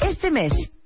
Este 0.00 0.30
mes, 0.30 0.52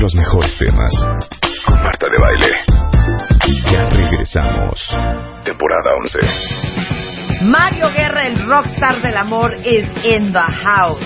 Los 0.00 0.14
mejores 0.14 0.56
temas 0.58 0.92
con 1.66 1.82
Marta 1.82 2.06
de 2.10 2.18
Baile. 2.18 2.46
Ya 3.70 3.88
regresamos. 3.88 4.80
Temporada 5.44 5.90
11. 6.00 6.18
Mario 7.44 7.86
Guerra, 7.96 8.26
el 8.26 8.46
rockstar 8.46 9.02
del 9.02 9.16
amor, 9.16 9.54
is 9.66 9.86
in 10.04 10.32
the 10.32 10.38
house. 10.38 11.04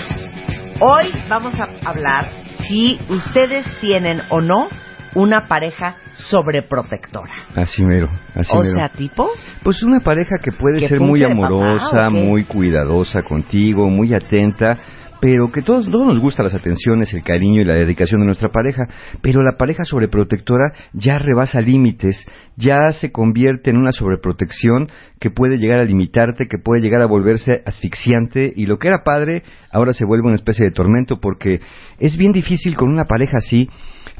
Hoy 0.81 1.11
vamos 1.29 1.55
a 1.59 1.67
hablar 1.87 2.29
si 2.67 2.99
ustedes 3.09 3.65
tienen 3.81 4.21
o 4.29 4.41
no 4.41 4.69
una 5.15 5.47
pareja 5.47 5.95
sobreprotectora. 6.13 7.31
Así 7.55 7.83
mero, 7.83 8.09
así 8.35 8.51
O 8.55 8.61
mero. 8.61 8.75
sea, 8.75 8.89
tipo, 8.89 9.29
Pues 9.63 9.81
una 9.83 9.99
pareja 10.01 10.35
que 10.41 10.51
puede 10.51 10.79
¿Que 10.81 10.87
ser 10.89 10.99
muy 11.01 11.21
papá, 11.21 11.31
amorosa, 11.33 12.03
qué? 12.11 12.19
muy 12.19 12.43
cuidadosa 12.45 13.23
contigo, 13.23 13.89
muy 13.89 14.13
atenta, 14.13 14.77
pero 15.19 15.51
que 15.51 15.61
todos, 15.61 15.85
todos 15.85 16.05
nos 16.05 16.19
gustan 16.19 16.45
las 16.45 16.55
atenciones, 16.55 17.13
el 17.13 17.23
cariño 17.23 17.61
y 17.61 17.65
la 17.65 17.73
dedicación 17.73 18.21
de 18.21 18.27
nuestra 18.27 18.49
pareja, 18.49 18.83
pero 19.21 19.41
la 19.41 19.57
pareja 19.57 19.83
sobreprotectora 19.83 20.73
ya 20.93 21.17
rebasa 21.17 21.61
límites, 21.61 22.25
ya 22.55 22.91
se 22.91 23.11
convierte 23.11 23.69
en 23.69 23.77
una 23.77 23.91
sobreprotección 23.91 24.87
que 25.19 25.29
puede 25.29 25.57
llegar 25.57 25.79
a 25.79 25.85
limitarte, 25.85 26.47
que 26.49 26.57
puede 26.57 26.81
llegar 26.81 27.01
a 27.01 27.07
volverse 27.07 27.61
asfixiante 27.65 28.51
y 28.55 28.65
lo 28.65 28.79
que 28.79 28.87
era 28.87 29.03
padre 29.03 29.43
ahora 29.71 29.93
se 29.93 30.05
vuelve 30.05 30.27
una 30.27 30.35
especie 30.35 30.65
de 30.65 30.71
tormento 30.71 31.19
porque 31.19 31.59
es 31.99 32.17
bien 32.17 32.31
difícil 32.31 32.75
con 32.75 32.89
una 32.89 33.05
pareja 33.05 33.37
así 33.37 33.69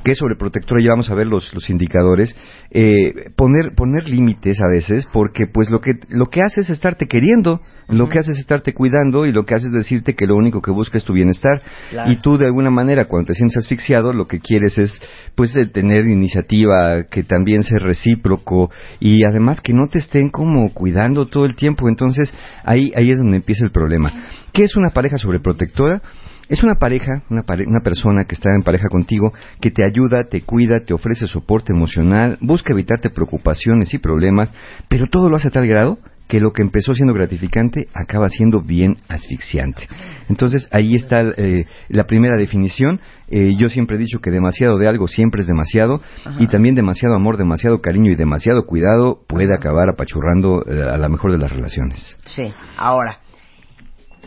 que 0.04 0.12
es 0.12 0.18
sobreprotectora, 0.18 0.82
ya 0.84 0.92
vamos 0.92 1.10
a 1.10 1.16
ver 1.16 1.28
los, 1.28 1.54
los 1.54 1.70
indicadores, 1.70 2.36
eh, 2.72 3.32
poner, 3.36 3.74
poner 3.76 4.08
límites 4.08 4.60
a 4.62 4.68
veces, 4.68 5.08
porque 5.12 5.46
pues 5.48 5.70
lo 5.70 5.82
que, 5.82 5.94
lo 6.10 6.28
que 6.28 6.42
hace 6.42 6.62
es 6.62 6.70
estarte 6.70 7.08
queriendo, 7.08 7.62
lo 7.90 8.08
que 8.08 8.20
hace 8.20 8.32
es 8.32 8.38
estarte 8.38 8.74
cuidando 8.74 9.26
y 9.26 9.32
lo 9.32 9.46
que 9.46 9.56
hace 9.56 9.66
es 9.68 9.74
decirte 9.74 10.14
que 10.14 10.28
lo 10.28 10.36
único 10.36 10.62
que 10.62 10.70
busca 10.70 10.98
es 10.98 11.04
tu 11.04 11.14
bienestar. 11.14 11.62
Claro. 11.90 12.12
Y 12.12 12.18
tú 12.18 12.38
de 12.38 12.46
alguna 12.46 12.70
manera 12.70 13.06
cuando 13.06 13.28
te 13.28 13.34
sientes 13.34 13.58
asfixiado 13.58 14.14
lo 14.14 14.28
que 14.28 14.40
quieres 14.40 14.78
es 14.78 15.02
pues 15.34 15.56
tener 15.74 16.06
iniciativa, 16.08 17.04
que 17.10 17.24
también 17.24 17.64
sea 17.64 17.80
recíproco 17.80 18.70
y 19.00 19.24
además 19.26 19.62
que 19.62 19.74
no 19.74 19.88
te 19.88 19.98
estén 19.98 20.30
como 20.30 20.72
cuidando 20.72 21.26
todo 21.26 21.46
el 21.46 21.56
tiempo. 21.56 21.90
Entonces 21.90 22.32
ahí, 22.64 22.92
ahí 22.96 23.10
es 23.10 23.18
donde 23.18 23.38
empieza 23.38 23.66
el 23.66 23.72
problema. 23.72 24.14
¿Qué 24.54 24.64
es 24.64 24.76
una 24.76 24.92
pareja 24.92 25.18
sobreprotectora? 25.18 26.02
Es 26.50 26.64
una 26.64 26.76
pareja, 26.76 27.22
una, 27.30 27.44
pare- 27.44 27.66
una 27.68 27.82
persona 27.82 28.26
que 28.26 28.36
está 28.36 28.50
en 28.56 28.64
pareja 28.64 28.88
contigo, 28.90 29.32
que 29.62 29.72
te 29.72 29.86
ayuda, 29.86 30.24
te 30.30 30.42
cuida, 30.42 30.80
te 30.82 30.94
ofrece 30.94 31.28
soporte 31.28 31.72
emocional, 31.72 32.38
busca 32.42 32.74
evitarte 32.74 33.10
preocupaciones 33.12 33.94
y 33.94 34.00
problemas, 34.00 34.52
pero 34.88 35.06
todo 35.08 35.30
lo 35.30 35.36
hace 35.38 35.50
a 35.50 35.52
tal 35.52 35.68
grado 35.68 36.00
que 36.28 36.40
lo 36.40 36.52
que 36.52 36.62
empezó 36.62 36.94
siendo 36.94 37.14
gratificante 37.16 37.88
acaba 37.96 38.30
siendo 38.30 38.62
bien 38.62 38.98
asfixiante. 39.08 39.88
Entonces 40.30 40.68
ahí 40.72 40.94
está 40.94 41.22
eh, 41.38 41.66
la 41.88 42.04
primera 42.06 42.36
definición. 42.38 43.00
Eh, 43.30 43.50
yo 43.58 43.68
siempre 43.70 43.96
he 43.96 44.00
dicho 44.00 44.20
que 44.20 44.30
demasiado 44.30 44.78
de 44.78 44.88
algo 44.88 45.08
siempre 45.08 45.42
es 45.42 45.48
demasiado 45.48 46.02
y 46.38 46.46
también 46.48 46.76
demasiado 46.76 47.16
amor, 47.16 47.38
demasiado 47.38 47.80
cariño 47.82 48.12
y 48.12 48.16
demasiado 48.16 48.68
cuidado 48.68 49.22
puede 49.28 49.54
acabar 49.56 49.90
apachurrando 49.90 50.64
eh, 50.68 50.84
a 50.84 50.98
la 51.00 51.10
mejor 51.10 51.32
de 51.32 51.40
las 51.40 51.52
relaciones. 51.52 52.18
sí. 52.26 52.44
Ahora, 52.78 53.20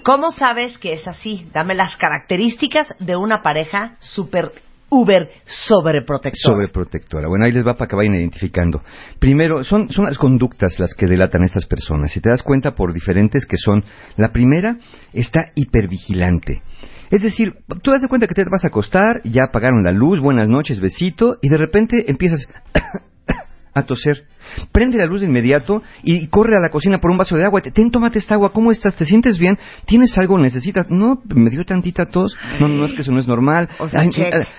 ¿cómo 0.03 0.33
sabes 0.33 0.79
que 0.79 0.95
es 0.95 1.07
así? 1.07 1.49
Dame 1.53 1.75
las 1.75 1.97
características 1.97 2.95
de 2.99 3.17
una 3.17 3.43
pareja 3.43 3.97
super 4.01 4.53
uber 4.93 5.31
sobreprotectora. 5.47 6.55
Sobreprotectora. 6.55 7.29
Bueno, 7.29 7.47
ahí 7.47 7.53
les 7.53 7.67
va 7.67 7.75
para 7.75 7.89
que 7.89 7.97
vayan 7.97 8.15
identificando. 8.15 8.83
Primero, 9.19 9.65
son, 9.65 9.89
son 9.89 10.05
las 10.05 10.19
conductas 10.19 10.79
las 10.79 10.95
que 10.95 11.07
delatan 11.07 11.43
a 11.43 11.47
estas 11.47 11.65
personas. 11.65 12.13
Si 12.13 12.21
te 12.21 12.29
das 12.29 12.43
cuenta 12.43 12.75
por 12.75 12.93
diferentes 12.93 13.47
que 13.47 13.57
son, 13.57 13.85
la 14.17 14.29
primera 14.29 14.77
está 15.15 15.41
hipervigilante. 15.55 16.63
Es 17.11 17.23
decir, 17.23 17.55
tú 17.83 17.91
das 17.91 18.03
de 18.03 18.09
cuenta 18.09 18.27
que 18.27 18.35
te 18.35 18.45
vas 18.45 18.65
a 18.65 18.69
acostar, 18.69 19.23
ya 19.25 19.45
apagaron 19.45 19.83
la 19.83 19.93
luz, 19.93 20.21
buenas 20.21 20.49
noches, 20.49 20.81
besito, 20.81 21.39
y 21.41 21.49
de 21.49 21.57
repente 21.57 22.05
empiezas 22.11 22.47
a 23.75 23.83
toser. 23.85 24.25
Prende 24.73 24.99
la 24.99 25.07
luz 25.07 25.21
de 25.21 25.27
inmediato 25.27 25.83
y 26.03 26.27
corre 26.29 26.57
a 26.57 26.61
la 26.61 26.71
cocina 26.71 26.99
por 26.99 27.11
un 27.11 27.19
vaso 27.19 27.37
de 27.37 27.45
agua. 27.45 27.61
Ten, 27.61 27.91
tómate 27.91 28.19
esta 28.19 28.35
agua. 28.35 28.53
¿Cómo 28.53 28.71
estás? 28.71 28.95
¿Te 28.97 29.05
sientes 29.05 29.39
bien? 29.39 29.59
¿Tienes 29.87 30.17
algo? 30.19 30.39
¿Necesitas? 30.39 30.87
No, 30.91 31.21
me 31.35 31.51
dio 31.51 31.65
tantita 31.65 32.07
tos. 32.07 32.37
No, 32.61 32.69
no 32.69 32.85
es 32.85 32.93
que 32.95 33.03
eso 33.03 33.13
no 33.13 33.19
es 33.19 33.27
normal. 33.29 33.69
O 33.79 33.89
sea, 33.89 34.01
Ay, 34.01 34.11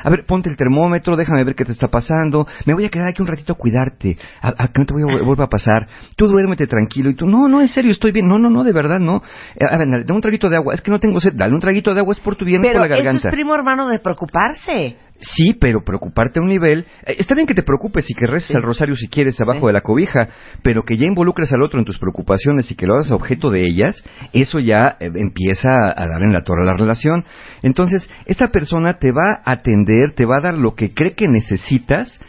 a, 0.04 0.08
a 0.08 0.10
ver, 0.10 0.26
ponte 0.26 0.50
el 0.50 0.58
termómetro, 0.58 1.16
déjame 1.16 1.44
ver 1.44 1.56
qué 1.56 1.66
te 1.66 1.72
está 1.72 1.88
pasando. 1.88 2.48
Me 2.66 2.74
voy 2.74 2.86
a 2.86 2.90
quedar 2.90 3.08
aquí 3.10 3.22
un 3.22 3.28
ratito 3.28 3.54
a 3.54 3.56
cuidarte. 3.56 4.18
A, 4.42 4.50
a 4.58 4.68
que 4.70 4.80
no 4.80 4.86
te 4.86 4.94
voy 4.94 5.04
a 5.04 5.06
vol- 5.06 5.26
vuelva 5.26 5.46
a 5.46 5.50
pasar. 5.50 5.88
Tú 6.16 6.28
duérmete 6.28 6.68
tranquilo. 6.68 7.10
Y 7.10 7.16
tú, 7.16 7.26
no, 7.28 7.48
no, 7.48 7.62
en 7.62 7.68
serio, 7.68 7.92
estoy 7.92 8.12
bien. 8.12 8.26
No, 8.28 8.38
no, 8.40 8.50
no, 8.50 8.64
de 8.64 8.72
verdad, 8.74 9.00
no. 9.00 9.22
Eh, 9.56 9.66
A 9.70 9.78
ver, 9.78 9.88
dale, 9.90 10.04
dame 10.06 10.16
un 10.16 10.22
traguito 10.22 10.50
de 10.50 10.56
agua. 10.58 10.74
Es 10.74 10.82
que 10.82 10.92
no 10.92 11.00
tengo 11.00 11.20
sed. 11.20 11.34
Dale 11.36 11.54
un 11.54 11.60
traguito 11.60 11.94
de 11.94 12.00
agua. 12.00 12.14
Es 12.14 12.20
por 12.20 12.36
tu 12.36 12.46
bien, 12.46 12.62
Pero 12.62 12.80
por 12.80 12.82
la 12.82 12.86
eso 12.88 12.96
garganta. 13.04 13.30
es 13.30 13.34
primo 13.34 13.54
hermano 13.56 13.88
de 13.88 14.00
preocuparse. 14.00 14.98
Sí, 15.20 15.54
pero 15.54 15.82
preocuparte 15.86 16.40
a 16.40 16.42
un 16.42 16.50
nivel. 16.50 16.86
eh, 17.06 17.16
está 17.20 17.34
bien 17.36 17.48
que 17.48 17.54
te 17.54 17.64
preocupes 17.64 18.10
y 18.10 18.14
que 18.14 18.26
reces 18.26 18.54
el 18.56 18.62
rosario 18.62 18.96
si 18.96 19.08
quieres 19.08 19.40
abajo 19.40 19.68
Sí. 19.68 19.73
La 19.74 19.82
cobija, 19.82 20.30
pero 20.62 20.84
que 20.84 20.96
ya 20.96 21.06
involucres 21.06 21.52
al 21.54 21.64
otro 21.64 21.80
en 21.80 21.86
tus 21.86 22.00
preocupaciones 22.00 22.72
y 22.72 22.76
que 22.76 22.86
lo 22.86 22.94
hagas 22.94 23.12
objeto 23.12 23.50
de 23.50 23.66
ellas, 23.66 24.04
eso 24.32 24.60
ya 24.60 24.96
eh, 25.00 25.10
empieza 25.16 25.70
a, 25.70 26.04
a 26.04 26.08
dar 26.08 26.22
en 26.24 26.34
la 26.34 26.44
torre 26.44 26.64
a 26.64 26.66
la 26.66 26.78
relación. 26.78 27.26
Entonces, 27.62 28.10
esta 28.26 28.48
persona 28.48 28.94
te 28.94 29.12
va 29.12 29.42
a 29.44 29.52
atender, 29.52 30.14
te 30.16 30.26
va 30.26 30.38
a 30.38 30.44
dar 30.44 30.54
lo 30.54 30.76
que 30.76 30.94
cree 30.94 31.14
que 31.14 31.28
necesitas, 31.28 32.20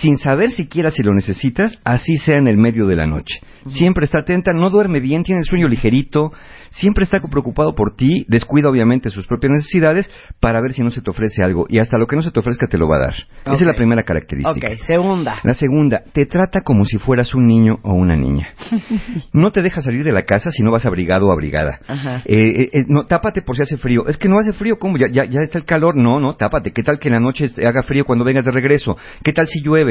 sin 0.00 0.16
saber 0.18 0.50
siquiera 0.50 0.90
si 0.90 1.02
lo 1.02 1.12
necesitas, 1.14 1.78
así 1.84 2.16
sea 2.16 2.38
en 2.38 2.48
el 2.48 2.56
medio 2.56 2.86
de 2.86 2.96
la 2.96 3.06
noche. 3.06 3.40
Siempre 3.66 4.04
está 4.04 4.20
atenta, 4.20 4.52
no 4.52 4.70
duerme 4.70 5.00
bien, 5.00 5.22
tiene 5.22 5.40
el 5.40 5.46
sueño 5.46 5.68
ligerito, 5.68 6.32
siempre 6.70 7.04
está 7.04 7.20
preocupado 7.20 7.74
por 7.74 7.94
ti, 7.94 8.24
descuida 8.28 8.68
obviamente 8.68 9.10
sus 9.10 9.26
propias 9.26 9.52
necesidades 9.52 10.10
para 10.40 10.60
ver 10.60 10.72
si 10.72 10.82
no 10.82 10.90
se 10.90 11.00
te 11.00 11.10
ofrece 11.10 11.42
algo 11.42 11.66
y 11.68 11.78
hasta 11.78 11.98
lo 11.98 12.06
que 12.06 12.16
no 12.16 12.22
se 12.22 12.30
te 12.30 12.40
ofrezca 12.40 12.66
te 12.66 12.78
lo 12.78 12.88
va 12.88 12.96
a 12.96 13.00
dar. 13.00 13.14
Esa 13.44 13.52
es 13.52 13.62
la 13.62 13.74
primera 13.74 14.02
característica. 14.02 14.68
Ok, 14.68 14.78
segunda. 14.86 15.38
La 15.44 15.54
segunda, 15.54 16.02
te 16.12 16.26
trata 16.26 16.62
como 16.62 16.84
si 16.84 16.98
fueras 16.98 17.34
un 17.34 17.46
niño 17.46 17.78
o 17.82 17.92
una 17.94 18.14
niña. 18.14 18.48
No 19.32 19.50
te 19.50 19.62
deja 19.62 19.80
salir 19.80 20.04
de 20.04 20.12
la 20.12 20.22
casa 20.22 20.50
si 20.50 20.62
no 20.62 20.70
vas 20.70 20.84
abrigado 20.84 21.28
o 21.28 21.32
abrigada. 21.32 21.80
Ajá. 21.88 22.22
Eh, 22.24 22.62
eh, 22.62 22.70
eh, 22.72 22.82
no, 22.86 23.06
tápate 23.06 23.42
por 23.42 23.56
si 23.56 23.62
hace 23.62 23.76
frío. 23.76 24.06
Es 24.06 24.16
que 24.16 24.28
no 24.28 24.38
hace 24.38 24.52
frío, 24.52 24.78
¿cómo? 24.78 24.98
Ya, 24.98 25.06
ya, 25.10 25.24
ya 25.24 25.40
está 25.40 25.58
el 25.58 25.64
calor. 25.64 25.96
No, 25.96 26.20
no, 26.20 26.34
tápate. 26.34 26.70
¿Qué 26.72 26.82
tal 26.82 26.98
que 26.98 27.08
en 27.08 27.14
la 27.14 27.20
noche 27.20 27.50
haga 27.66 27.82
frío 27.82 28.04
cuando 28.04 28.24
vengas 28.24 28.44
de 28.44 28.50
regreso? 28.50 28.96
¿Qué 29.22 29.32
tal 29.32 29.46
si 29.46 29.62
llueve? 29.62 29.81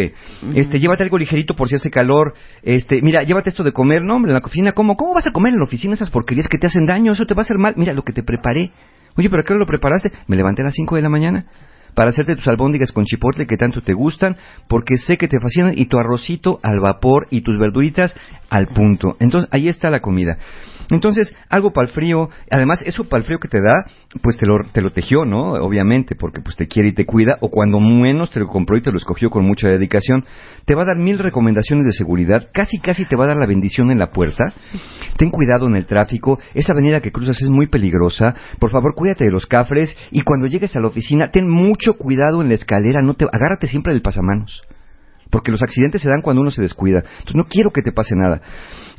Este, 0.56 0.80
llévate 0.80 1.04
algo 1.04 1.18
ligerito 1.18 1.56
por 1.56 1.70
si 1.70 1.76
hace 1.76 1.90
calor. 1.90 2.34
Este, 2.64 3.02
mira, 3.02 3.24
llévate 3.24 3.50
esto 3.50 3.64
de 3.64 3.72
comer. 3.72 4.02
No, 4.04 4.16
hombre, 4.16 4.32
en 4.32 4.36
la 4.36 4.42
cocina, 4.42 4.72
¿cómo? 4.74 4.96
¿Cómo 4.96 5.14
vas 5.14 5.28
a 5.28 5.32
comer 5.32 5.54
en 5.54 5.60
la 5.60 5.66
oficina 5.66 5.94
esas 5.94 6.10
porquerías 6.10 6.48
que 6.48 6.58
te 6.58 6.68
hacen 6.68 6.86
daño? 6.86 7.14
Eso 7.14 7.26
te 7.26 7.34
va 7.34 7.42
a 7.42 7.46
hacer 7.46 7.58
mal. 7.58 7.74
Mira, 7.78 7.94
lo 7.94 8.04
que 8.04 8.14
te 8.14 8.24
preparé. 8.24 8.72
Oye, 9.18 9.30
¿pero 9.30 9.42
a 9.42 9.46
qué 9.46 9.54
hora 9.54 9.60
lo 9.60 9.66
preparaste? 9.66 10.12
Me 10.28 10.36
levanté 10.36 10.62
a 10.62 10.66
las 10.66 10.74
5 10.76 10.96
de 10.96 11.02
la 11.02 11.10
mañana. 11.10 11.46
para 11.94 12.10
hacerte 12.10 12.36
tus 12.36 12.48
albóndigas 12.48 12.92
con 12.92 13.06
chipotle 13.06 13.46
que 13.46 13.58
tanto 13.58 13.82
te 13.82 13.94
gustan, 13.94 14.38
porque 14.68 14.98
sé 14.98 15.18
que 15.18 15.28
te 15.28 15.40
fascinan, 15.40 15.74
y 15.76 15.86
tu 15.86 15.98
arrocito 15.98 16.60
al 16.64 16.80
vapor 16.80 17.28
y 17.30 17.42
tus 17.42 17.58
verduritas 17.58 18.16
al 18.50 18.68
punto. 18.68 19.18
Entonces, 19.20 19.50
ahí 19.52 19.68
está 19.68 19.90
la 19.90 20.00
comida. 20.00 20.38
Entonces, 20.92 21.34
algo 21.50 21.72
para 21.72 21.88
el 21.88 21.94
frío, 21.94 22.30
además, 22.50 22.84
eso 22.86 23.06
para 23.06 23.22
el 23.22 23.26
frío 23.26 23.40
que 23.40 23.48
te 23.48 23.60
da, 23.60 23.86
pues 24.22 24.38
te 24.38 24.46
lo, 24.46 24.58
te 24.72 24.82
lo 24.82 24.92
tejió, 24.92 25.26
¿no? 25.26 25.54
Obviamente, 25.54 26.16
porque 26.16 26.42
pues 26.42 26.58
te 26.58 26.68
quiere 26.68 26.90
y 26.90 26.94
te 26.94 27.06
cuida, 27.06 27.38
o 27.40 27.50
cuando 27.50 27.80
menos 27.80 28.30
te 28.30 28.42
lo 28.42 28.48
compró 28.48 28.78
y 28.78 28.82
te 28.82 28.92
lo 28.92 28.98
escogió 28.98 29.30
con 29.30 29.46
mucha 29.46 29.70
dedicación. 29.70 30.26
Te 30.66 30.76
va 30.76 30.84
a 30.84 30.86
dar 30.86 30.98
mil 30.98 31.18
recomendaciones 31.18 31.86
de 31.86 31.94
seguridad, 31.94 32.50
casi 32.54 32.80
casi 32.80 33.06
te 33.06 33.16
va 33.16 33.24
a 33.24 33.28
dar 33.30 33.38
la 33.38 33.48
bendición 33.48 33.90
en 33.90 34.00
la 34.00 34.12
puerta. 34.12 34.54
Ten 35.18 35.32
cuidado 35.32 35.68
en 35.68 35.78
el 35.78 35.86
tráfico, 35.86 36.40
esa 36.54 36.74
avenida 36.74 37.00
que 37.00 37.12
cruzas 37.12 37.42
es 37.42 37.50
muy 37.50 37.68
peligrosa, 37.68 38.36
por 38.60 38.70
favor 38.70 38.94
cuídate 38.94 39.26
de 39.26 39.32
los 39.32 39.46
cafres, 39.46 39.96
y 40.12 40.22
cuando 40.22 40.48
llegues 40.48 40.76
a 40.76 40.82
la 40.82 40.88
oficina, 40.88 41.32
ten 41.32 41.50
mucho 41.50 41.94
cuidado 41.94 42.42
en 42.42 42.50
la 42.50 42.56
escalera, 42.56 43.02
no 43.02 43.14
te, 43.14 43.26
agárrate 43.32 43.68
siempre 43.68 43.94
del 43.94 44.02
pasamanos 44.02 44.62
porque 45.32 45.52
los 45.52 45.64
accidentes 45.64 46.02
se 46.02 46.10
dan 46.10 46.22
cuando 46.22 46.42
uno 46.42 46.52
se 46.52 46.62
descuida. 46.62 47.00
Entonces 47.00 47.36
no 47.36 47.46
quiero 47.46 47.72
que 47.72 47.82
te 47.82 47.92
pase 47.92 48.16
nada. 48.16 48.42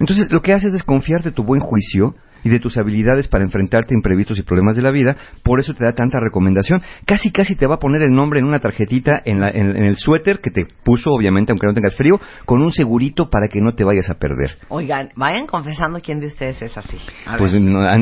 Entonces 0.01 0.33
lo 0.33 0.43
que 0.43 0.53
hace 0.53 0.69
es 0.69 0.73
desconfiar 0.73 1.23
de 1.23 1.31
tu 1.31 1.45
buen 1.45 1.61
juicio 1.61 2.15
y 2.45 2.49
de 2.49 2.59
tus 2.59 2.77
habilidades 2.77 3.29
para 3.29 3.45
enfrentarte 3.45 3.95
a 3.95 3.97
imprevistos 3.97 4.39
y 4.39 4.43
problemas 4.43 4.75
de 4.77 4.83
la 4.83 4.91
vida, 4.91 5.17
por 5.45 5.61
eso 5.61 5.75
te 5.75 5.85
da 5.85 5.93
tanta 5.93 6.19
recomendación. 6.21 6.83
Casi, 7.07 7.31
casi 7.31 7.55
te 7.55 7.67
va 7.67 7.77
a 7.77 7.79
poner 7.79 8.03
el 8.03 8.15
nombre 8.15 8.41
en 8.41 8.47
una 8.47 8.59
tarjetita 8.59 9.23
en, 9.25 9.43
el 9.43 9.97
suéter 9.97 10.41
que 10.41 10.51
te 10.51 10.67
puso, 10.85 11.11
obviamente, 11.13 11.53
aunque 11.53 11.67
no 11.67 11.75
tengas 11.75 11.97
frío, 11.97 12.21
con 12.45 12.63
un 12.63 12.73
segurito 12.73 13.31
para 13.31 13.49
que 13.49 13.61
no 13.61 13.75
te 13.75 13.85
vayas 13.85 14.11
a 14.11 14.15
perder. 14.15 14.57
Oigan, 14.69 15.11
vayan 15.17 15.47
confesando 15.47 16.01
quién 16.01 16.21
de 16.21 16.27
ustedes 16.27 16.61
es 16.63 16.77
así. 16.77 16.99
pues 17.39 17.53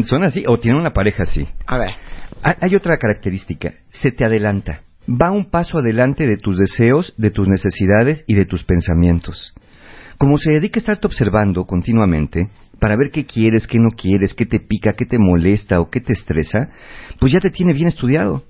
son 0.05 0.25
así, 0.25 0.45
o 0.47 0.57
tienen 0.57 0.81
una 0.81 0.93
pareja 0.93 1.23
así. 1.25 1.47
A 1.67 1.79
ver. 1.79 1.91
Hay 2.43 2.75
otra 2.75 2.97
característica, 2.97 3.75
se 3.91 4.13
te 4.13 4.25
adelanta 4.25 4.81
va 5.09 5.31
un 5.31 5.51
paso 5.51 5.79
adelante 5.79 6.27
de 6.27 6.37
tus 6.37 6.59
deseos, 6.59 7.15
de 7.17 7.31
tus 7.31 7.49
necesidades 7.49 8.25
y 8.27 8.35
de 8.35 8.47
tus 8.47 8.65
pensamientos. 8.65 9.55
Como 10.19 10.39
se 10.39 10.51
dedica 10.51 10.79
a 10.79 10.83
estarte 10.83 11.07
observando 11.07 11.65
continuamente, 11.65 12.51
para 12.81 12.97
ver 12.97 13.11
qué 13.11 13.27
quieres, 13.27 13.67
qué 13.67 13.79
no 13.79 13.91
quieres, 13.91 14.35
qué 14.35 14.47
te 14.47 14.59
pica, 14.59 14.95
qué 14.95 15.05
te 15.05 15.19
molesta 15.19 15.81
o 15.81 15.91
qué 15.91 16.01
te 16.01 16.13
estresa, 16.13 16.71
pues 17.19 17.33
ya 17.33 17.41
te 17.41 17.51
tiene 17.51 17.73
bien 17.73 17.89
estudiado. 17.89 18.45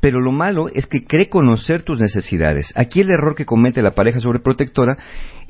Pero 0.00 0.20
lo 0.20 0.32
malo 0.32 0.68
es 0.72 0.86
que 0.86 1.04
cree 1.04 1.28
conocer 1.28 1.82
tus 1.82 2.00
necesidades. 2.00 2.72
Aquí 2.76 3.00
el 3.00 3.10
error 3.10 3.34
que 3.34 3.46
comete 3.46 3.82
la 3.82 3.94
pareja 3.94 4.20
sobreprotectora 4.20 4.98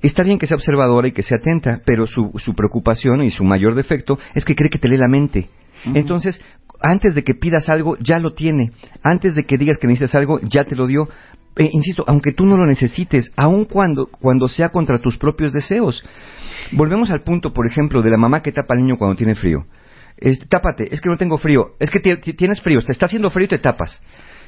está 0.03 0.23
bien 0.23 0.39
que 0.39 0.47
sea 0.47 0.57
observadora 0.57 1.09
y 1.09 1.13
que 1.13 1.23
sea 1.23 1.39
atenta, 1.39 1.81
pero 1.85 2.07
su, 2.07 2.33
su 2.37 2.55
preocupación 2.55 3.23
y 3.23 3.31
su 3.31 3.45
mayor 3.45 3.75
defecto 3.75 4.19
es 4.35 4.45
que 4.45 4.55
cree 4.55 4.71
que 4.71 4.79
te 4.79 4.89
lee 4.89 4.97
la 4.97 5.09
mente. 5.09 5.49
Entonces, 5.95 6.41
antes 6.81 7.15
de 7.15 7.23
que 7.23 7.35
pidas 7.35 7.69
algo, 7.69 7.97
ya 7.99 8.19
lo 8.19 8.35
tiene. 8.35 8.73
Antes 9.03 9.35
de 9.35 9.45
que 9.45 9.57
digas 9.57 9.79
que 9.79 9.87
necesitas 9.87 10.15
algo, 10.15 10.41
ya 10.41 10.65
te 10.65 10.75
lo 10.75 10.87
dio. 10.87 11.09
Eh, 11.57 11.71
insisto, 11.73 12.05
aunque 12.07 12.33
tú 12.33 12.45
no 12.45 12.57
lo 12.57 12.67
necesites, 12.67 13.33
aun 13.37 13.65
cuando, 13.65 14.07
cuando 14.07 14.49
sea 14.49 14.69
contra 14.69 15.01
tus 15.01 15.17
propios 15.17 15.53
deseos. 15.53 16.05
Volvemos 16.73 17.11
al 17.11 17.23
punto, 17.23 17.53
por 17.53 17.67
ejemplo, 17.67 18.03
de 18.03 18.11
la 18.11 18.19
mamá 18.19 18.43
que 18.43 18.53
tapa 18.53 18.75
al 18.75 18.83
niño 18.83 18.99
cuando 18.99 19.17
tiene 19.17 19.35
frío. 19.35 19.65
tápate, 20.49 20.93
es 20.93 21.01
que 21.01 21.09
no 21.09 21.17
tengo 21.17 21.39
frío, 21.39 21.73
es 21.79 21.91
que 21.91 22.01
tienes 22.01 22.61
frío, 22.61 22.81
te 22.83 22.93
está 22.93 23.07
haciendo 23.07 23.31
frío 23.31 23.47
y 23.47 23.49
te 23.49 23.59
tapas. 23.59 24.03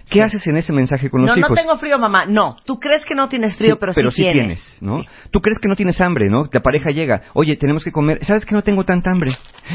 ¿Qué 0.09 0.23
haces 0.23 0.47
en 0.47 0.57
ese 0.57 0.73
mensaje 0.73 1.11
con 1.11 1.23
los 1.23 1.37
hijos? 1.37 1.51
No, 1.51 1.55
no 1.55 1.61
tengo 1.61 1.77
frío, 1.77 1.99
mamá. 1.99 2.25
No, 2.27 2.57
tú 2.65 2.79
crees 2.79 3.05
que 3.05 3.15
no 3.15 3.29
tienes 3.29 3.57
frío, 3.57 3.79
pero, 3.79 3.93
pero 3.95 4.11
sí, 4.11 4.23
tienes. 4.23 4.79
¿no? 4.81 5.05
Tú 5.31 5.41
crees 5.41 5.59
que 5.59 5.69
no 5.69 5.75
tienes 5.75 6.01
hambre, 6.01 6.31
¿no? 6.31 6.49
La 6.51 6.61
pareja 6.61 6.91
llega, 6.91 7.23
oye, 7.35 7.57
tenemos 7.57 7.85
que 7.85 7.93
comer. 7.93 8.25
¿Sabes 8.25 8.45
que 8.45 8.55
no 8.55 8.63
tengo 8.63 8.85
tanta 8.85 9.11
hambre? 9.11 9.33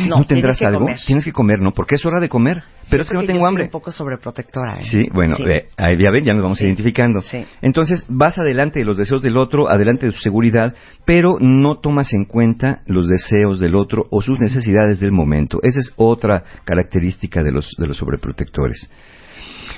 No, 0.08 0.26
tendrás 0.26 0.62
algo? 0.64 0.88
Tienes 1.06 1.24
que 1.24 1.32
comer, 1.32 1.60
¿no? 1.60 1.72
Porque 1.72 1.96
es 1.96 2.06
hora 2.06 2.20
de 2.20 2.30
comer. 2.30 2.64
Pero 2.90 3.04
es 3.04 3.10
que 3.10 3.16
no 3.16 3.24
tengo 3.24 3.46
hambre. 3.46 3.66
un 3.66 3.70
poco 3.70 3.92
sobreprotectora. 3.92 4.80
¿eh? 4.80 4.82
Sí, 4.82 5.08
bueno, 5.14 5.38
eh, 5.40 5.68
ya 5.78 6.12
ven, 6.12 6.26
ya 6.26 6.34
nos 6.34 6.44
vamos 6.44 6.62
identificando. 6.62 7.22
Entonces, 7.62 8.06
vas 8.08 8.38
adelante 8.38 8.80
de 8.80 8.86
los 8.86 8.98
deseos 8.98 9.22
del 9.22 9.38
otro, 9.38 9.70
adelante 9.70 10.08
de 10.08 10.12
su 10.12 10.20
seguridad, 10.20 10.74
pero 11.06 11.38
no 11.40 11.80
tomas 11.80 12.14
en 12.14 12.26
cuenta 12.26 12.82
los 12.86 13.08
deseos 13.08 13.60
del 13.60 13.76
otro 13.76 14.06
o 14.10 14.22
sus 14.22 14.40
necesidades 14.40 15.00
del 15.00 15.12
momento. 15.12 15.60
Esa 15.64 15.80
es 15.80 15.94
otra 15.96 16.44
característica 16.66 17.44
de 17.44 17.52
los, 17.52 17.70
de 17.78 17.88
los 17.88 17.98
sobreprotectores. 17.98 18.90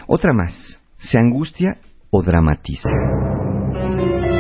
Otra 0.07 0.33
más 0.33 0.81
se 0.97 1.17
angustia 1.17 1.77
o 2.09 2.21
dramatiza. 2.23 2.89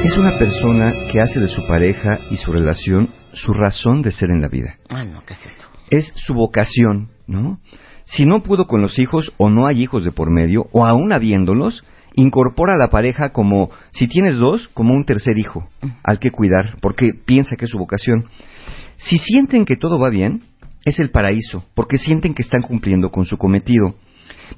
Es 0.03 0.17
una 0.17 0.37
persona 0.37 0.93
que 1.11 1.19
hace 1.19 1.39
de 1.39 1.47
su 1.47 1.65
pareja 1.67 2.19
y 2.29 2.37
su 2.37 2.51
relación 2.51 3.09
su 3.33 3.53
razón 3.53 4.01
de 4.01 4.11
ser 4.11 4.29
en 4.29 4.41
la 4.41 4.47
vida. 4.47 4.77
Ah, 4.89 5.03
no, 5.03 5.23
¿qué 5.25 5.33
es 5.33 5.45
esto? 5.45 5.65
Es 5.89 6.13
su 6.15 6.33
vocación, 6.33 7.09
¿no? 7.27 7.59
Si 8.05 8.25
no 8.25 8.43
pudo 8.43 8.65
con 8.65 8.81
los 8.81 8.97
hijos 8.99 9.33
o 9.37 9.49
no 9.49 9.67
hay 9.67 9.81
hijos 9.81 10.05
de 10.05 10.11
por 10.11 10.31
medio, 10.31 10.67
o 10.71 10.85
aún 10.85 11.11
habiéndolos, 11.11 11.83
incorpora 12.13 12.73
a 12.73 12.77
la 12.77 12.89
pareja 12.89 13.31
como, 13.31 13.71
si 13.91 14.07
tienes 14.07 14.37
dos, 14.37 14.67
como 14.69 14.93
un 14.93 15.05
tercer 15.05 15.37
hijo 15.37 15.67
al 16.03 16.19
que 16.19 16.31
cuidar, 16.31 16.75
porque 16.81 17.09
piensa 17.25 17.55
que 17.55 17.65
es 17.65 17.71
su 17.71 17.77
vocación. 17.77 18.25
Si 18.97 19.17
sienten 19.17 19.65
que 19.65 19.75
todo 19.75 19.99
va 19.99 20.09
bien, 20.09 20.43
es 20.85 20.99
el 20.99 21.09
paraíso, 21.09 21.65
porque 21.73 21.97
sienten 21.97 22.33
que 22.33 22.43
están 22.43 22.61
cumpliendo 22.61 23.09
con 23.09 23.25
su 23.25 23.37
cometido. 23.37 23.95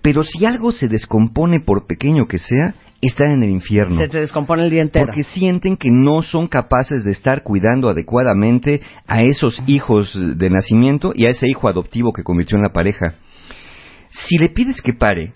Pero 0.01 0.23
si 0.23 0.45
algo 0.45 0.71
se 0.71 0.87
descompone, 0.87 1.59
por 1.59 1.87
pequeño 1.87 2.27
que 2.27 2.39
sea, 2.39 2.73
están 3.01 3.31
en 3.31 3.43
el 3.43 3.49
infierno. 3.49 3.97
Se 3.97 4.07
te 4.07 4.19
descompone 4.19 4.63
el 4.63 4.69
día 4.69 4.81
entero. 4.81 5.05
Porque 5.05 5.23
sienten 5.23 5.77
que 5.77 5.89
no 5.91 6.21
son 6.21 6.47
capaces 6.47 7.03
de 7.03 7.11
estar 7.11 7.43
cuidando 7.43 7.89
adecuadamente 7.89 8.81
a 9.07 9.23
esos 9.23 9.61
hijos 9.67 10.11
de 10.15 10.49
nacimiento 10.49 11.11
y 11.13 11.25
a 11.25 11.29
ese 11.29 11.47
hijo 11.47 11.67
adoptivo 11.67 12.11
que 12.13 12.23
convirtió 12.23 12.57
en 12.57 12.63
la 12.63 12.73
pareja. 12.73 13.15
Si 14.09 14.37
le 14.37 14.49
pides 14.49 14.81
que 14.81 14.93
pare, 14.93 15.33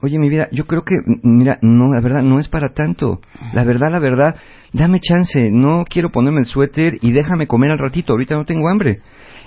oye 0.00 0.18
mi 0.18 0.28
vida, 0.28 0.48
yo 0.52 0.66
creo 0.66 0.84
que, 0.84 0.96
mira, 1.22 1.58
no, 1.60 1.92
la 1.92 2.00
verdad, 2.00 2.22
no 2.22 2.38
es 2.38 2.48
para 2.48 2.72
tanto. 2.72 3.20
La 3.52 3.64
verdad, 3.64 3.90
la 3.90 3.98
verdad, 3.98 4.36
dame 4.72 5.00
chance, 5.00 5.50
no 5.50 5.84
quiero 5.88 6.10
ponerme 6.10 6.40
el 6.40 6.46
suéter 6.46 6.98
y 7.02 7.12
déjame 7.12 7.46
comer 7.46 7.72
al 7.72 7.78
ratito, 7.78 8.12
ahorita 8.12 8.36
no 8.36 8.44
tengo 8.44 8.68
hambre. 8.68 9.00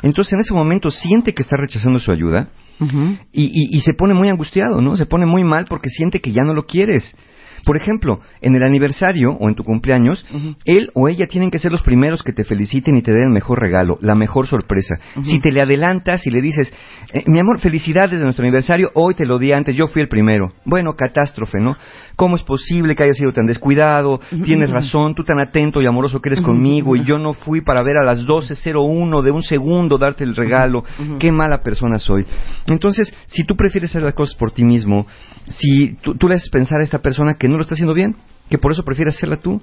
Entonces 0.03 0.33
en 0.33 0.39
ese 0.39 0.53
momento 0.53 0.91
siente 0.91 1.33
que 1.33 1.41
está 1.41 1.57
rechazando 1.57 1.99
su 1.99 2.11
ayuda 2.11 2.49
y, 2.79 3.77
y, 3.77 3.81
se 3.81 3.93
pone 3.93 4.13
muy 4.13 4.29
angustiado, 4.29 4.81
¿no? 4.81 4.95
Se 4.95 5.05
pone 5.05 5.25
muy 5.25 5.43
mal 5.43 5.65
porque 5.69 5.89
siente 5.89 6.19
que 6.19 6.31
ya 6.31 6.43
no 6.43 6.53
lo 6.53 6.65
quieres. 6.65 7.15
Por 7.65 7.77
ejemplo, 7.77 8.19
en 8.41 8.55
el 8.55 8.63
aniversario 8.63 9.31
o 9.39 9.49
en 9.49 9.55
tu 9.55 9.63
cumpleaños, 9.63 10.25
él 10.65 10.91
o 10.93 11.09
ella 11.09 11.27
tienen 11.27 11.49
que 11.49 11.57
ser 11.57 11.71
los 11.71 11.81
primeros 11.81 12.21
que 12.21 12.31
te 12.31 12.43
feliciten 12.43 12.95
y 12.95 13.01
te 13.01 13.11
den 13.11 13.23
el 13.23 13.29
mejor 13.31 13.59
regalo, 13.59 13.97
la 14.01 14.15
mejor 14.15 14.47
sorpresa. 14.47 14.95
Si 15.23 15.39
te 15.39 15.51
le 15.51 15.61
adelantas 15.61 16.25
y 16.27 16.31
le 16.31 16.41
dices, 16.41 16.71
eh, 17.13 17.23
mi 17.27 17.39
amor, 17.39 17.59
felicidades 17.59 18.19
de 18.19 18.23
nuestro 18.23 18.43
aniversario, 18.43 18.91
hoy 18.93 19.15
te 19.15 19.25
lo 19.25 19.39
di 19.39 19.51
antes, 19.51 19.75
yo 19.75 19.87
fui 19.87 20.01
el 20.01 20.07
primero. 20.07 20.53
Bueno, 20.63 20.93
catástrofe, 20.95 21.59
¿no? 21.59 21.75
¿Cómo 22.15 22.35
es 22.35 22.43
posible 22.43 22.95
que 22.95 23.03
hayas 23.03 23.17
sido 23.17 23.31
tan 23.31 23.45
descuidado? 23.45 24.21
Tienes 24.45 24.69
razón, 24.69 25.15
tú 25.15 25.23
tan 25.23 25.39
atento 25.39 25.81
y 25.81 25.87
amoroso 25.87 26.21
que 26.21 26.29
eres 26.29 26.41
conmigo 26.41 26.95
y 26.95 27.03
yo 27.03 27.17
no 27.17 27.33
fui 27.33 27.61
para 27.61 27.83
ver 27.83 27.97
a 27.97 28.05
las 28.05 28.25
12.01 28.25 29.21
de 29.21 29.31
un 29.31 29.41
segundo 29.41 29.97
darte 29.97 30.23
el 30.23 30.35
regalo. 30.35 30.83
Qué 31.19 31.31
mala 31.31 31.61
persona 31.61 31.97
soy. 31.97 32.25
Entonces, 32.67 33.13
si 33.25 33.43
tú 33.43 33.55
prefieres 33.55 33.89
hacer 33.91 34.03
las 34.03 34.13
cosas 34.13 34.35
por 34.35 34.51
ti 34.51 34.63
mismo, 34.63 35.07
si 35.49 35.95
tú, 36.01 36.15
tú 36.15 36.27
le 36.27 36.35
haces 36.35 36.49
pensar 36.49 36.79
a 36.79 36.83
esta 36.83 36.99
persona 36.99 37.35
que 37.39 37.47
no 37.47 37.54
no 37.55 37.59
lo 37.59 37.63
está 37.63 37.75
haciendo 37.75 37.93
bien, 37.93 38.15
que 38.49 38.57
por 38.57 38.71
eso 38.71 38.83
prefieres 38.83 39.15
hacerla 39.15 39.37
tú. 39.37 39.61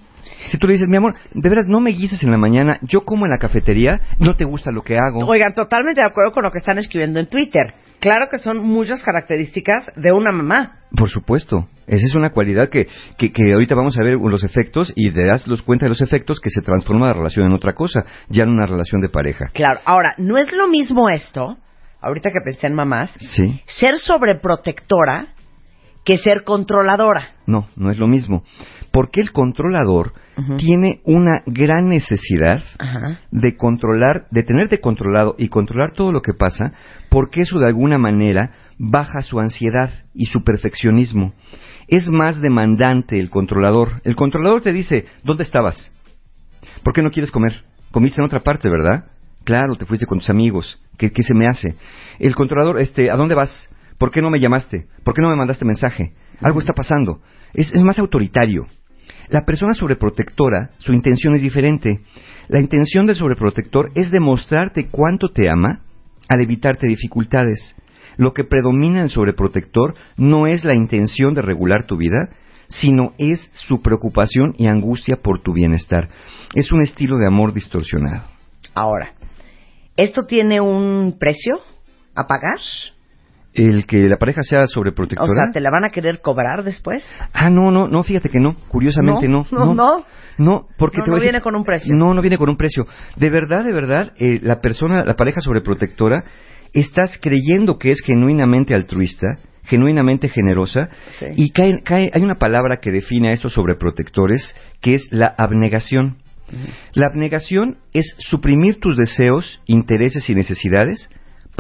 Si 0.49 0.59
tú 0.59 0.67
le 0.67 0.73
dices, 0.75 0.89
mi 0.89 0.97
amor, 0.97 1.15
de 1.33 1.49
veras 1.49 1.67
no 1.69 1.81
me 1.81 1.91
guises 1.91 2.23
en 2.25 2.31
la 2.31 2.39
mañana, 2.39 2.79
yo 2.83 3.05
como 3.05 3.27
en 3.27 3.31
la 3.31 3.39
cafetería, 3.39 4.00
no 4.19 4.35
te 4.35 4.44
gusta 4.44 4.73
lo 4.73 4.83
que 4.83 4.97
hago. 4.97 5.27
Oigan, 5.27 5.55
totalmente 5.55 6.00
de 6.00 6.06
acuerdo 6.06 6.33
con 6.33 6.43
lo 6.43 6.50
que 6.50 6.59
están 6.59 6.79
escribiendo 6.79 7.21
en 7.21 7.27
Twitter. 7.27 7.75
Claro 8.00 8.27
que 8.29 8.39
son 8.39 8.59
muchas 8.59 9.03
características 9.05 9.93
de 9.94 10.11
una 10.11 10.33
mamá. 10.33 10.81
Por 10.97 11.09
supuesto. 11.09 11.69
Esa 11.87 12.05
es 12.05 12.15
una 12.17 12.31
cualidad 12.31 12.69
que, 12.69 12.89
que, 13.17 13.32
que 13.32 13.53
ahorita 13.53 13.77
vamos 13.77 13.96
a 13.96 14.03
ver 14.03 14.17
los 14.17 14.43
efectos 14.43 14.93
y 14.96 15.11
te 15.13 15.25
das 15.25 15.46
los 15.46 15.63
cuenta 15.63 15.84
de 15.84 15.91
los 15.91 16.01
efectos 16.01 16.41
que 16.41 16.51
se 16.51 16.63
transforma 16.63 17.06
la 17.06 17.13
relación 17.13 17.46
en 17.46 17.53
otra 17.53 17.75
cosa, 17.75 18.05
ya 18.29 18.43
en 18.43 18.51
una 18.51 18.67
relación 18.67 19.01
de 19.01 19.08
pareja. 19.08 19.51
Claro. 19.53 19.81
Ahora, 19.84 20.15
no 20.19 20.39
es 20.39 20.53
lo 20.53 20.67
mismo 20.67 21.11
esto, 21.11 21.58
ahorita 22.01 22.31
que 22.31 22.41
pensé 22.44 22.67
en 22.67 22.75
mamás, 22.75 23.13
sí. 23.20 23.61
ser 23.67 23.99
sobreprotectora 23.99 25.29
que 26.05 26.19
ser 26.19 26.44
controladora. 26.44 27.37
No, 27.47 27.69
no 27.77 27.91
es 27.91 27.99
lo 27.99 28.06
mismo. 28.06 28.44
Porque 28.91 29.21
el 29.21 29.32
controlador 29.32 30.13
tiene 30.59 31.01
una 31.05 31.43
gran 31.47 31.89
necesidad 31.89 32.63
de 33.31 33.56
controlar, 33.56 34.27
de 34.31 34.43
tenerte 34.43 34.81
controlado 34.81 35.35
y 35.39 35.49
controlar 35.49 35.93
todo 35.93 36.13
lo 36.13 36.23
que 36.23 36.35
pasa, 36.35 36.73
porque 37.09 37.43
eso 37.43 37.59
de 37.59 37.67
alguna 37.67 37.99
manera 37.99 38.53
baja 38.79 39.23
su 39.23 39.41
ansiedad 39.41 39.91
y 40.15 40.27
su 40.27 40.43
perfeccionismo. 40.43 41.32
Es 41.89 42.09
más 42.09 42.41
demandante 42.41 43.21
el 43.21 43.31
controlador. 43.31 44.01
El 44.05 44.17
controlador 44.17 44.63
te 44.63 44.73
dice, 44.73 45.06
¿dónde 45.23 45.44
estabas? 45.44 45.93
¿Por 46.82 46.93
qué 46.93 47.03
no 47.03 47.11
quieres 47.11 47.31
comer? 47.31 47.65
Comiste 47.91 48.21
en 48.21 48.27
otra 48.27 48.41
parte, 48.41 48.69
¿verdad? 48.69 49.06
Claro, 49.44 49.77
te 49.77 49.85
fuiste 49.85 50.06
con 50.06 50.19
tus 50.19 50.31
amigos. 50.31 50.81
¿Qué, 50.97 51.11
qué 51.11 51.23
se 51.23 51.35
me 51.35 51.47
hace? 51.49 51.77
El 52.19 52.35
controlador, 52.35 52.81
este, 52.81 53.11
¿a 53.11 53.17
dónde 53.17 53.35
vas? 53.35 53.71
¿Por 54.03 54.11
qué 54.11 54.21
no 54.21 54.31
me 54.31 54.41
llamaste? 54.41 54.89
¿Por 55.05 55.15
qué 55.15 55.23
no 55.23 55.29
me 55.29 55.37
mandaste 55.37 55.65
mensaje? 55.65 56.13
Algo 56.41 56.59
está 56.59 56.73
pasando. 56.73 57.21
Es, 57.55 57.73
más 57.85 58.01
autoritario. 58.01 58.67
La 59.29 59.44
persona 59.44 59.75
sobreprotectora, 59.75 60.71
su 60.79 60.93
intención 60.93 61.37
es 61.37 61.43
diferente. 61.43 62.01
La 62.49 62.59
intención 62.59 63.06
del 63.06 63.15
sobreprotector 63.15 63.93
es 63.94 64.11
demostrarte 64.11 64.89
cuánto 64.89 65.29
te 65.29 65.49
ama 65.49 65.82
al 66.29 66.41
evitarte 66.41 66.89
dificultades. 66.89 67.77
lo 68.17 68.35
que 68.35 68.43
predomina 68.43 68.97
en 68.97 69.05
el 69.05 69.11
sobreprotector 69.11 69.94
no 70.17 70.49
es 70.49 70.65
la 70.65 70.75
intención 70.75 71.32
de 71.32 71.43
regular 71.43 71.87
tu 71.87 71.97
vida, 71.97 72.31
sino 72.67 73.13
es 73.19 73.53
su 73.53 73.82
preocupación 73.82 74.56
y 74.59 74.67
angustia 74.67 75.19
por 75.23 75.43
tu 75.43 75.53
bienestar. 75.53 76.09
Es 76.56 76.73
un 76.73 76.82
estilo 76.82 77.19
de 77.19 77.29
amor 77.29 77.53
distorsionado. 77.53 78.25
Ahora, 78.75 79.15
¿esto 79.97 80.27
tiene 80.27 80.61
un 80.61 81.19
precio 81.21 81.61
a 82.17 82.27
pagar? 82.27 82.59
El 83.55 83.87
que 83.87 84.09
la 84.09 84.17
pareja 84.17 84.43
sea 84.43 84.67
sobreprotectora. 84.67 85.31
O 85.31 85.35
sea, 85.35 85.44
¿te 85.53 85.61
la 85.61 85.71
van 85.71 85.85
a 85.85 85.91
querer 85.91 86.21
cobrar 86.21 86.65
después? 86.65 87.05
Ah, 87.35 87.51
no, 87.51 87.71
no, 87.71 87.87
no, 87.87 88.03
fíjate 88.03 88.31
que 88.31 88.39
no. 88.39 88.56
Curiosamente 88.69 89.29
no. 89.29 89.44
No, 89.53 89.75
no. 89.75 90.05
No, 90.39 90.67
porque 90.79 90.99
No, 90.99 91.05
te 91.05 91.11
no 91.11 91.17
decir- 91.17 91.31
viene 91.32 91.43
con 91.43 91.55
un 91.55 91.63
precio. 91.65 91.94
No, 91.94 92.15
no 92.15 92.23
viene 92.23 92.39
con 92.39 92.49
un 92.49 92.56
precio. 92.56 92.87
De 93.17 93.29
verdad, 93.29 93.65
de 93.65 93.73
verdad, 93.75 94.13
eh, 94.19 94.39
la 94.43 94.61
persona, 94.63 95.05
la 95.05 95.15
pareja 95.17 95.41
sobreprotectora, 95.41 96.25
estás 96.73 97.19
creyendo 97.21 97.79
que 97.79 97.91
es 97.91 98.01
genuinamente 98.01 98.75
altruista, 98.75 99.27
genuinamente 99.65 100.29
generosa, 100.31 100.89
Sí. 101.19 101.27
y 101.37 101.51
cae, 101.51 101.82
cae- 101.85 102.11
hay 102.15 102.23
una 102.23 102.37
palabra 102.37 102.79
que 102.79 102.91
define 102.91 103.29
a 103.29 103.32
estos 103.32 103.53
sobreprotectores, 103.53 104.56
que 104.81 104.94
es 104.94 105.09
la 105.11 105.27
abnegación. 105.37 106.17
La 106.94 107.06
abnegación 107.09 107.77
es 107.93 108.15
suprimir 108.19 108.81
tus 108.81 108.97
deseos, 108.97 109.61
intereses 109.67 110.29
y 110.31 110.35
necesidades 110.35 111.11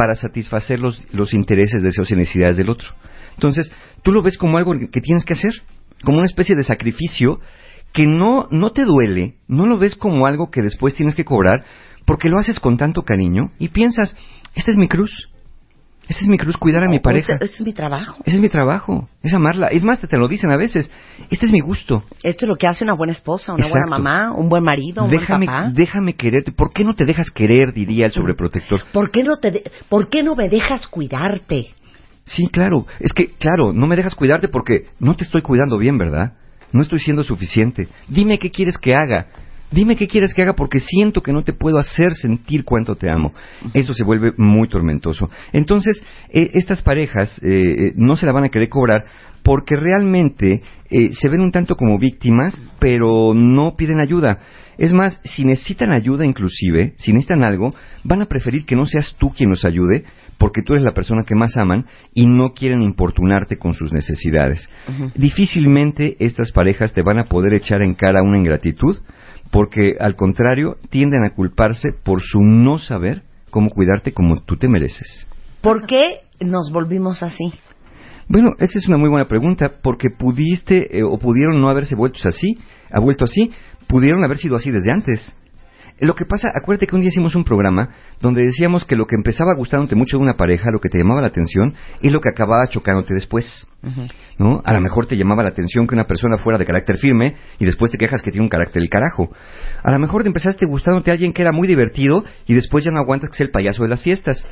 para 0.02 0.16
satisfacer 0.16 0.80
los, 0.80 1.06
los 1.12 1.32
intereses, 1.32 1.80
deseos 1.80 2.10
y 2.10 2.16
necesidades 2.16 2.56
del 2.56 2.70
otro. 2.70 2.88
Entonces, 3.36 3.72
tú 4.02 4.10
lo 4.10 4.20
ves 4.20 4.36
como 4.36 4.58
algo 4.58 4.72
que 4.90 5.00
tienes 5.00 5.24
que 5.24 5.34
hacer, 5.34 5.52
como 6.02 6.18
una 6.18 6.26
especie 6.26 6.56
de 6.56 6.64
sacrificio 6.64 7.38
que 7.92 8.08
no, 8.08 8.48
no 8.50 8.72
te 8.72 8.84
duele, 8.84 9.36
no 9.46 9.64
lo 9.64 9.78
ves 9.78 9.94
como 9.94 10.26
algo 10.26 10.50
que 10.50 10.60
después 10.60 10.96
tienes 10.96 11.14
que 11.14 11.24
cobrar, 11.24 11.64
porque 12.04 12.28
lo 12.28 12.40
haces 12.40 12.58
con 12.58 12.78
tanto 12.78 13.02
cariño 13.02 13.52
y 13.60 13.68
piensas, 13.68 14.16
esta 14.56 14.72
es 14.72 14.76
mi 14.76 14.88
cruz, 14.88 15.30
esta 16.12 16.22
es 16.24 16.28
mi 16.28 16.38
cruz, 16.38 16.56
cuidar 16.56 16.84
a 16.84 16.88
mi 16.88 17.00
pareja. 17.00 17.34
Este 17.34 17.46
es 17.46 17.60
mi 17.62 17.72
trabajo. 17.72 18.22
Ese 18.24 18.36
es 18.36 18.42
mi 18.42 18.48
trabajo, 18.48 19.08
es 19.22 19.34
amarla. 19.34 19.68
Es 19.68 19.82
más, 19.82 20.00
te, 20.00 20.06
te 20.06 20.16
lo 20.16 20.28
dicen 20.28 20.50
a 20.52 20.56
veces, 20.56 20.90
este 21.30 21.46
es 21.46 21.52
mi 21.52 21.60
gusto. 21.60 22.04
Esto 22.22 22.44
es 22.44 22.48
lo 22.48 22.56
que 22.56 22.66
hace 22.66 22.84
una 22.84 22.94
buena 22.94 23.12
esposa, 23.12 23.54
una 23.54 23.64
Exacto. 23.66 23.88
buena 23.88 23.98
mamá, 23.98 24.32
un 24.32 24.48
buen 24.48 24.62
marido, 24.62 25.04
un 25.04 25.10
Déjame, 25.10 25.46
buen 25.46 25.58
papá. 25.62 25.70
déjame 25.74 26.14
quererte. 26.14 26.52
¿Por 26.52 26.72
qué 26.72 26.84
no 26.84 26.94
te 26.94 27.04
dejas 27.04 27.30
querer? 27.30 27.72
Diría 27.72 28.06
el 28.06 28.12
sobreprotector. 28.12 28.80
¿Por 28.92 29.10
qué 29.10 29.22
no 29.22 29.38
te 29.38 29.62
¿Por 29.88 30.08
qué 30.08 30.22
no 30.22 30.34
me 30.34 30.48
dejas 30.48 30.86
cuidarte? 30.86 31.70
Sí, 32.24 32.46
claro. 32.48 32.86
Es 33.00 33.12
que, 33.12 33.28
claro, 33.34 33.72
no 33.72 33.86
me 33.86 33.96
dejas 33.96 34.14
cuidarte 34.14 34.48
porque 34.48 34.86
no 35.00 35.16
te 35.16 35.24
estoy 35.24 35.42
cuidando 35.42 35.76
bien, 35.78 35.98
¿verdad? 35.98 36.34
No 36.72 36.82
estoy 36.82 37.00
siendo 37.00 37.24
suficiente. 37.24 37.88
Dime 38.08 38.38
qué 38.38 38.50
quieres 38.50 38.78
que 38.78 38.94
haga. 38.94 39.26
Dime 39.72 39.96
qué 39.96 40.06
quieres 40.06 40.34
que 40.34 40.42
haga 40.42 40.54
porque 40.54 40.80
siento 40.80 41.22
que 41.22 41.32
no 41.32 41.42
te 41.42 41.52
puedo 41.52 41.78
hacer 41.78 42.14
sentir 42.14 42.64
cuánto 42.64 42.94
te 42.94 43.10
amo. 43.10 43.32
Eso 43.74 43.94
se 43.94 44.04
vuelve 44.04 44.32
muy 44.36 44.68
tormentoso. 44.68 45.30
Entonces, 45.52 46.02
eh, 46.28 46.50
estas 46.54 46.82
parejas 46.82 47.38
eh, 47.42 47.48
eh, 47.50 47.92
no 47.96 48.16
se 48.16 48.26
la 48.26 48.32
van 48.32 48.44
a 48.44 48.48
querer 48.48 48.68
cobrar 48.68 49.04
porque 49.42 49.76
realmente 49.76 50.62
eh, 50.90 51.10
se 51.12 51.28
ven 51.28 51.40
un 51.40 51.52
tanto 51.52 51.74
como 51.74 51.98
víctimas, 51.98 52.62
pero 52.78 53.32
no 53.34 53.74
piden 53.76 54.00
ayuda. 54.00 54.38
Es 54.78 54.92
más, 54.92 55.20
si 55.24 55.44
necesitan 55.44 55.92
ayuda 55.92 56.24
inclusive, 56.24 56.94
si 56.98 57.12
necesitan 57.12 57.44
algo, 57.44 57.74
van 58.04 58.22
a 58.22 58.26
preferir 58.26 58.64
que 58.64 58.76
no 58.76 58.86
seas 58.86 59.16
tú 59.18 59.30
quien 59.30 59.50
los 59.50 59.64
ayude, 59.64 60.04
porque 60.38 60.62
tú 60.62 60.72
eres 60.72 60.84
la 60.84 60.94
persona 60.94 61.22
que 61.26 61.34
más 61.34 61.56
aman 61.56 61.86
y 62.14 62.26
no 62.26 62.52
quieren 62.52 62.82
importunarte 62.82 63.58
con 63.58 63.74
sus 63.74 63.92
necesidades. 63.92 64.68
Difícilmente 65.14 66.16
estas 66.18 66.50
parejas 66.52 66.92
te 66.94 67.02
van 67.02 67.18
a 67.18 67.24
poder 67.24 67.54
echar 67.54 67.82
en 67.82 67.94
cara 67.94 68.22
una 68.22 68.38
ingratitud, 68.38 68.96
porque 69.52 69.96
al 70.00 70.16
contrario 70.16 70.78
tienden 70.88 71.24
a 71.24 71.34
culparse 71.34 71.90
por 71.92 72.22
su 72.22 72.40
no 72.40 72.78
saber 72.78 73.22
cómo 73.50 73.68
cuidarte 73.68 74.12
como 74.12 74.42
tú 74.42 74.56
te 74.56 74.66
mereces. 74.66 75.28
¿Por 75.60 75.86
qué 75.86 76.22
nos 76.40 76.72
volvimos 76.72 77.22
así? 77.22 77.52
Bueno, 78.28 78.52
esa 78.58 78.78
es 78.78 78.88
una 78.88 78.96
muy 78.96 79.10
buena 79.10 79.28
pregunta, 79.28 79.70
porque 79.82 80.08
pudiste 80.08 80.98
eh, 80.98 81.02
o 81.04 81.18
pudieron 81.18 81.60
no 81.60 81.68
haberse 81.68 81.94
vuelto 81.94 82.18
así, 82.24 82.56
ha 82.90 82.98
vuelto 82.98 83.24
así, 83.24 83.50
pudieron 83.88 84.24
haber 84.24 84.38
sido 84.38 84.56
así 84.56 84.70
desde 84.70 84.90
antes. 84.90 85.36
Lo 86.02 86.16
que 86.16 86.24
pasa, 86.24 86.48
acuérdate 86.52 86.88
que 86.88 86.96
un 86.96 87.00
día 87.00 87.10
hicimos 87.10 87.36
un 87.36 87.44
programa 87.44 87.90
donde 88.20 88.42
decíamos 88.42 88.84
que 88.84 88.96
lo 88.96 89.06
que 89.06 89.14
empezaba 89.14 89.54
gustándote 89.54 89.94
mucho 89.94 90.16
de 90.16 90.24
una 90.24 90.34
pareja, 90.34 90.72
lo 90.72 90.80
que 90.80 90.88
te 90.88 90.98
llamaba 90.98 91.20
la 91.20 91.28
atención, 91.28 91.74
es 92.00 92.12
lo 92.12 92.20
que 92.20 92.28
acababa 92.28 92.66
chocándote 92.66 93.14
después. 93.14 93.68
¿No? 94.36 94.62
A 94.64 94.72
lo 94.72 94.80
mejor 94.80 95.06
te 95.06 95.16
llamaba 95.16 95.44
la 95.44 95.50
atención 95.50 95.86
que 95.86 95.94
una 95.94 96.08
persona 96.08 96.38
fuera 96.38 96.58
de 96.58 96.66
carácter 96.66 96.98
firme 96.98 97.36
y 97.60 97.64
después 97.64 97.92
te 97.92 97.98
quejas 97.98 98.20
que 98.20 98.32
tiene 98.32 98.44
un 98.44 98.48
carácter 98.48 98.82
del 98.82 98.90
carajo. 98.90 99.30
A 99.84 99.92
lo 99.92 99.98
mejor 100.00 100.22
te 100.22 100.28
empezaste 100.28 100.66
gustándote 100.66 101.10
a 101.10 101.14
alguien 101.14 101.32
que 101.32 101.42
era 101.42 101.52
muy 101.52 101.68
divertido 101.68 102.24
y 102.48 102.54
después 102.54 102.84
ya 102.84 102.90
no 102.90 102.98
aguantas 102.98 103.30
que 103.30 103.36
sea 103.36 103.46
el 103.46 103.52
payaso 103.52 103.84
de 103.84 103.88
las 103.88 104.02
fiestas. 104.02 104.44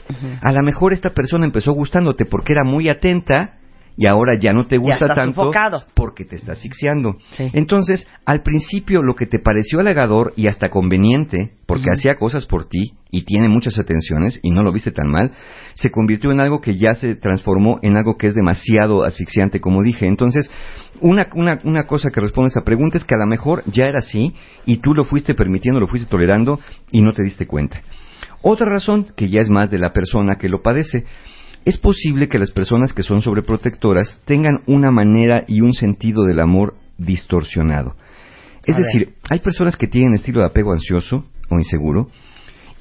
A 0.42 0.52
lo 0.52 0.62
mejor 0.62 0.92
esta 0.92 1.10
persona 1.10 1.46
empezó 1.46 1.72
gustándote 1.72 2.26
porque 2.26 2.52
era 2.52 2.62
muy 2.62 2.88
atenta 2.88 3.59
y 3.96 4.06
ahora 4.06 4.38
ya 4.38 4.52
no 4.52 4.66
te 4.66 4.78
gusta 4.78 5.14
tanto 5.14 5.50
porque 5.94 6.24
te 6.24 6.36
está 6.36 6.52
asfixiando. 6.52 7.16
Sí. 7.32 7.50
Entonces, 7.52 8.06
al 8.24 8.42
principio 8.42 9.02
lo 9.02 9.14
que 9.14 9.26
te 9.26 9.38
pareció 9.38 9.80
halagador 9.80 10.32
y 10.36 10.46
hasta 10.46 10.70
conveniente, 10.70 11.52
porque 11.66 11.90
hacía 11.92 12.16
cosas 12.16 12.46
por 12.46 12.68
ti 12.68 12.94
y 13.10 13.22
tiene 13.22 13.48
muchas 13.48 13.78
atenciones 13.78 14.40
y 14.42 14.50
no 14.50 14.62
lo 14.62 14.72
viste 14.72 14.92
tan 14.92 15.08
mal, 15.08 15.32
se 15.74 15.90
convirtió 15.90 16.32
en 16.32 16.40
algo 16.40 16.60
que 16.60 16.76
ya 16.76 16.94
se 16.94 17.14
transformó 17.14 17.78
en 17.82 17.96
algo 17.96 18.16
que 18.16 18.26
es 18.26 18.34
demasiado 18.34 19.04
asfixiante, 19.04 19.60
como 19.60 19.82
dije. 19.82 20.06
Entonces, 20.06 20.50
una, 21.00 21.28
una, 21.34 21.58
una 21.64 21.86
cosa 21.86 22.10
que 22.10 22.20
responde 22.20 22.48
a 22.48 22.52
esa 22.52 22.64
pregunta 22.64 22.98
es 22.98 23.04
que 23.04 23.14
a 23.14 23.18
lo 23.18 23.26
mejor 23.26 23.62
ya 23.66 23.86
era 23.86 23.98
así 23.98 24.34
y 24.66 24.78
tú 24.78 24.94
lo 24.94 25.04
fuiste 25.04 25.34
permitiendo, 25.34 25.80
lo 25.80 25.86
fuiste 25.86 26.08
tolerando 26.08 26.60
y 26.90 27.02
no 27.02 27.12
te 27.12 27.22
diste 27.22 27.46
cuenta. 27.46 27.82
Otra 28.42 28.66
razón, 28.66 29.12
que 29.16 29.28
ya 29.28 29.40
es 29.40 29.50
más 29.50 29.70
de 29.70 29.78
la 29.78 29.92
persona 29.92 30.36
que 30.36 30.48
lo 30.48 30.62
padece, 30.62 31.04
es 31.64 31.78
posible 31.78 32.28
que 32.28 32.38
las 32.38 32.50
personas 32.50 32.92
que 32.92 33.02
son 33.02 33.22
sobreprotectoras 33.22 34.18
tengan 34.24 34.62
una 34.66 34.90
manera 34.90 35.44
y 35.46 35.60
un 35.60 35.74
sentido 35.74 36.24
del 36.24 36.40
amor 36.40 36.74
distorsionado. 36.98 37.96
Es 38.64 38.74
A 38.74 38.78
ver. 38.78 38.86
decir, 38.86 39.14
hay 39.28 39.40
personas 39.40 39.76
que 39.76 39.86
tienen 39.86 40.14
estilo 40.14 40.40
de 40.40 40.46
apego 40.46 40.72
ansioso 40.72 41.24
o 41.48 41.56
inseguro 41.56 42.08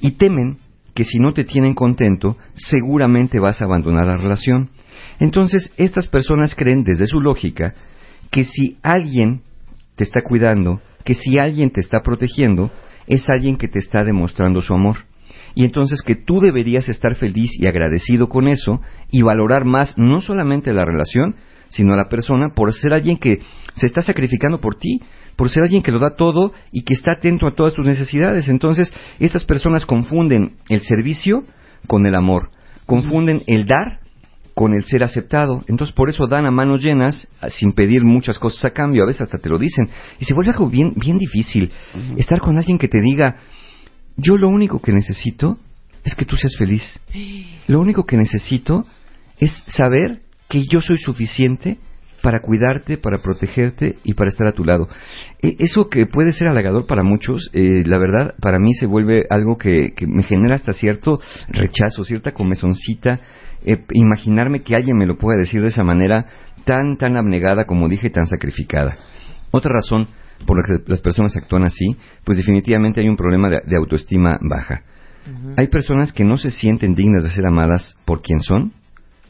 y 0.00 0.12
temen 0.12 0.58
que 0.94 1.04
si 1.04 1.18
no 1.18 1.32
te 1.32 1.44
tienen 1.44 1.74
contento, 1.74 2.36
seguramente 2.54 3.38
vas 3.38 3.60
a 3.60 3.64
abandonar 3.64 4.06
la 4.06 4.16
relación. 4.16 4.70
Entonces, 5.18 5.72
estas 5.76 6.08
personas 6.08 6.54
creen 6.54 6.84
desde 6.84 7.06
su 7.06 7.20
lógica 7.20 7.74
que 8.30 8.44
si 8.44 8.78
alguien 8.82 9.42
te 9.96 10.04
está 10.04 10.22
cuidando, 10.22 10.80
que 11.04 11.14
si 11.14 11.38
alguien 11.38 11.70
te 11.70 11.80
está 11.80 12.00
protegiendo, 12.02 12.70
es 13.06 13.28
alguien 13.28 13.56
que 13.56 13.68
te 13.68 13.78
está 13.78 14.04
demostrando 14.04 14.62
su 14.62 14.74
amor. 14.74 14.96
Y 15.54 15.64
entonces 15.64 16.02
que 16.02 16.14
tú 16.16 16.40
deberías 16.40 16.88
estar 16.88 17.14
feliz 17.16 17.50
y 17.58 17.66
agradecido 17.66 18.28
con 18.28 18.48
eso 18.48 18.80
y 19.10 19.22
valorar 19.22 19.64
más 19.64 19.96
no 19.98 20.20
solamente 20.20 20.72
la 20.72 20.84
relación, 20.84 21.36
sino 21.68 21.94
a 21.94 21.96
la 21.96 22.08
persona 22.08 22.48
por 22.54 22.72
ser 22.72 22.92
alguien 22.92 23.16
que 23.16 23.40
se 23.74 23.86
está 23.86 24.02
sacrificando 24.02 24.60
por 24.60 24.74
ti, 24.76 25.00
por 25.36 25.48
ser 25.50 25.62
alguien 25.62 25.82
que 25.82 25.92
lo 25.92 25.98
da 26.00 26.14
todo 26.16 26.52
y 26.72 26.82
que 26.82 26.94
está 26.94 27.12
atento 27.12 27.46
a 27.46 27.54
todas 27.54 27.74
tus 27.74 27.86
necesidades. 27.86 28.48
Entonces, 28.48 28.92
estas 29.18 29.44
personas 29.44 29.86
confunden 29.86 30.56
el 30.68 30.80
servicio 30.82 31.44
con 31.86 32.06
el 32.06 32.14
amor, 32.14 32.50
confunden 32.86 33.42
el 33.46 33.66
dar 33.66 34.00
con 34.54 34.74
el 34.74 34.84
ser 34.84 35.04
aceptado. 35.04 35.62
Entonces, 35.68 35.94
por 35.94 36.10
eso 36.10 36.26
dan 36.26 36.44
a 36.44 36.50
manos 36.50 36.82
llenas, 36.82 37.28
a- 37.40 37.48
sin 37.48 37.72
pedir 37.72 38.02
muchas 38.04 38.38
cosas 38.38 38.64
a 38.64 38.70
cambio, 38.72 39.04
a 39.04 39.06
veces 39.06 39.22
hasta 39.22 39.38
te 39.38 39.48
lo 39.48 39.56
dicen. 39.58 39.88
Y 40.18 40.24
se 40.24 40.34
vuelve 40.34 40.50
algo 40.50 40.68
bien, 40.68 40.92
bien 40.96 41.16
difícil 41.18 41.70
estar 42.18 42.40
con 42.40 42.58
alguien 42.58 42.76
que 42.78 42.88
te 42.88 43.00
diga, 43.00 43.36
yo 44.16 44.36
lo 44.36 44.48
único 44.48 44.80
que 44.80 44.92
necesito 44.92 45.58
es 46.04 46.14
que 46.14 46.24
tú 46.24 46.36
seas 46.36 46.56
feliz. 46.56 47.00
Lo 47.66 47.80
único 47.80 48.04
que 48.06 48.16
necesito 48.16 48.86
es 49.38 49.52
saber 49.66 50.20
que 50.48 50.64
yo 50.66 50.80
soy 50.80 50.96
suficiente 50.98 51.78
para 52.22 52.40
cuidarte, 52.40 52.98
para 52.98 53.22
protegerte 53.22 53.96
y 54.04 54.12
para 54.14 54.28
estar 54.28 54.46
a 54.46 54.52
tu 54.52 54.62
lado. 54.64 54.88
E- 55.40 55.56
Eso 55.58 55.88
que 55.88 56.04
puede 56.06 56.32
ser 56.32 56.48
halagador 56.48 56.86
para 56.86 57.02
muchos, 57.02 57.48
eh, 57.54 57.82
la 57.86 57.98
verdad, 57.98 58.34
para 58.40 58.58
mí 58.58 58.74
se 58.74 58.86
vuelve 58.86 59.24
algo 59.30 59.56
que, 59.56 59.94
que 59.96 60.06
me 60.06 60.22
genera 60.22 60.56
hasta 60.56 60.72
cierto 60.74 61.20
rechazo, 61.48 62.04
cierta 62.04 62.32
comezoncita, 62.32 63.20
eh, 63.64 63.84
imaginarme 63.92 64.60
que 64.62 64.76
alguien 64.76 64.96
me 64.98 65.06
lo 65.06 65.16
pueda 65.16 65.38
decir 65.38 65.62
de 65.62 65.68
esa 65.68 65.84
manera 65.84 66.26
tan, 66.64 66.96
tan 66.98 67.16
abnegada, 67.16 67.64
como 67.64 67.88
dije, 67.88 68.10
tan 68.10 68.26
sacrificada. 68.26 68.98
Otra 69.50 69.72
razón 69.72 70.08
por 70.46 70.56
la 70.56 70.62
que 70.64 70.90
las 70.90 71.00
personas 71.00 71.36
actúan 71.36 71.64
así, 71.64 71.96
pues 72.24 72.38
definitivamente 72.38 73.00
hay 73.00 73.08
un 73.08 73.16
problema 73.16 73.48
de, 73.48 73.60
de 73.66 73.76
autoestima 73.76 74.38
baja. 74.40 74.82
Hay 75.56 75.68
personas 75.68 76.12
que 76.12 76.24
no 76.24 76.36
se 76.36 76.50
sienten 76.50 76.94
dignas 76.94 77.22
de 77.22 77.30
ser 77.30 77.46
amadas 77.46 77.96
por 78.04 78.22
quien 78.22 78.40
son, 78.40 78.72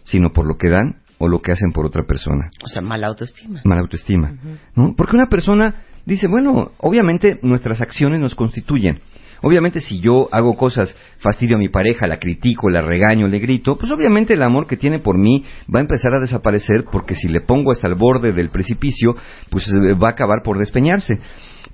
sino 0.02 0.30
por 0.32 0.46
lo 0.46 0.56
que 0.56 0.70
dan 0.70 0.96
o 1.18 1.28
lo 1.28 1.40
que 1.40 1.52
hacen 1.52 1.72
por 1.72 1.84
otra 1.84 2.04
persona. 2.04 2.50
O 2.64 2.68
sea, 2.68 2.80
mala 2.80 3.08
autoestima. 3.08 3.60
Mala 3.64 3.82
autoestima. 3.82 4.32
¿no? 4.74 4.94
Porque 4.96 5.16
una 5.16 5.26
persona 5.26 5.82
dice, 6.06 6.26
bueno, 6.28 6.70
obviamente 6.78 7.38
nuestras 7.42 7.80
acciones 7.80 8.20
nos 8.20 8.34
constituyen. 8.34 9.00
Obviamente 9.42 9.80
si 9.80 10.00
yo 10.00 10.28
hago 10.32 10.56
cosas, 10.56 10.96
fastidio 11.18 11.56
a 11.56 11.58
mi 11.58 11.68
pareja, 11.68 12.06
la 12.06 12.18
critico, 12.18 12.68
la 12.68 12.80
regaño, 12.80 13.26
le 13.28 13.38
grito, 13.38 13.76
pues 13.78 13.90
obviamente 13.90 14.34
el 14.34 14.42
amor 14.42 14.66
que 14.66 14.76
tiene 14.76 14.98
por 14.98 15.16
mí 15.18 15.44
va 15.74 15.78
a 15.78 15.82
empezar 15.82 16.14
a 16.14 16.20
desaparecer 16.20 16.84
porque 16.90 17.14
si 17.14 17.28
le 17.28 17.40
pongo 17.40 17.72
hasta 17.72 17.88
el 17.88 17.94
borde 17.94 18.32
del 18.32 18.50
precipicio, 18.50 19.16
pues 19.50 19.66
eh, 19.68 19.94
va 19.94 20.08
a 20.08 20.12
acabar 20.12 20.42
por 20.44 20.58
despeñarse. 20.58 21.18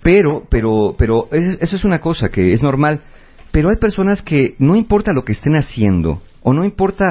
Pero, 0.03 0.45
pero, 0.49 0.95
pero 0.99 1.29
es- 1.33 1.59
eso 1.61 1.77
es 1.77 1.85
una 1.85 2.01
cosa 2.01 2.29
que 2.29 2.53
es 2.53 2.63
normal. 2.63 3.01
Pero 3.51 3.71
hay 3.71 3.77
personas 3.77 4.23
que 4.23 4.55
no 4.59 4.77
importa 4.77 5.13
lo 5.13 5.25
que 5.25 5.33
estén 5.33 5.57
haciendo 5.57 6.21
o 6.43 6.53
no 6.53 6.65
importa 6.65 7.05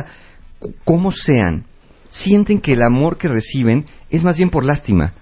como 0.83 1.11
sean, 1.11 1.65
sienten 2.11 2.59
que 2.61 2.73
el 2.73 2.81
amor 2.83 3.17
que 3.17 3.27
reciben 3.27 3.85
es 4.09 4.23
más 4.23 4.37
bien 4.37 4.49
por 4.49 4.63
lástima. 4.63 5.13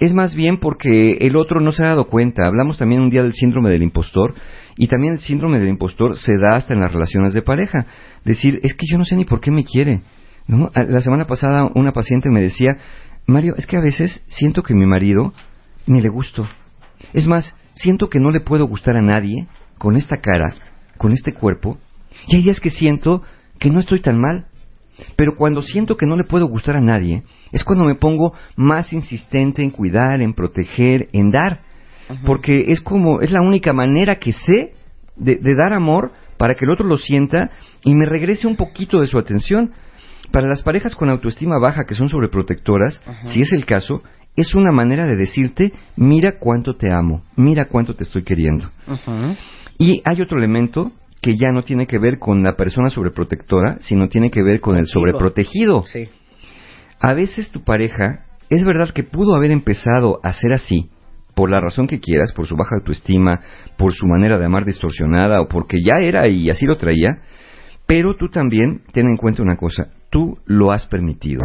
Es 0.00 0.12
más 0.12 0.34
bien 0.34 0.58
porque 0.58 1.18
el 1.20 1.36
otro 1.36 1.60
no 1.60 1.72
se 1.72 1.82
ha 1.84 1.88
dado 1.88 2.04
cuenta. 2.06 2.46
Hablamos 2.46 2.76
también 2.78 3.00
un 3.00 3.08
día 3.10 3.22
del 3.22 3.32
síndrome 3.32 3.70
del 3.70 3.82
impostor 3.82 4.34
y 4.76 4.86
también 4.86 5.14
el 5.14 5.20
síndrome 5.20 5.58
del 5.58 5.68
impostor 5.68 6.16
se 6.16 6.32
da 6.36 6.56
hasta 6.56 6.74
en 6.74 6.80
las 6.80 6.92
relaciones 6.92 7.34
de 7.34 7.42
pareja. 7.42 7.86
Decir, 8.24 8.60
es 8.62 8.74
que 8.74 8.86
yo 8.90 8.98
no 8.98 9.04
sé 9.04 9.16
ni 9.16 9.24
por 9.24 9.40
qué 9.40 9.50
me 9.50 9.64
quiere. 9.64 10.00
¿No? 10.46 10.70
La 10.74 11.00
semana 11.00 11.26
pasada 11.26 11.70
una 11.74 11.92
paciente 11.92 12.30
me 12.30 12.40
decía, 12.40 12.76
Mario, 13.26 13.54
es 13.56 13.66
que 13.66 13.76
a 13.76 13.80
veces 13.80 14.24
siento 14.28 14.62
que 14.62 14.74
mi 14.74 14.86
marido 14.86 15.32
ni 15.86 16.00
le 16.00 16.08
gusto. 16.08 16.46
Es 17.12 17.26
más, 17.26 17.54
siento 17.74 18.08
que 18.08 18.18
no 18.18 18.30
le 18.30 18.40
puedo 18.40 18.66
gustar 18.66 18.96
a 18.96 19.02
nadie 19.02 19.46
con 19.78 19.96
esta 19.96 20.16
cara, 20.16 20.54
con 20.98 21.12
este 21.12 21.32
cuerpo, 21.32 21.78
y 22.26 22.36
hay 22.36 22.42
días 22.42 22.60
que 22.60 22.70
siento 22.70 23.22
que 23.58 23.70
no 23.70 23.80
estoy 23.80 24.00
tan 24.00 24.20
mal. 24.20 24.46
Pero 25.16 25.34
cuando 25.36 25.62
siento 25.62 25.96
que 25.96 26.06
no 26.06 26.16
le 26.16 26.24
puedo 26.24 26.46
gustar 26.46 26.76
a 26.76 26.80
nadie, 26.80 27.22
es 27.50 27.64
cuando 27.64 27.84
me 27.84 27.94
pongo 27.94 28.34
más 28.56 28.92
insistente 28.92 29.62
en 29.62 29.70
cuidar, 29.70 30.20
en 30.20 30.34
proteger, 30.34 31.08
en 31.12 31.30
dar. 31.30 31.60
Porque 32.24 32.66
es 32.68 32.80
como, 32.80 33.20
es 33.20 33.30
la 33.30 33.40
única 33.40 33.72
manera 33.72 34.16
que 34.16 34.32
sé 34.32 34.74
de, 35.16 35.36
de, 35.36 35.54
dar 35.54 35.72
amor 35.72 36.12
para 36.36 36.54
que 36.54 36.64
el 36.64 36.70
otro 36.70 36.86
lo 36.86 36.98
sienta 36.98 37.50
y 37.84 37.94
me 37.94 38.06
regrese 38.06 38.46
un 38.46 38.56
poquito 38.56 39.00
de 39.00 39.06
su 39.06 39.18
atención. 39.18 39.72
Para 40.30 40.48
las 40.48 40.62
parejas 40.62 40.94
con 40.94 41.10
autoestima 41.10 41.58
baja 41.58 41.84
que 41.84 41.94
son 41.94 42.08
sobreprotectoras, 42.08 43.02
si 43.26 43.42
es 43.42 43.52
el 43.52 43.66
caso, 43.66 44.02
es 44.36 44.54
una 44.54 44.72
manera 44.72 45.06
de 45.06 45.16
decirte, 45.16 45.72
mira 45.96 46.38
cuánto 46.38 46.74
te 46.74 46.92
amo, 46.92 47.22
mira 47.36 47.66
cuánto 47.66 47.94
te 47.94 48.04
estoy 48.04 48.24
queriendo. 48.24 48.70
Y 49.78 50.00
hay 50.04 50.22
otro 50.22 50.38
elemento 50.38 50.92
que 51.20 51.36
ya 51.36 51.52
no 51.52 51.62
tiene 51.62 51.86
que 51.86 51.98
ver 51.98 52.18
con 52.18 52.42
la 52.42 52.56
persona 52.56 52.88
sobreprotectora, 52.88 53.78
sino 53.80 54.08
tiene 54.08 54.30
que 54.30 54.42
ver 54.42 54.60
con 54.60 54.76
el 54.76 54.86
sobreprotegido. 54.86 55.84
Sí. 55.84 56.08
A 56.98 57.14
veces 57.14 57.50
tu 57.50 57.62
pareja, 57.62 58.24
es 58.48 58.64
verdad 58.64 58.90
que 58.90 59.04
pudo 59.04 59.36
haber 59.36 59.50
empezado 59.50 60.20
a 60.22 60.32
ser 60.32 60.52
así, 60.52 60.90
por 61.34 61.50
la 61.50 61.60
razón 61.60 61.86
que 61.86 62.00
quieras, 62.00 62.32
por 62.32 62.46
su 62.46 62.56
baja 62.56 62.76
autoestima, 62.76 63.40
por 63.76 63.92
su 63.92 64.06
manera 64.06 64.38
de 64.38 64.46
amar 64.46 64.64
distorsionada 64.64 65.40
o 65.40 65.48
porque 65.48 65.78
ya 65.84 65.94
era 66.02 66.28
y 66.28 66.50
así 66.50 66.66
lo 66.66 66.76
traía, 66.76 67.22
pero 67.86 68.16
tú 68.16 68.28
también 68.28 68.82
ten 68.92 69.06
en 69.06 69.16
cuenta 69.16 69.42
una 69.42 69.56
cosa, 69.56 69.88
tú 70.10 70.38
lo 70.46 70.72
has 70.72 70.86
permitido. 70.86 71.42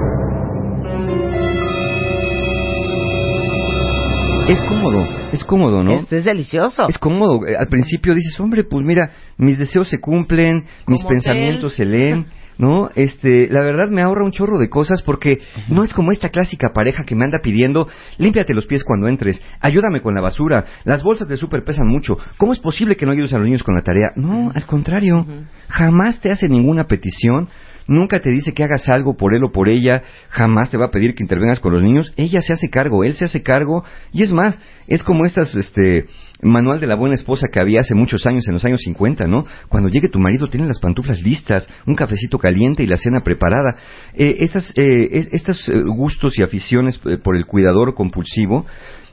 Es 4.47 4.63
cómodo, 4.63 5.05
es 5.33 5.43
cómodo, 5.43 5.83
¿no? 5.83 5.91
Este 5.91 6.19
es 6.19 6.25
delicioso. 6.25 6.87
Es 6.87 6.97
cómodo. 6.97 7.41
Al 7.59 7.67
principio 7.67 8.15
dices, 8.15 8.39
hombre, 8.39 8.63
pues 8.63 8.85
mira, 8.85 9.11
mis 9.37 9.57
deseos 9.57 9.89
se 9.89 9.99
cumplen, 9.99 10.63
mis 10.87 11.03
pensamientos 11.03 11.75
se 11.75 11.83
leen, 11.83 12.27
¿no? 12.57 12.89
Este, 12.95 13.47
la 13.49 13.61
verdad 13.61 13.89
me 13.89 14.01
ahorra 14.01 14.25
un 14.25 14.31
chorro 14.31 14.57
de 14.57 14.69
cosas 14.69 15.01
porque 15.03 15.37
no 15.69 15.83
es 15.83 15.93
como 15.93 16.11
esta 16.11 16.29
clásica 16.29 16.69
pareja 16.73 17.03
que 17.03 17.15
me 17.15 17.25
anda 17.25 17.39
pidiendo, 17.39 17.87
límpiate 18.17 18.53
los 18.53 18.65
pies 18.65 18.83
cuando 18.83 19.07
entres, 19.07 19.41
ayúdame 19.59 20.01
con 20.01 20.15
la 20.15 20.21
basura, 20.21 20.65
las 20.83 21.03
bolsas 21.03 21.27
de 21.27 21.37
súper 21.37 21.63
pesan 21.63 21.87
mucho, 21.87 22.17
¿cómo 22.37 22.53
es 22.53 22.59
posible 22.59 22.95
que 22.95 23.05
no 23.05 23.11
ayudes 23.11 23.33
a 23.33 23.37
los 23.37 23.45
niños 23.45 23.63
con 23.63 23.75
la 23.75 23.81
tarea? 23.81 24.11
No, 24.15 24.51
al 24.53 24.65
contrario, 24.65 25.25
jamás 25.67 26.19
te 26.21 26.31
hace 26.31 26.47
ninguna 26.47 26.85
petición, 26.85 27.49
nunca 27.87 28.19
te 28.19 28.29
dice 28.31 28.53
que 28.53 28.63
hagas 28.63 28.87
algo 28.89 29.15
por 29.17 29.33
él 29.33 29.43
o 29.43 29.51
por 29.51 29.69
ella, 29.69 30.03
jamás 30.29 30.69
te 30.69 30.77
va 30.77 30.85
a 30.87 30.91
pedir 30.91 31.15
que 31.15 31.23
intervengas 31.23 31.59
con 31.59 31.73
los 31.73 31.83
niños, 31.83 32.13
ella 32.17 32.41
se 32.41 32.53
hace 32.53 32.69
cargo, 32.69 33.03
él 33.03 33.15
se 33.15 33.25
hace 33.25 33.41
cargo, 33.43 33.83
y 34.11 34.23
es 34.23 34.31
más, 34.31 34.59
es 34.87 35.03
como 35.03 35.25
estas, 35.25 35.55
este, 35.55 36.05
manual 36.41 36.79
de 36.79 36.87
la 36.87 36.95
buena 36.95 37.15
esposa 37.15 37.47
que 37.51 37.59
había 37.59 37.79
hace 37.79 37.95
muchos 37.95 38.25
años, 38.27 38.47
en 38.47 38.53
los 38.53 38.63
años 38.65 38.81
50, 38.83 39.25
¿no? 39.25 39.45
Cuando 39.69 39.89
llegue 39.89 40.09
tu 40.09 40.19
marido, 40.19 40.47
tiene 40.47 40.67
las 40.67 40.79
pantuflas 40.79 41.21
listas, 41.21 41.67
un 41.87 41.95
cafecito 41.95 42.37
caliente 42.37 42.83
y 42.83 42.87
la 42.87 42.97
cena 42.97 43.21
preparada. 43.21 43.75
Eh, 44.13 44.37
estas, 44.41 44.69
eh, 44.77 45.07
es- 45.11 45.29
estos 45.31 45.67
eh, 45.69 45.81
gustos 45.95 46.37
y 46.37 46.43
aficiones 46.43 47.01
eh, 47.05 47.17
por 47.17 47.35
el 47.35 47.45
cuidador 47.45 47.95
compulsivo, 47.95 48.65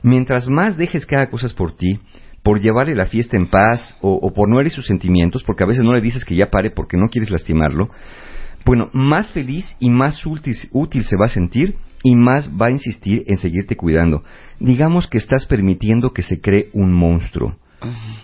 mientras 0.03 0.47
más 0.49 0.77
dejes 0.77 1.05
que 1.07 1.15
haga 1.15 1.29
cosas 1.31 1.53
por 1.53 1.75
ti, 1.75 1.99
por 2.43 2.59
llevarle 2.61 2.93
la 2.93 3.07
fiesta 3.07 3.37
en 3.37 3.47
paz 3.47 3.97
o, 4.01 4.13
o 4.21 4.31
por 4.31 4.47
no 4.47 4.59
herir 4.59 4.71
sus 4.71 4.85
sentimientos, 4.85 5.43
porque 5.43 5.63
a 5.63 5.67
veces 5.67 5.83
no 5.83 5.93
le 5.95 6.01
dices 6.01 6.25
que 6.25 6.35
ya 6.35 6.51
pare 6.51 6.69
porque 6.69 6.95
no 6.95 7.07
quieres 7.09 7.31
lastimarlo, 7.31 7.89
bueno, 8.65 8.89
más 8.93 9.27
feliz 9.31 9.75
y 9.79 9.89
más 9.89 10.25
útil, 10.25 10.55
útil 10.71 11.05
se 11.05 11.15
va 11.17 11.25
a 11.25 11.29
sentir 11.29 11.75
y 12.03 12.15
más 12.15 12.49
va 12.49 12.67
a 12.67 12.71
insistir 12.71 13.23
en 13.27 13.37
seguirte 13.37 13.75
cuidando. 13.75 14.23
Digamos 14.59 15.07
que 15.07 15.17
estás 15.17 15.45
permitiendo 15.45 16.11
que 16.11 16.23
se 16.23 16.41
cree 16.41 16.69
un 16.73 16.91
monstruo. 16.91 17.55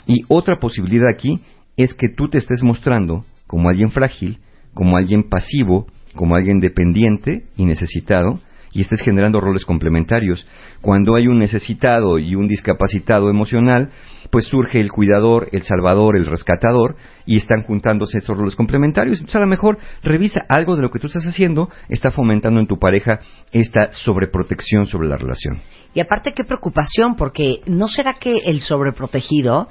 Y 0.08 0.24
otra 0.28 0.58
posibilidad 0.60 1.08
aquí 1.14 1.40
es 1.78 1.94
que 1.94 2.10
tú 2.10 2.28
te 2.28 2.40
estés 2.40 2.64
mostrando 2.64 3.26
como 3.48 3.70
alguien 3.70 3.92
frágil, 3.92 4.40
como 4.74 4.98
alguien 4.98 5.24
pasivo, 5.24 5.88
como 6.16 6.36
alguien 6.36 6.60
dependiente 6.60 7.46
y 7.58 7.66
necesitado, 7.66 8.40
y 8.74 8.82
estés 8.82 9.02
generando 9.02 9.40
roles 9.40 9.66
complementarios. 9.66 10.48
Cuando 10.82 11.16
hay 11.16 11.28
un 11.28 11.40
necesitado 11.40 12.20
y 12.20 12.36
un 12.36 12.48
discapacitado 12.48 13.30
emocional, 13.30 13.90
pues 14.32 14.46
surge 14.46 14.80
el 14.80 14.92
cuidador, 14.92 15.50
el 15.52 15.64
salvador, 15.64 16.16
el 16.18 16.26
rescatador, 16.26 16.96
y 17.26 17.38
están 17.38 17.64
juntándose 17.64 18.18
estos 18.18 18.38
roles 18.38 18.56
complementarios. 18.56 19.20
Entonces, 19.20 19.36
a 19.36 19.42
lo 19.42 19.48
mejor 19.48 19.78
revisa 20.04 20.42
algo 20.48 20.76
de 20.76 20.82
lo 20.82 20.90
que 20.90 21.00
tú 21.00 21.08
estás 21.08 21.26
haciendo, 21.26 21.70
está 21.90 22.12
fomentando 22.12 22.60
en 22.60 22.68
tu 22.68 22.80
pareja 22.80 23.20
esta 23.52 23.92
sobreprotección 23.92 24.86
sobre 24.86 25.10
la 25.10 25.18
relación. 25.18 25.62
Y 25.94 26.00
aparte, 26.00 26.34
qué 26.34 26.44
preocupación, 26.46 27.16
porque 27.16 27.62
¿no 27.66 27.88
será 27.88 28.14
que 28.14 28.38
el 28.46 28.62
sobreprotegido 28.62 29.68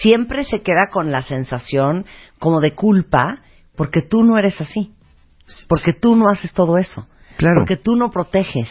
siempre 0.00 0.44
se 0.44 0.62
queda 0.62 0.88
con 0.92 1.10
la 1.10 1.22
sensación 1.22 2.04
como 2.38 2.60
de 2.60 2.72
culpa 2.72 3.42
porque 3.76 4.02
tú 4.02 4.22
no 4.22 4.38
eres 4.38 4.60
así? 4.60 4.92
Porque 5.68 5.92
tú 5.92 6.16
no 6.16 6.28
haces 6.28 6.52
todo 6.52 6.76
eso. 6.76 7.06
Claro. 7.36 7.60
Porque 7.60 7.76
tú 7.76 7.96
no 7.96 8.10
proteges 8.10 8.68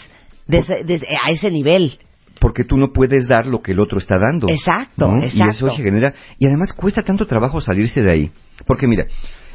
a 0.49 1.31
ese 1.31 1.51
nivel. 1.51 1.97
porque 2.39 2.63
tú 2.63 2.77
no 2.77 2.91
puedes 2.93 3.27
dar 3.27 3.45
lo 3.47 3.61
que 3.61 3.71
el 3.71 3.79
otro 3.79 3.97
está 3.97 4.17
dando. 4.19 4.47
Exacto, 4.49 5.07
¿no? 5.07 5.23
Y 5.23 5.27
exacto. 5.29 5.67
eso 5.67 5.77
genera 5.77 6.13
y 6.37 6.45
además 6.45 6.73
cuesta 6.73 7.01
tanto 7.01 7.25
trabajo 7.25 7.59
salirse 7.61 8.01
de 8.01 8.11
ahí, 8.11 8.31
porque 8.67 8.87
mira, 8.87 9.05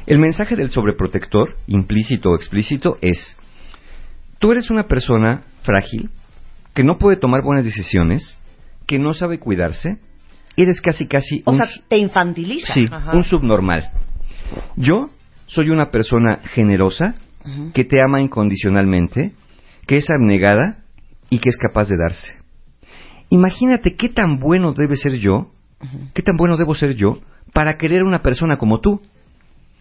el 0.07 0.19
mensaje 0.19 0.55
del 0.55 0.71
sobreprotector, 0.71 1.55
implícito 1.67 2.31
o 2.31 2.35
explícito, 2.35 2.97
es 3.01 3.37
tú 4.39 4.51
eres 4.51 4.69
una 4.71 4.83
persona 4.83 5.43
frágil 5.61 6.09
que 6.73 6.83
no 6.83 6.97
puede 6.97 7.17
tomar 7.17 7.43
buenas 7.43 7.63
decisiones, 7.65 8.37
que 8.87 8.97
no 8.97 9.13
sabe 9.13 9.39
cuidarse, 9.39 9.99
eres 10.57 10.81
casi 10.81 11.05
casi 11.05 11.43
O 11.45 11.51
un 11.51 11.57
sea, 11.57 11.67
te 11.87 11.97
infantiliza. 11.97 12.73
Sí, 12.73 12.89
Ajá. 12.91 13.11
un 13.15 13.23
subnormal. 13.23 13.89
Yo 14.75 15.09
soy 15.45 15.69
una 15.69 15.91
persona 15.91 16.39
generosa, 16.53 17.15
que 17.73 17.83
te 17.83 18.01
ama 18.01 18.21
incondicionalmente, 18.21 19.33
que 19.87 19.97
es 19.97 20.09
abnegada 20.09 20.83
y 21.29 21.39
que 21.39 21.49
es 21.49 21.57
capaz 21.57 21.87
de 21.87 21.97
darse. 21.97 22.33
Imagínate 23.29 23.95
qué 23.95 24.09
tan 24.09 24.39
bueno 24.39 24.73
debe 24.73 24.97
ser 24.97 25.13
yo, 25.17 25.51
qué 26.13 26.21
tan 26.21 26.35
bueno 26.37 26.57
debo 26.57 26.75
ser 26.75 26.95
yo 26.95 27.19
para 27.53 27.77
querer 27.77 28.01
a 28.01 28.05
una 28.05 28.21
persona 28.21 28.57
como 28.57 28.79
tú. 28.79 29.01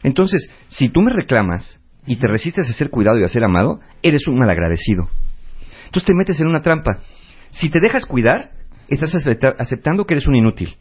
Entonces, 0.03 0.51
si 0.69 0.89
tú 0.89 1.03
me 1.03 1.13
reclamas 1.13 1.81
y 2.07 2.17
te 2.17 2.27
resistes 2.27 2.69
a 2.69 2.73
ser 2.73 2.91
cuidado 2.91 3.19
y 3.19 3.25
a 3.25 3.29
ser 3.29 3.45
amado, 3.45 3.81
eres 4.03 4.27
un 4.27 4.39
malagradecido. 4.39 5.09
Entonces 5.87 6.07
te 6.07 6.15
metes 6.15 6.41
en 6.41 6.47
una 6.47 6.63
trampa. 6.63 7.01
Si 7.51 7.69
te 7.69 7.81
dejas 7.81 8.07
cuidar, 8.07 8.53
estás 8.89 9.15
acepta- 9.15 9.57
aceptando 9.59 10.07
que 10.07 10.15
eres 10.15 10.27
un 10.27 10.37
inútil. 10.37 10.77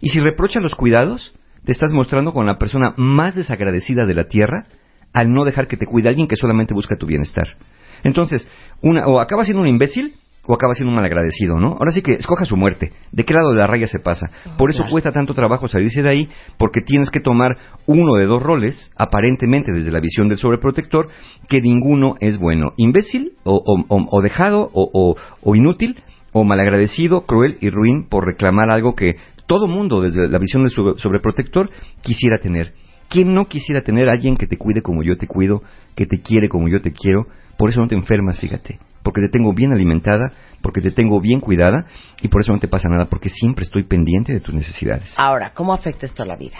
Y 0.00 0.08
si 0.08 0.20
reprochas 0.20 0.62
los 0.62 0.74
cuidados, 0.74 1.34
te 1.64 1.72
estás 1.72 1.92
mostrando 1.92 2.32
con 2.32 2.46
la 2.46 2.56
persona 2.56 2.94
más 2.96 3.34
desagradecida 3.34 4.06
de 4.06 4.14
la 4.14 4.24
tierra 4.24 4.66
al 5.12 5.32
no 5.32 5.44
dejar 5.44 5.66
que 5.68 5.76
te 5.76 5.86
cuide 5.86 6.08
alguien 6.08 6.28
que 6.28 6.36
solamente 6.36 6.74
busca 6.74 6.96
tu 6.96 7.06
bienestar. 7.06 7.56
Entonces, 8.04 8.48
una, 8.82 9.06
o 9.06 9.20
acaba 9.20 9.44
siendo 9.44 9.62
un 9.62 9.68
imbécil 9.68 10.14
o 10.50 10.54
acaba 10.54 10.72
siendo 10.72 10.90
un 10.90 10.96
malagradecido, 10.96 11.58
¿no? 11.58 11.72
Ahora 11.78 11.90
sí 11.90 12.00
que 12.00 12.12
escoja 12.12 12.46
su 12.46 12.56
muerte. 12.56 12.92
¿De 13.12 13.24
qué 13.24 13.34
lado 13.34 13.50
de 13.50 13.56
la 13.58 13.66
raya 13.66 13.86
se 13.86 13.98
pasa? 13.98 14.30
Por 14.56 14.70
eso 14.70 14.78
claro. 14.78 14.92
cuesta 14.92 15.12
tanto 15.12 15.34
trabajo 15.34 15.68
salirse 15.68 16.02
de 16.02 16.08
ahí, 16.08 16.28
porque 16.56 16.80
tienes 16.80 17.10
que 17.10 17.20
tomar 17.20 17.58
uno 17.84 18.14
de 18.14 18.24
dos 18.24 18.42
roles, 18.42 18.90
aparentemente 18.96 19.72
desde 19.72 19.90
la 19.90 20.00
visión 20.00 20.28
del 20.28 20.38
sobreprotector, 20.38 21.08
que 21.50 21.60
ninguno 21.60 22.14
es 22.20 22.38
bueno. 22.38 22.72
Imbécil 22.78 23.32
o, 23.44 23.56
o- 23.56 23.84
o- 23.94 24.08
o 24.10 24.22
dejado 24.22 24.70
o, 24.72 24.88
o- 24.90 25.16
o 25.42 25.54
inútil 25.54 26.02
o 26.32 26.44
malagradecido, 26.44 27.26
cruel 27.26 27.58
y 27.60 27.68
ruin 27.68 28.08
por 28.08 28.24
reclamar 28.24 28.70
algo 28.70 28.94
que 28.94 29.16
todo 29.46 29.66
mundo 29.66 30.00
desde 30.00 30.28
la 30.28 30.38
visión 30.38 30.62
del 30.62 30.72
sobre- 30.72 30.98
sobreprotector 30.98 31.68
quisiera 32.00 32.38
tener. 32.38 32.72
¿Quién 33.08 33.32
no 33.34 33.46
quisiera 33.46 33.82
tener 33.82 34.08
a 34.08 34.12
alguien 34.12 34.36
que 34.36 34.46
te 34.46 34.56
cuide 34.58 34.82
como 34.82 35.02
yo 35.02 35.16
te 35.16 35.26
cuido, 35.26 35.62
que 35.96 36.06
te 36.06 36.20
quiere 36.20 36.48
como 36.48 36.68
yo 36.68 36.80
te 36.80 36.92
quiero? 36.92 37.26
Por 37.56 37.70
eso 37.70 37.80
no 37.80 37.88
te 37.88 37.94
enfermas, 37.94 38.38
fíjate. 38.40 38.78
Porque 39.02 39.20
te 39.22 39.28
tengo 39.28 39.52
bien 39.54 39.72
alimentada, 39.72 40.32
porque 40.60 40.80
te 40.80 40.90
tengo 40.90 41.20
bien 41.20 41.40
cuidada 41.40 41.86
y 42.20 42.28
por 42.28 42.42
eso 42.42 42.52
no 42.52 42.58
te 42.60 42.68
pasa 42.68 42.88
nada, 42.88 43.06
porque 43.06 43.30
siempre 43.30 43.62
estoy 43.64 43.84
pendiente 43.84 44.32
de 44.34 44.40
tus 44.40 44.54
necesidades. 44.54 45.14
Ahora, 45.16 45.52
¿cómo 45.54 45.72
afecta 45.72 46.04
esto 46.06 46.22
a 46.22 46.26
la 46.26 46.36
vida? 46.36 46.58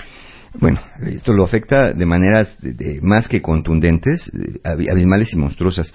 Bueno, 0.58 0.80
esto 1.06 1.32
lo 1.34 1.44
afecta 1.44 1.92
de 1.92 2.06
maneras 2.06 2.56
de- 2.62 2.72
de- 2.72 3.00
más 3.02 3.28
que 3.28 3.42
contundentes, 3.42 4.28
eh, 4.32 4.60
ab- 4.64 4.90
abismales 4.90 5.32
y 5.34 5.36
monstruosas. 5.36 5.92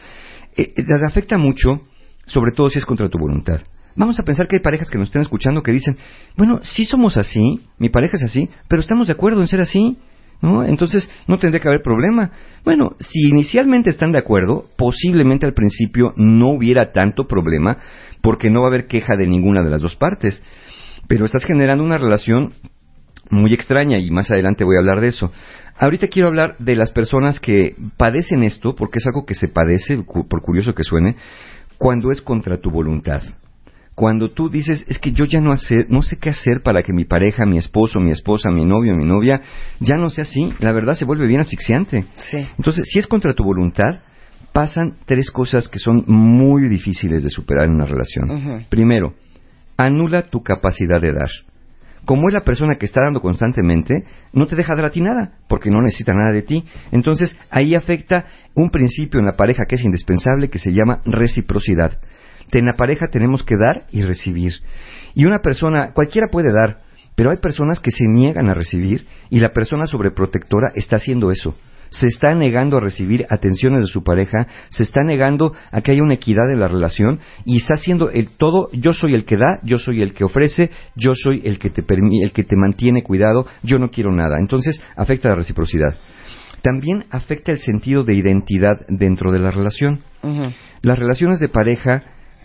Eh, 0.56 0.74
eh, 0.76 0.84
te 0.84 0.94
afecta 1.08 1.40
mucho, 1.40 1.82
sobre 2.28 2.52
todo 2.52 2.70
si 2.70 2.78
es 2.78 2.86
contra 2.86 3.10
tu 3.10 3.18
voluntad. 3.18 3.62
Vamos 3.96 4.20
a 4.20 4.24
pensar 4.24 4.48
que 4.48 4.58
hay 4.58 4.62
parejas 4.62 4.90
que 4.92 5.00
nos 5.00 5.08
están 5.08 5.24
escuchando 5.24 5.64
que 5.64 5.72
dicen, 5.72 5.98
bueno, 6.38 6.60
sí 6.62 6.86
somos 6.86 7.18
así, 7.18 7.40
mi 7.80 7.90
pareja 7.90 8.18
es 8.18 8.24
así, 8.24 8.48
pero 8.68 8.80
estamos 8.82 9.08
de 9.08 9.14
acuerdo 9.14 9.42
en 9.42 9.48
ser 9.48 9.62
así. 9.62 9.98
¿No? 10.44 10.66
Entonces 10.66 11.10
no 11.26 11.40
tendría 11.40 11.62
que 11.62 11.70
haber 11.70 11.82
problema. 11.82 12.32
Bueno, 12.66 12.98
si 13.00 13.30
inicialmente 13.30 13.90
están 13.90 14.12
de 14.12 14.20
acuerdo, 14.20 14.66
posiblemente 14.76 15.46
al 15.46 15.54
principio 15.54 16.12
no 16.18 16.50
hubiera 16.50 16.92
tanto 16.92 17.28
problema 17.28 17.78
porque 18.22 18.50
no 18.50 18.60
va 18.60 18.68
a 18.68 18.70
haber 18.70 18.88
queja 18.88 19.16
de 19.16 19.26
ninguna 19.26 19.64
de 19.64 19.72
las 19.72 19.82
dos 19.82 19.96
partes. 19.96 20.44
Pero 21.08 21.26
estás 21.26 21.46
generando 21.46 21.82
una 21.82 21.98
relación 21.98 22.54
muy 23.32 23.54
extraña 23.54 24.00
y 24.00 24.12
más 24.12 24.30
adelante 24.32 24.66
voy 24.66 24.76
a 24.76 24.80
hablar 24.80 25.00
de 25.00 25.08
eso. 25.08 25.32
Ahorita 25.78 26.08
quiero 26.08 26.28
hablar 26.28 26.58
de 26.60 26.76
las 26.76 26.92
personas 26.92 27.40
que 27.40 27.78
padecen 27.96 28.44
esto, 28.44 28.76
porque 28.76 29.00
es 29.00 29.08
algo 29.08 29.26
que 29.26 29.36
se 29.36 29.48
padece, 29.48 30.04
por 30.04 30.42
curioso 30.42 30.76
que 30.76 30.84
suene, 30.84 31.16
cuando 31.78 32.12
es 32.12 32.22
contra 32.22 32.58
tu 32.58 32.70
voluntad. 32.70 33.24
Cuando 33.96 34.32
tú 34.32 34.50
dices, 34.50 34.86
es 34.88 34.98
que 34.98 35.12
yo 35.12 35.26
ya 35.26 35.40
no, 35.40 35.52
hacer, 35.52 35.86
no 35.90 36.02
sé 36.02 36.18
qué 36.18 36.30
hacer 36.30 36.62
para 36.64 36.82
que 36.82 36.94
mi 36.94 37.06
pareja, 37.06 37.46
mi 37.46 37.58
esposo, 37.58 38.00
mi 38.00 38.12
esposa, 38.12 38.50
mi 38.50 38.66
novio, 38.66 38.96
mi 38.96 39.06
novia, 39.06 39.42
ya 39.80 39.98
no 39.98 40.10
sea 40.10 40.24
así, 40.24 40.52
la 40.60 40.72
verdad 40.72 40.94
se 40.94 41.06
vuelve 41.06 41.28
bien 41.28 41.42
asfixiante. 41.42 42.06
Entonces, 42.58 42.86
si 42.92 43.00
es 43.00 43.08
contra 43.08 43.34
tu 43.34 43.44
voluntad, 43.44 44.02
pasan 44.52 44.98
tres 45.06 45.30
cosas 45.30 45.68
que 45.68 45.80
son 45.80 46.04
muy 46.08 46.68
difíciles 46.70 47.24
de 47.24 47.30
superar 47.30 47.66
en 47.66 47.76
una 47.76 47.86
relación. 47.86 48.66
Primero, 48.70 49.14
anula 49.78 50.24
tu 50.24 50.42
capacidad 50.42 51.00
de 51.00 51.14
dar 51.14 51.30
como 52.06 52.28
es 52.28 52.34
la 52.34 52.44
persona 52.44 52.76
que 52.76 52.86
está 52.86 53.02
dando 53.02 53.22
constantemente, 53.22 54.04
no 54.34 54.46
te 54.46 54.56
deja 54.56 54.76
dar 54.76 54.86
a 54.86 54.90
ti 54.90 55.02
nada, 55.02 55.38
porque 55.48 55.70
no 55.70 55.82
necesita 55.82 56.14
nada 56.14 56.34
de 56.34 56.42
ti. 56.42 56.66
Entonces, 56.92 57.38
ahí 57.50 57.76
afecta 57.76 58.26
un 58.56 58.70
principio 58.70 59.20
en 59.20 59.26
la 59.26 59.36
pareja 59.36 59.64
que 59.68 59.76
es 59.76 59.84
indispensable, 59.84 60.50
que 60.50 60.60
se 60.60 60.72
llama 60.72 61.00
reciprocidad. 61.06 62.00
En 62.52 62.66
la 62.66 62.74
pareja 62.74 63.08
tenemos 63.12 63.44
que 63.44 63.56
dar 63.56 63.86
y 63.92 64.04
recibir. 64.04 64.54
Y 65.16 65.26
una 65.26 65.40
persona, 65.40 65.92
cualquiera 65.94 66.28
puede 66.32 66.52
dar, 66.54 66.82
pero 67.16 67.32
hay 67.32 67.38
personas 67.38 67.80
que 67.80 67.92
se 67.92 68.06
niegan 68.08 68.50
a 68.50 68.54
recibir 68.54 69.06
y 69.30 69.40
la 69.40 69.52
persona 69.52 69.86
sobreprotectora 69.86 70.72
está 70.76 70.98
haciendo 70.98 71.32
eso 71.32 71.56
se 71.94 72.08
está 72.08 72.34
negando 72.34 72.78
a 72.78 72.80
recibir 72.80 73.26
atenciones 73.30 73.82
de 73.82 73.88
su 73.88 74.04
pareja, 74.04 74.48
se 74.70 74.84
está 74.84 75.04
negando 75.04 75.54
a 75.72 75.82
que 75.82 75.92
haya 75.92 76.02
una 76.02 76.16
equidad 76.16 76.52
en 76.52 76.60
la 76.60 76.68
relación 76.68 77.20
y 77.46 77.58
está 77.58 77.76
haciendo 77.76 78.10
el 78.10 78.30
todo, 78.30 78.70
yo 78.74 78.94
soy 78.94 79.14
el 79.14 79.26
que 79.26 79.38
da, 79.38 79.60
yo 79.64 79.78
soy 79.78 80.02
el 80.02 80.14
que 80.14 80.24
ofrece, 80.24 80.72
yo 80.96 81.14
soy 81.16 81.42
el 81.46 81.60
que 81.60 81.70
te 81.70 81.84
el 82.24 82.32
que 82.32 82.44
te 82.44 82.56
mantiene 82.56 83.04
cuidado, 83.04 83.46
yo 83.62 83.78
no 83.78 83.90
quiero 83.90 84.12
nada. 84.12 84.40
Entonces, 84.40 84.82
afecta 84.96 85.30
la 85.30 85.36
reciprocidad. 85.36 85.96
También 86.64 87.06
afecta 87.12 87.52
el 87.52 87.60
sentido 87.60 88.04
de 88.04 88.16
identidad 88.16 88.86
dentro 88.88 89.32
de 89.32 89.40
la 89.40 89.52
relación. 89.52 90.00
Las 90.82 90.98
relaciones 90.98 91.40
de 91.40 91.50
pareja 91.50 92.04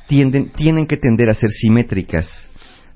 tienden, 0.09 0.51
tienen 0.51 0.87
que 0.87 0.97
tender 0.97 1.29
a 1.29 1.35
ser 1.35 1.51
simétricas, 1.51 2.27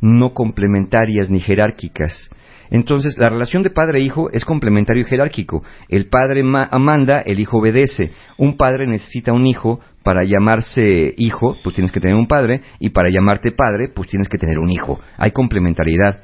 no 0.00 0.34
complementarias 0.34 1.30
ni 1.30 1.38
jerárquicas. 1.38 2.30
Entonces, 2.70 3.18
la 3.18 3.28
relación 3.28 3.62
de 3.62 3.68
padre 3.68 4.00
e 4.00 4.02
hijo 4.02 4.30
es 4.32 4.46
complementario 4.46 5.02
y 5.02 5.06
jerárquico. 5.06 5.62
El 5.90 6.06
padre 6.06 6.42
manda, 6.42 7.20
el 7.20 7.38
hijo 7.38 7.58
obedece. 7.58 8.12
Un 8.38 8.56
padre 8.56 8.86
necesita 8.86 9.34
un 9.34 9.46
hijo 9.46 9.80
para 10.02 10.24
llamarse 10.24 11.14
hijo, 11.18 11.54
pues 11.62 11.74
tienes 11.74 11.92
que 11.92 12.00
tener 12.00 12.16
un 12.16 12.26
padre, 12.26 12.62
y 12.80 12.88
para 12.88 13.10
llamarte 13.10 13.52
padre, 13.52 13.90
pues 13.94 14.08
tienes 14.08 14.28
que 14.28 14.38
tener 14.38 14.58
un 14.58 14.70
hijo. 14.70 14.98
Hay 15.18 15.32
complementariedad. 15.32 16.22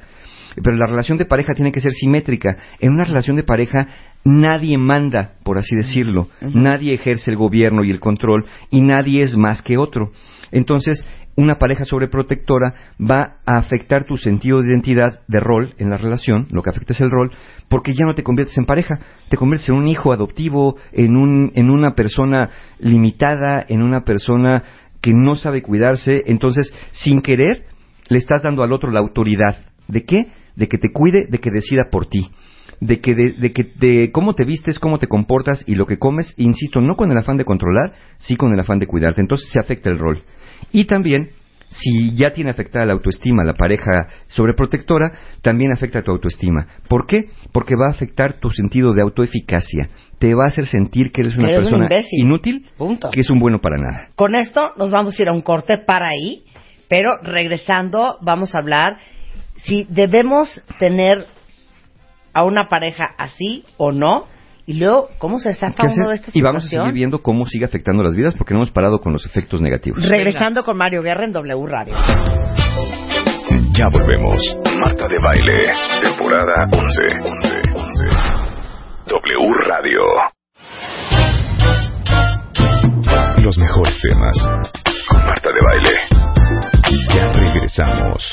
Pero 0.55 0.75
la 0.75 0.87
relación 0.87 1.19
de 1.19 1.25
pareja 1.25 1.53
tiene 1.53 1.71
que 1.71 1.81
ser 1.81 1.91
simétrica. 1.91 2.57
En 2.79 2.93
una 2.93 3.03
relación 3.03 3.35
de 3.35 3.43
pareja 3.43 3.87
nadie 4.25 4.77
manda, 4.79 5.33
por 5.43 5.59
así 5.59 5.75
decirlo. 5.75 6.29
Nadie 6.41 6.95
ejerce 6.95 7.29
el 7.29 7.37
gobierno 7.37 7.83
y 7.83 7.91
el 7.91 7.99
control 7.99 8.45
y 8.71 8.81
nadie 8.81 9.21
es 9.21 9.37
más 9.37 9.61
que 9.61 9.77
otro. 9.77 10.11
Entonces, 10.51 11.05
una 11.35 11.55
pareja 11.55 11.85
sobreprotectora 11.85 12.73
va 12.99 13.39
a 13.45 13.57
afectar 13.57 14.03
tu 14.03 14.17
sentido 14.17 14.59
de 14.59 14.71
identidad, 14.71 15.21
de 15.27 15.39
rol 15.39 15.73
en 15.77 15.89
la 15.89 15.97
relación, 15.97 16.47
lo 16.51 16.61
que 16.61 16.69
afecta 16.69 16.93
es 16.93 17.01
el 17.01 17.11
rol, 17.11 17.31
porque 17.69 17.93
ya 17.93 18.05
no 18.05 18.15
te 18.15 18.23
conviertes 18.23 18.57
en 18.57 18.65
pareja, 18.65 18.99
te 19.29 19.37
conviertes 19.37 19.69
en 19.69 19.75
un 19.75 19.87
hijo 19.87 20.11
adoptivo, 20.11 20.77
en, 20.91 21.15
un, 21.15 21.51
en 21.55 21.69
una 21.69 21.95
persona 21.95 22.49
limitada, 22.79 23.65
en 23.67 23.81
una 23.81 24.03
persona 24.03 24.63
que 25.01 25.13
no 25.13 25.35
sabe 25.35 25.61
cuidarse, 25.61 26.23
entonces, 26.27 26.73
sin 26.91 27.21
querer, 27.21 27.65
le 28.09 28.17
estás 28.17 28.43
dando 28.43 28.63
al 28.63 28.73
otro 28.73 28.91
la 28.91 28.99
autoridad. 28.99 29.55
¿De 29.87 30.03
qué? 30.03 30.27
De 30.55 30.67
que 30.67 30.77
te 30.77 30.91
cuide, 30.91 31.25
de 31.29 31.37
que 31.39 31.51
decida 31.51 31.89
por 31.89 32.05
ti 32.07 32.29
de 32.81 33.01
que 33.01 33.13
de, 33.13 33.51
que 33.51 33.71
de 33.75 34.11
cómo 34.11 34.33
te 34.33 34.45
vistes, 34.45 34.79
cómo 34.79 34.97
te 34.99 35.07
comportas 35.07 35.63
y 35.67 35.75
lo 35.75 35.85
que 35.85 35.97
comes, 35.97 36.33
insisto, 36.37 36.79
no 36.79 36.95
con 36.95 37.11
el 37.11 37.17
afán 37.17 37.37
de 37.37 37.45
controlar, 37.45 37.93
sí 38.17 38.35
con 38.35 38.53
el 38.53 38.59
afán 38.59 38.79
de 38.79 38.87
cuidarte. 38.87 39.21
Entonces 39.21 39.49
se 39.51 39.59
afecta 39.59 39.89
el 39.89 39.99
rol. 39.99 40.19
Y 40.71 40.85
también, 40.85 41.29
si 41.67 42.15
ya 42.15 42.31
tiene 42.31 42.51
afectada 42.51 42.85
la 42.85 42.93
autoestima 42.93 43.43
la 43.43 43.53
pareja 43.53 44.07
sobreprotectora, 44.27 45.11
también 45.41 45.71
afecta 45.71 46.01
tu 46.01 46.11
autoestima. 46.11 46.67
¿Por 46.87 47.05
qué? 47.05 47.29
Porque 47.51 47.75
va 47.75 47.87
a 47.87 47.91
afectar 47.91 48.39
tu 48.39 48.49
sentido 48.49 48.93
de 48.93 49.01
autoeficacia. 49.01 49.89
Te 50.17 50.33
va 50.33 50.45
a 50.45 50.47
hacer 50.47 50.65
sentir 50.65 51.11
que 51.11 51.21
eres 51.21 51.37
una 51.37 51.49
persona 51.49 51.87
inútil, 52.11 52.65
que 53.11 53.19
es 53.19 53.29
un 53.29 53.39
bueno 53.39 53.59
para 53.59 53.77
nada. 53.77 54.09
Con 54.15 54.35
esto 54.35 54.73
nos 54.77 54.91
vamos 54.91 55.17
a 55.17 55.21
ir 55.21 55.29
a 55.29 55.33
un 55.33 55.41
corte 55.41 55.77
para 55.85 56.09
ahí, 56.09 56.43
pero 56.87 57.17
regresando 57.21 58.17
vamos 58.21 58.55
a 58.55 58.59
hablar 58.59 58.97
si 59.57 59.85
debemos 59.89 60.63
tener 60.79 61.25
a 62.33 62.43
una 62.43 62.67
pareja 62.69 63.05
así 63.17 63.63
o 63.77 63.91
no 63.91 64.27
y 64.69 64.73
luego, 64.73 65.09
¿cómo 65.17 65.39
se 65.39 65.55
saca 65.55 65.87
uno 65.87 66.09
de 66.09 66.15
estas 66.15 66.35
Y 66.35 66.43
vamos 66.43 66.63
a 66.63 66.67
seguir 66.67 66.93
viendo 66.93 67.23
cómo 67.23 67.43
sigue 67.47 67.65
afectando 67.65 68.03
las 68.03 68.13
vidas 68.13 68.35
porque 68.35 68.53
no 68.53 68.59
hemos 68.59 68.69
parado 68.69 68.99
con 68.99 69.11
los 69.11 69.25
efectos 69.25 69.63
negativos. 69.63 69.97
Regresando 69.99 70.63
con 70.63 70.77
Mario 70.77 71.01
Guerra 71.01 71.25
en 71.25 71.31
W 71.31 71.65
Radio. 71.65 71.95
Ya 73.71 73.89
volvemos. 73.91 74.37
Marta 74.79 75.07
de 75.07 75.17
Baile, 75.17 75.69
temporada 76.03 76.67
11. 76.71 77.01
11, 77.31 77.55
11. 77.73 78.05
W 79.07 79.53
Radio. 79.65 80.01
Los 83.43 83.57
mejores 83.57 83.99
temas. 84.07 84.37
Con 85.09 85.25
Marta 85.25 85.49
de 85.49 85.59
Baile. 85.65 86.08
Ya 86.89 87.31
regresamos. 87.31 88.31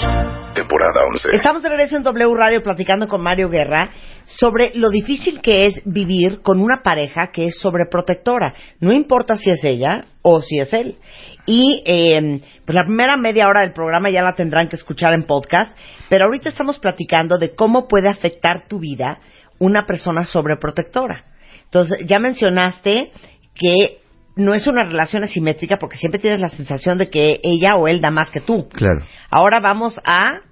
Temporada 0.54 1.04
11. 1.12 1.28
Estamos 1.34 1.62
de 1.62 1.68
regreso 1.68 1.96
en 1.96 2.02
W 2.02 2.34
Radio 2.34 2.62
platicando 2.62 3.06
con 3.06 3.22
Mario 3.22 3.50
Guerra 3.50 3.90
sobre 4.24 4.72
lo 4.74 4.88
difícil 4.88 5.42
que 5.42 5.66
es 5.66 5.82
vivir 5.84 6.40
con 6.40 6.62
una 6.62 6.82
pareja 6.82 7.26
que 7.32 7.46
es 7.46 7.58
sobreprotectora. 7.60 8.54
No 8.80 8.92
importa 8.92 9.36
si 9.36 9.50
es 9.50 9.62
ella 9.62 10.06
o 10.22 10.40
si 10.40 10.58
es 10.58 10.72
él. 10.72 10.96
Y 11.44 11.82
eh, 11.84 12.40
pues 12.64 12.74
la 12.74 12.86
primera 12.86 13.18
media 13.18 13.46
hora 13.46 13.60
del 13.60 13.74
programa 13.74 14.08
ya 14.08 14.22
la 14.22 14.34
tendrán 14.34 14.68
que 14.68 14.76
escuchar 14.76 15.12
en 15.12 15.24
podcast, 15.24 15.76
pero 16.08 16.24
ahorita 16.24 16.48
estamos 16.48 16.78
platicando 16.78 17.36
de 17.36 17.54
cómo 17.54 17.86
puede 17.86 18.08
afectar 18.08 18.66
tu 18.68 18.78
vida 18.78 19.20
una 19.58 19.84
persona 19.84 20.22
sobreprotectora. 20.22 21.24
Entonces, 21.64 22.06
ya 22.06 22.18
mencionaste 22.18 23.10
que 23.54 23.98
no 24.36 24.54
es 24.54 24.66
una 24.66 24.84
relación 24.84 25.24
asimétrica 25.24 25.78
porque 25.80 25.96
siempre 25.96 26.20
tienes 26.20 26.40
la 26.40 26.48
sensación 26.48 26.98
de 26.98 27.08
que 27.08 27.40
ella 27.42 27.76
o 27.76 27.88
él 27.88 28.00
da 28.00 28.10
más 28.10 28.30
que 28.30 28.40
tú. 28.40 28.68
Claro. 28.68 29.04
Ahora 29.30 29.60
vamos 29.60 30.00
a 30.04 30.42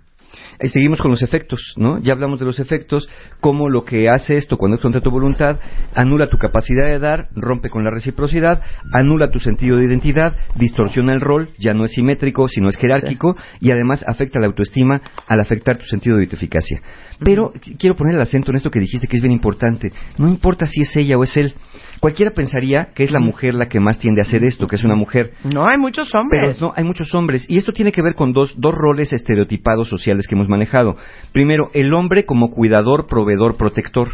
y 0.62 0.68
seguimos 0.68 1.00
con 1.00 1.10
los 1.10 1.22
efectos, 1.22 1.74
¿no? 1.76 1.98
Ya 1.98 2.12
hablamos 2.12 2.38
de 2.38 2.46
los 2.46 2.60
efectos, 2.60 3.08
cómo 3.40 3.68
lo 3.68 3.84
que 3.84 4.08
hace 4.08 4.36
esto 4.36 4.56
cuando 4.56 4.76
es 4.76 4.82
contra 4.82 5.00
tu 5.00 5.10
voluntad, 5.10 5.58
anula 5.94 6.28
tu 6.28 6.38
capacidad 6.38 6.90
de 6.90 6.98
dar, 6.98 7.28
rompe 7.34 7.70
con 7.70 7.84
la 7.84 7.90
reciprocidad, 7.90 8.62
anula 8.92 9.30
tu 9.30 9.40
sentido 9.40 9.76
de 9.76 9.84
identidad, 9.84 10.36
distorsiona 10.54 11.12
el 11.12 11.20
rol, 11.20 11.50
ya 11.58 11.74
no 11.74 11.84
es 11.84 11.92
simétrico, 11.92 12.48
sino 12.48 12.68
es 12.68 12.76
jerárquico, 12.76 13.36
y 13.60 13.70
además 13.70 14.04
afecta 14.06 14.40
la 14.40 14.46
autoestima 14.46 15.00
al 15.26 15.40
afectar 15.40 15.76
tu 15.76 15.84
sentido 15.84 16.16
de 16.16 16.24
eficacia. 16.24 16.80
Pero 17.20 17.52
quiero 17.78 17.96
poner 17.96 18.14
el 18.14 18.22
acento 18.22 18.50
en 18.50 18.56
esto 18.56 18.70
que 18.70 18.80
dijiste 18.80 19.06
que 19.06 19.16
es 19.16 19.22
bien 19.22 19.32
importante. 19.32 19.92
No 20.18 20.28
importa 20.28 20.66
si 20.66 20.82
es 20.82 20.96
ella 20.96 21.16
o 21.16 21.22
es 21.22 21.36
él. 21.36 21.54
Cualquiera 22.00 22.32
pensaría 22.32 22.88
que 22.94 23.04
es 23.04 23.10
la 23.10 23.20
mujer 23.20 23.54
la 23.54 23.68
que 23.68 23.80
más 23.80 23.98
tiende 23.98 24.20
a 24.20 24.22
hacer 24.22 24.44
esto, 24.44 24.66
que 24.66 24.76
es 24.76 24.84
una 24.84 24.94
mujer. 24.94 25.32
No, 25.44 25.66
hay 25.66 25.78
muchos 25.78 26.14
hombres. 26.14 26.56
Pero 26.56 26.68
no, 26.68 26.74
hay 26.76 26.84
muchos 26.84 27.14
hombres. 27.14 27.46
Y 27.48 27.56
esto 27.56 27.72
tiene 27.72 27.92
que 27.92 28.02
ver 28.02 28.14
con 28.14 28.32
dos, 28.32 28.54
dos 28.58 28.74
roles 28.74 29.12
estereotipados 29.12 29.88
sociales 29.88 30.26
que 30.26 30.34
hemos 30.34 30.48
manejado. 30.48 30.96
Primero, 31.32 31.70
el 31.74 31.92
hombre 31.94 32.24
como 32.24 32.50
cuidador, 32.50 33.06
proveedor, 33.06 33.56
protector. 33.56 34.08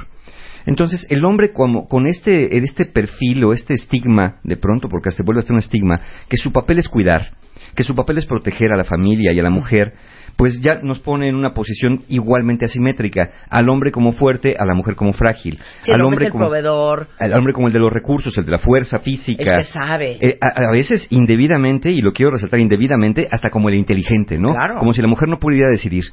Entonces, 0.67 1.07
el 1.09 1.25
hombre 1.25 1.53
como, 1.53 1.89
con 1.89 2.07
este, 2.07 2.57
este 2.59 2.85
perfil 2.85 3.45
o 3.45 3.53
este 3.53 3.75
estigma, 3.75 4.41
de 4.45 4.57
pronto, 4.57 4.89
porque 4.89 5.11
se 5.11 5.23
vuelve 5.23 5.41
hasta 5.41 5.53
un 5.53 5.59
estigma, 5.59 6.01
que 6.29 6.37
su 6.37 6.53
papel 6.53 6.79
es 6.79 6.89
cuidar, 6.89 7.33
que 7.75 7.83
su 7.83 7.95
papel 7.95 8.19
es 8.19 8.27
proteger 8.27 8.73
a 8.73 8.77
la 8.77 8.85
familia 8.85 9.33
y 9.33 9.41
a 9.41 9.43
la 9.43 9.51
mujer, 9.51 9.95
pues 10.41 10.59
ya 10.63 10.77
nos 10.83 11.01
pone 11.01 11.29
en 11.29 11.35
una 11.35 11.53
posición 11.53 12.01
igualmente 12.09 12.65
asimétrica, 12.65 13.31
al 13.51 13.69
hombre 13.69 13.93
como 13.93 14.13
fuerte, 14.13 14.57
a 14.59 14.65
la 14.65 14.73
mujer 14.73 14.95
como 14.95 15.13
frágil, 15.13 15.59
al 15.87 16.01
hombre, 16.01 16.31
como 16.31 16.47
proveedor, 16.47 17.09
al 17.19 17.35
hombre 17.35 17.53
como 17.53 17.67
el 17.67 17.75
de 17.75 17.79
los 17.79 17.93
recursos, 17.93 18.39
el 18.39 18.47
de 18.47 18.53
la 18.53 18.59
fuerza 18.59 19.01
física, 19.01 19.43
el 19.43 19.67
que 19.67 19.71
sabe, 19.71 20.17
eh, 20.19 20.39
a, 20.41 20.71
veces 20.73 21.07
indebidamente 21.11 21.91
y 21.91 22.01
lo 22.01 22.15
quiero 22.15 22.33
resaltar 22.33 22.59
indebidamente, 22.59 23.29
hasta 23.31 23.51
como 23.51 23.69
el 23.69 23.75
inteligente, 23.75 24.39
¿no? 24.39 24.55
Como 24.79 24.95
si 24.95 25.03
la 25.03 25.09
mujer 25.09 25.29
no 25.29 25.39
pudiera 25.39 25.69
decidir. 25.71 26.05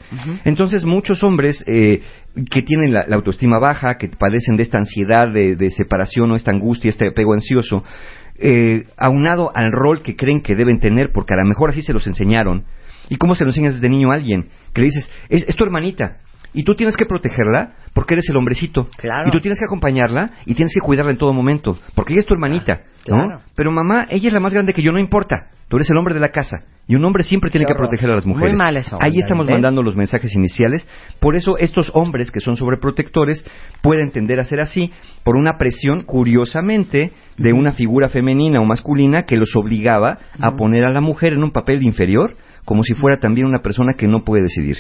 Entonces 0.44 0.84
muchos 0.84 1.24
hombres 1.24 1.64
eh, 1.66 2.02
que 2.52 2.62
tienen 2.64 2.94
la, 2.94 3.06
autoestima 3.16 3.60
baja, 3.60 3.96
que 3.98 4.10
padecen 4.10 4.58
de 4.58 4.64
esta 4.64 4.78
ansiedad 4.78 5.30
de, 5.30 5.56
de 5.56 5.72
separación 5.72 6.30
o 6.32 6.36
esta 6.36 6.52
angustia, 6.52 6.90
este 6.90 7.08
apego 7.08 7.32
ansioso, 7.32 7.82
eh, 8.40 8.84
aunado 8.98 9.52
al 9.56 9.72
rol 9.72 10.02
que 10.02 10.18
creen 10.18 10.42
que 10.42 10.54
deben 10.54 10.80
tener, 10.80 11.12
porque 11.14 11.34
a 11.34 11.38
lo 11.38 11.48
mejor 11.48 11.70
así 11.70 11.82
se 11.82 11.94
los 11.94 12.06
enseñaron, 12.08 12.66
¿Y 13.10 13.18
cómo 13.18 13.36
se 13.36 13.44
lo 13.44 13.50
enseñas 13.50 13.76
desde 13.76 13.90
niño 13.90 14.12
a 14.12 14.16
alguien? 14.16 14.48
Que 14.74 14.82
le 14.82 14.88
dices, 14.88 15.10
es, 15.30 15.56
tu 15.56 15.64
hermanita. 15.64 16.18
y 16.54 16.64
tú 16.64 16.76
tienes 16.76 16.98
que 16.98 17.06
protegerla 17.06 17.74
porque 17.94 18.16
eres 18.16 18.30
el 18.30 18.38
hombrecito. 18.38 18.88
Claro. 18.98 19.28
Y 19.28 19.32
tú 19.32 19.40
tienes 19.40 19.60
que 19.60 19.66
acompañarla 19.66 20.32
y 20.46 20.54
tienes 20.56 20.74
que 20.74 20.80
cuidarla 20.80 21.12
en 21.12 21.18
todo 21.18 21.34
momento, 21.34 21.78
porque 21.96 22.14
ella 22.14 22.22
es 22.22 22.26
tu 22.26 22.34
hermanita, 22.34 22.82
¿no? 23.08 23.26
Claro. 23.26 23.42
Pero 23.56 23.72
mamá, 23.72 24.08
ella 24.10 24.28
es 24.28 24.34
la 24.34 24.40
más 24.40 24.54
grande 24.54 24.74
que 24.74 24.82
yo, 24.82 24.92
no 24.92 25.00
importa. 25.00 25.50
Tú 25.68 25.76
eres 25.76 25.90
el 25.90 25.98
hombre 25.98 26.14
de 26.14 26.22
la 26.22 26.30
casa 26.30 26.64
y 26.88 26.96
un 26.96 27.04
hombre 27.04 27.24
siempre 27.24 27.52
tiene 27.52 27.66
que 27.66 27.76
proteger 27.76 28.10
a 28.10 28.16
las 28.16 28.26
Muy 28.26 28.36
mujeres. 28.36 28.56
mal 28.56 28.78
eso, 28.78 28.98
Ahí 29.02 29.20
estamos 29.20 29.50
mandando 29.50 29.84
los 29.84 29.98
mensajes 29.98 30.34
iniciales. 30.34 30.88
Por 31.20 31.36
eso 31.36 31.58
estos 31.58 31.92
hombres 31.94 32.32
que 32.32 32.40
son 32.40 32.56
sobreprotectores 32.56 33.46
pueden 33.82 34.12
tender 34.12 34.40
a 34.40 34.46
ser 34.46 34.62
así 34.62 34.94
por 35.26 35.36
una 35.36 35.58
presión, 35.58 36.04
curiosamente, 36.04 37.12
de 37.38 37.52
una 37.52 37.74
figura 37.74 38.08
femenina 38.08 38.62
o 38.62 38.66
masculina 38.66 39.24
que 39.24 39.36
los 39.36 39.54
obligaba 39.58 40.20
a 40.40 40.56
poner 40.56 40.86
a 40.86 40.92
la 40.92 41.02
mujer 41.02 41.34
en 41.34 41.44
un 41.44 41.52
papel 41.52 41.84
inferior, 41.84 42.38
como 42.68 42.84
si 42.84 42.96
fuera 42.96 43.18
también 43.18 43.48
una 43.48 43.62
persona 43.62 43.94
que 43.98 44.10
no 44.10 44.26
puede 44.26 44.44
decidir. 44.44 44.80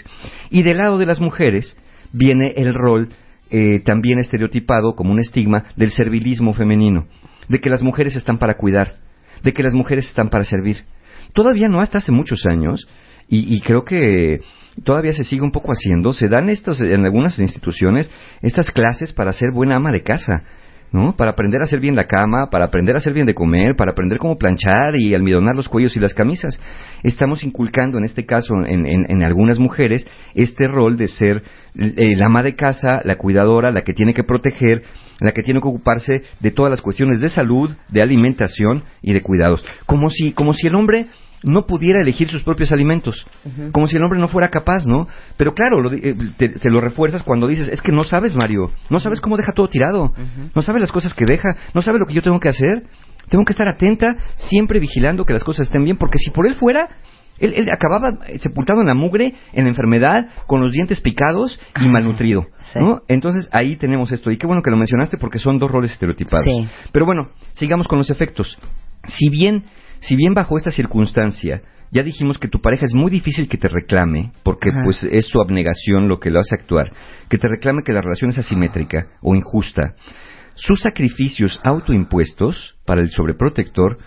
Y 0.50 0.62
del 0.62 0.80
lado 0.80 0.97
de 0.97 1.06
las 1.06 1.21
mujeres 1.21 1.78
viene 2.12 2.52
el 2.58 2.73
rol 2.73 3.08
eh, 3.50 3.80
también 3.86 4.19
estereotipado 4.19 4.93
como 4.93 5.13
un 5.13 5.21
estigma 5.21 5.63
del 5.78 5.91
servilismo 5.91 6.54
femenino, 6.54 7.08
de 7.47 7.60
que 7.60 7.69
las 7.69 7.82
mujeres 7.84 8.17
están 8.17 8.39
para 8.39 8.58
cuidar, 8.58 8.95
de 9.41 9.54
que 9.54 9.63
las 9.63 9.73
mujeres 9.73 10.06
están 10.06 10.30
para 10.30 10.43
servir. 10.43 10.84
Todavía 11.32 11.69
no 11.69 11.80
hasta 11.80 12.00
hace 12.00 12.12
muchos 12.12 12.45
años, 12.45 12.89
y, 13.30 13.56
y 13.56 13.62
creo 13.62 13.86
que 13.86 14.41
todavía 14.84 15.13
se 15.13 15.23
sigue 15.23 15.43
un 15.43 15.52
poco 15.52 15.71
haciendo, 15.71 16.12
se 16.12 16.28
dan 16.28 16.50
estos 16.50 16.82
en 16.82 17.06
algunas 17.06 17.39
instituciones 17.39 18.12
estas 18.41 18.69
clases 18.69 19.13
para 19.13 19.32
ser 19.32 19.52
buena 19.54 19.78
ama 19.78 19.93
de 19.93 20.04
casa. 20.04 20.43
¿No? 20.91 21.15
Para 21.15 21.32
aprender 21.32 21.62
a 21.62 21.65
hacer 21.65 21.80
bien 21.80 21.95
la 21.95 22.06
cama, 22.08 22.50
para 22.50 22.65
aprender 22.65 22.95
a 22.95 23.00
hacer 23.00 23.13
bien 23.13 23.26
de 23.26 23.34
comer, 23.34 23.76
para 23.76 23.91
aprender 23.91 24.17
cómo 24.19 24.38
planchar 24.38 24.95
y 24.97 25.13
almidonar 25.13 25.56
los 25.56 25.67
cuellos 25.69 25.95
y 25.97 26.00
las 26.00 26.13
camisas. 26.13 26.60
Estamos 27.04 27.43
inculcando, 27.43 27.97
en 27.97 28.06
este 28.06 28.26
caso, 28.26 28.54
en, 28.65 28.86
en- 28.86 29.23
algunas 29.23 29.60
mujeres, 29.60 30.08
este 30.36 30.67
rol 30.67 30.95
de 30.97 31.08
ser 31.10 31.43
eh, 31.76 32.15
la 32.15 32.28
ama 32.28 32.43
de 32.43 32.56
casa, 32.56 33.02
la 33.04 33.15
cuidadora, 33.17 33.71
la 33.71 33.82
que 33.84 33.93
tiene 33.93 34.13
que 34.13 34.23
proteger, 34.23 34.84
la 35.19 35.32
que 35.32 35.41
tiene 35.43 35.60
que 35.60 35.67
ocuparse 35.67 36.21
de 36.39 36.52
todas 36.52 36.69
las 36.71 36.82
cuestiones 36.82 37.19
de 37.19 37.30
salud, 37.30 37.76
de 37.89 38.02
alimentación 38.02 38.84
y 39.02 39.13
de 39.13 39.21
cuidados. 39.21 39.65
Como 39.86 40.10
si, 40.10 40.32
como 40.32 40.54
si 40.54 40.67
el 40.67 40.76
hombre 40.76 41.08
no 41.43 41.65
pudiera 41.65 42.02
elegir 42.02 42.28
sus 42.30 42.43
propios 42.43 42.71
alimentos, 42.71 43.26
como 43.71 43.88
si 43.88 43.95
el 43.95 44.04
hombre 44.04 44.19
no 44.19 44.28
fuera 44.28 44.50
capaz, 44.50 44.86
¿no? 44.86 45.08
Pero 45.38 45.54
claro, 45.54 45.82
lo 45.82 45.91
eh, 45.91 46.15
te, 46.38 46.50
te 46.50 46.69
lo 46.69 46.82
refuerzas 46.82 47.23
cuando 47.23 47.47
dices, 47.47 47.69
es 47.69 47.82
que 47.82 47.91
no 47.91 48.04
sabes, 48.04 48.36
Mario, 48.36 48.71
no 48.89 49.00
sabes 49.00 49.21
cómo 49.21 49.38
deja 49.38 49.54
todo 49.54 49.67
tirado, 49.67 50.13
no 50.56 50.62
sabes 50.62 50.82
las 50.82 50.91
cosas 50.91 51.13
que 51.13 51.26
deja, 51.26 51.50
no 51.73 51.82
sabes 51.82 52.00
lo 52.00 52.06
que 52.08 52.13
yo 52.13 52.21
tengo 52.21 52.39
que 52.39 52.50
hacer, 52.50 52.84
tengo 53.30 53.43
que 53.45 53.52
estar 53.54 53.67
atenta, 53.67 54.15
siempre 54.36 54.80
vigilando 54.80 55.26
que 55.26 55.34
las 55.34 55.43
cosas 55.43 55.67
estén 55.67 55.84
bien, 55.84 55.97
porque 55.97 56.17
si 56.17 56.32
por 56.32 56.47
él 56.47 56.56
fuera, 56.56 56.89
él, 57.39 57.54
él 57.56 57.69
acababa 57.71 58.26
eh, 58.26 58.39
sepultado 58.39 58.82
en 58.82 58.88
la 58.88 58.95
mugre, 58.95 59.36
en 59.54 59.65
la 59.65 59.69
enfermedad, 59.69 60.30
con 60.47 60.62
los 60.62 60.71
dientes 60.71 61.02
picados 61.02 61.60
y 61.80 61.88
malnutrido, 61.88 62.47
Sí. 62.73 62.80
¿no? 62.80 63.02
Entonces 63.08 63.47
ahí 63.52 63.76
tenemos 63.76 64.12
esto, 64.12 64.32
y 64.32 64.38
qué 64.38 64.47
bueno 64.47 64.62
que 64.63 64.71
lo 64.71 64.78
mencionaste 64.78 65.17
porque 65.17 65.39
son 65.39 65.60
dos 65.60 65.69
roles 65.71 65.91
estereotipados. 65.91 66.45
Sí. 66.45 66.67
Pero 66.91 67.06
bueno, 67.06 67.30
sigamos 67.54 67.88
con 67.88 67.97
los 68.00 68.10
efectos. 68.10 68.58
Si 69.06 69.30
bien, 69.30 69.63
si 70.00 70.16
bien 70.16 70.34
bajo 70.34 70.58
esta 70.58 70.72
circunstancia 70.72 71.62
ya 71.92 72.04
dijimos 72.04 72.38
que 72.38 72.50
tu 72.50 72.60
pareja 72.60 72.86
es 72.86 72.94
muy 72.94 73.10
difícil 73.10 73.48
que 73.48 73.58
te 73.58 73.70
reclame, 73.70 74.32
porque 74.44 74.70
Ajá. 74.70 74.84
pues 74.84 75.04
es 75.04 75.26
su 75.28 75.40
abnegación 75.40 76.10
lo 76.10 76.20
que 76.20 76.32
lo 76.32 76.40
hace 76.40 76.56
actuar, 76.56 76.92
que 77.30 77.38
te 77.38 77.48
reclame 77.48 77.84
que 77.84 77.94
la 77.94 78.02
relación 78.02 78.32
es 78.32 78.38
asimétrica 78.38 79.08
o 79.22 79.36
injusta, 79.36 79.96
sus 80.56 80.82
sacrificios 80.82 81.62
autoimpuestos 81.64 82.76
para 82.86 83.02
el 83.02 83.12
sobreprotector 83.12 84.00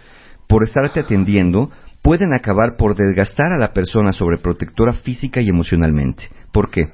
por 0.48 0.64
estarte 0.64 1.00
atendiendo 1.00 1.70
pueden 2.02 2.34
acabar 2.34 2.76
por 2.76 2.96
desgastar 2.96 3.52
a 3.52 3.58
la 3.58 3.72
persona 3.72 4.12
sobreprotectora 4.12 4.92
física 4.92 5.40
y 5.40 5.48
emocionalmente. 5.48 6.24
¿Por 6.52 6.70
qué? 6.70 6.86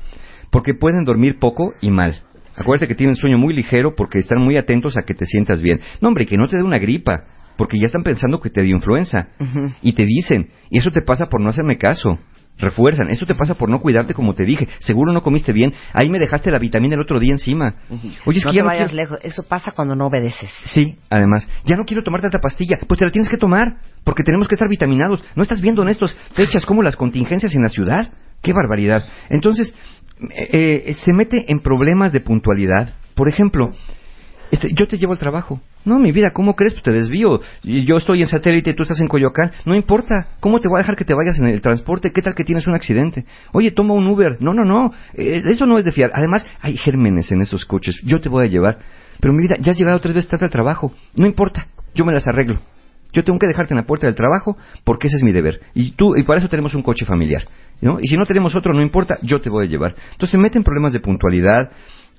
Porque 0.50 0.74
pueden 0.74 1.04
dormir 1.04 1.38
poco 1.38 1.72
y 1.80 1.90
mal. 1.90 2.22
Acuérdate 2.54 2.88
que 2.88 2.94
tienen 2.94 3.16
sueño 3.16 3.38
muy 3.38 3.54
ligero 3.54 3.94
porque 3.94 4.18
están 4.18 4.42
muy 4.42 4.56
atentos 4.56 4.96
a 4.98 5.04
que 5.06 5.14
te 5.14 5.24
sientas 5.24 5.62
bien. 5.62 5.80
No, 6.00 6.08
hombre, 6.08 6.26
que 6.26 6.36
no 6.36 6.48
te 6.48 6.56
dé 6.56 6.62
una 6.62 6.78
gripa, 6.78 7.24
porque 7.56 7.78
ya 7.78 7.86
están 7.86 8.02
pensando 8.02 8.40
que 8.40 8.50
te 8.50 8.62
dio 8.62 8.74
influenza. 8.76 9.28
Y 9.82 9.92
te 9.92 10.04
dicen, 10.04 10.50
y 10.70 10.78
eso 10.78 10.90
te 10.90 11.02
pasa 11.02 11.26
por 11.26 11.40
no 11.40 11.48
hacerme 11.48 11.78
caso. 11.78 12.18
Refuerzan, 12.58 13.10
eso 13.10 13.26
te 13.26 13.34
pasa 13.34 13.54
por 13.56 13.68
no 13.68 13.80
cuidarte 13.80 14.14
como 14.14 14.32
te 14.34 14.44
dije. 14.44 14.66
Seguro 14.78 15.12
no 15.12 15.22
comiste 15.22 15.52
bien. 15.52 15.74
Ahí 15.92 16.08
me 16.08 16.18
dejaste 16.18 16.50
la 16.50 16.58
vitamina 16.58 16.94
el 16.94 17.02
otro 17.02 17.20
día 17.20 17.32
encima. 17.32 17.74
Oye, 18.24 18.38
es 18.38 18.44
no 18.46 18.50
que 18.50 18.54
te 18.54 18.56
ya 18.56 18.62
no 18.62 18.66
vayas 18.68 18.90
quiero- 18.90 18.96
lejos. 18.96 19.18
Eso 19.22 19.42
pasa 19.42 19.72
cuando 19.72 19.94
no 19.94 20.06
obedeces. 20.06 20.50
Sí, 20.64 20.96
además, 21.10 21.46
ya 21.66 21.76
no 21.76 21.84
quiero 21.84 22.02
tomar 22.02 22.22
tanta 22.22 22.38
pastilla, 22.38 22.78
pues 22.88 22.98
te 22.98 23.04
la 23.04 23.10
tienes 23.10 23.28
que 23.28 23.36
tomar, 23.36 23.76
porque 24.04 24.22
tenemos 24.22 24.48
que 24.48 24.54
estar 24.54 24.70
vitaminados. 24.70 25.22
¿No 25.34 25.42
estás 25.42 25.60
viendo 25.60 25.82
en 25.82 25.88
estas 25.90 26.16
fechas 26.32 26.64
como 26.64 26.82
las 26.82 26.96
contingencias 26.96 27.54
en 27.54 27.60
la 27.62 27.68
ciudad? 27.68 28.10
¡Qué 28.42 28.54
barbaridad! 28.54 29.04
Entonces, 29.28 29.74
eh, 30.30 30.84
eh, 30.86 30.94
se 31.04 31.12
mete 31.12 31.44
en 31.52 31.60
problemas 31.60 32.10
de 32.12 32.20
puntualidad. 32.20 32.94
Por 33.14 33.28
ejemplo, 33.28 33.72
este, 34.50 34.68
yo 34.72 34.86
te 34.86 34.98
llevo 34.98 35.12
al 35.12 35.18
trabajo. 35.18 35.60
No, 35.84 35.98
mi 35.98 36.12
vida, 36.12 36.30
¿cómo 36.30 36.54
crees? 36.54 36.74
Pues 36.74 36.82
te 36.82 36.92
desvío. 36.92 37.40
Yo 37.62 37.96
estoy 37.96 38.20
en 38.20 38.26
satélite 38.26 38.74
tú 38.74 38.82
estás 38.82 39.00
en 39.00 39.06
Coyoacán. 39.06 39.52
No 39.64 39.74
importa. 39.74 40.28
¿Cómo 40.40 40.60
te 40.60 40.68
voy 40.68 40.78
a 40.78 40.82
dejar 40.82 40.96
que 40.96 41.04
te 41.04 41.14
vayas 41.14 41.38
en 41.38 41.46
el 41.46 41.60
transporte? 41.60 42.12
¿Qué 42.12 42.22
tal 42.22 42.34
que 42.34 42.44
tienes 42.44 42.66
un 42.66 42.74
accidente? 42.74 43.24
Oye, 43.52 43.70
toma 43.70 43.94
un 43.94 44.06
Uber. 44.06 44.36
No, 44.40 44.54
no, 44.54 44.64
no. 44.64 44.92
Eh, 45.14 45.42
eso 45.46 45.66
no 45.66 45.78
es 45.78 45.84
de 45.84 45.92
fiar. 45.92 46.10
Además, 46.14 46.46
hay 46.60 46.76
gérmenes 46.76 47.30
en 47.32 47.42
esos 47.42 47.64
coches. 47.64 48.00
Yo 48.04 48.20
te 48.20 48.28
voy 48.28 48.46
a 48.46 48.48
llevar. 48.48 48.78
Pero 49.20 49.32
mi 49.32 49.42
vida, 49.42 49.56
ya 49.60 49.72
has 49.72 49.78
llegado 49.78 50.00
tres 50.00 50.14
veces 50.14 50.30
tarde 50.30 50.46
al 50.46 50.50
trabajo. 50.50 50.92
No 51.14 51.26
importa. 51.26 51.68
Yo 51.94 52.04
me 52.04 52.12
las 52.12 52.26
arreglo. 52.28 52.58
Yo 53.12 53.24
tengo 53.24 53.38
que 53.38 53.46
dejarte 53.46 53.72
en 53.72 53.78
la 53.78 53.86
puerta 53.86 54.06
del 54.06 54.14
trabajo 54.14 54.56
porque 54.84 55.06
ese 55.06 55.16
es 55.16 55.22
mi 55.22 55.32
deber. 55.32 55.60
Y 55.74 55.92
tú, 55.92 56.16
y 56.16 56.22
para 56.24 56.38
eso 56.38 56.48
tenemos 56.48 56.74
un 56.74 56.82
coche 56.82 57.06
familiar. 57.06 57.44
¿no? 57.80 57.98
Y 58.00 58.08
si 58.08 58.16
no 58.16 58.26
tenemos 58.26 58.54
otro, 58.54 58.72
no 58.74 58.82
importa, 58.82 59.18
yo 59.22 59.40
te 59.40 59.50
voy 59.50 59.66
a 59.66 59.68
llevar. 59.68 59.94
Entonces 60.12 60.30
se 60.30 60.38
meten 60.38 60.62
problemas 60.62 60.92
de 60.92 61.00
puntualidad, 61.00 61.70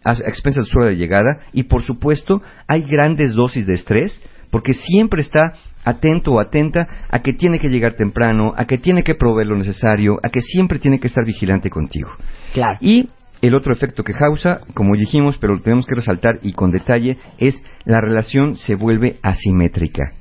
a 0.08 0.14
expensas 0.28 0.66
de 0.66 0.72
su 0.72 0.78
hora 0.80 0.88
de 0.88 0.96
llegada, 0.96 1.40
y 1.54 1.64
por 1.64 1.84
supuesto 1.84 2.42
hay 2.68 2.84
grandes 2.84 3.34
dosis 3.34 3.68
de 3.68 3.74
estrés, 3.74 4.22
porque 4.50 4.74
siempre 4.74 5.22
está 5.22 5.54
atento 5.84 6.34
o 6.34 6.40
atenta 6.40 6.88
a 7.10 7.20
que 7.20 7.34
tiene 7.34 7.60
que 7.60 7.68
llegar 7.68 7.94
temprano, 7.94 8.54
a 8.56 8.66
que 8.66 8.78
tiene 8.78 9.04
que 9.04 9.16
proveer 9.16 9.48
lo 9.48 9.58
necesario, 9.58 10.20
a 10.24 10.30
que 10.30 10.42
siempre 10.42 10.80
tiene 10.80 11.00
que 11.00 11.08
estar 11.08 11.26
vigilante 11.26 11.70
contigo. 11.70 12.12
Claro. 12.54 12.78
Y 12.80 13.10
el 13.42 13.56
otro 13.56 13.74
efecto 13.74 14.04
que 14.04 14.14
causa, 14.14 14.62
como 14.74 14.96
dijimos, 14.96 15.38
pero 15.38 15.56
lo 15.56 15.62
tenemos 15.62 15.86
que 15.86 15.96
resaltar 15.96 16.40
y 16.42 16.54
con 16.54 16.72
detalle, 16.72 17.18
es 17.38 17.62
la 17.86 18.02
relación 18.02 18.56
se 18.56 18.76
vuelve 18.76 19.20
asimétrica. 19.22 20.14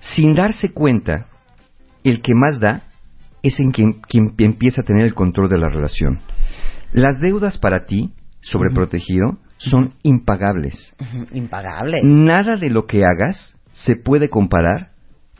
Sin 0.00 0.34
darse 0.34 0.72
cuenta, 0.72 1.26
el 2.02 2.20
que 2.22 2.34
más 2.34 2.58
da 2.58 2.82
es 3.42 3.60
en 3.60 3.70
quien, 3.70 4.00
quien 4.00 4.34
empieza 4.38 4.80
a 4.80 4.84
tener 4.84 5.04
el 5.04 5.14
control 5.14 5.48
de 5.48 5.58
la 5.58 5.68
relación. 5.68 6.20
Las 6.92 7.20
deudas 7.20 7.58
para 7.58 7.86
ti, 7.86 8.12
sobreprotegido, 8.42 9.38
son 9.58 9.94
impagables. 10.02 10.94
Ujú, 11.00 11.26
Impagable. 11.34 12.00
Nada 12.02 12.56
de 12.56 12.68
lo 12.70 12.86
que 12.86 13.02
hagas 13.04 13.56
se 13.72 13.96
puede 13.96 14.28
comparar 14.28 14.90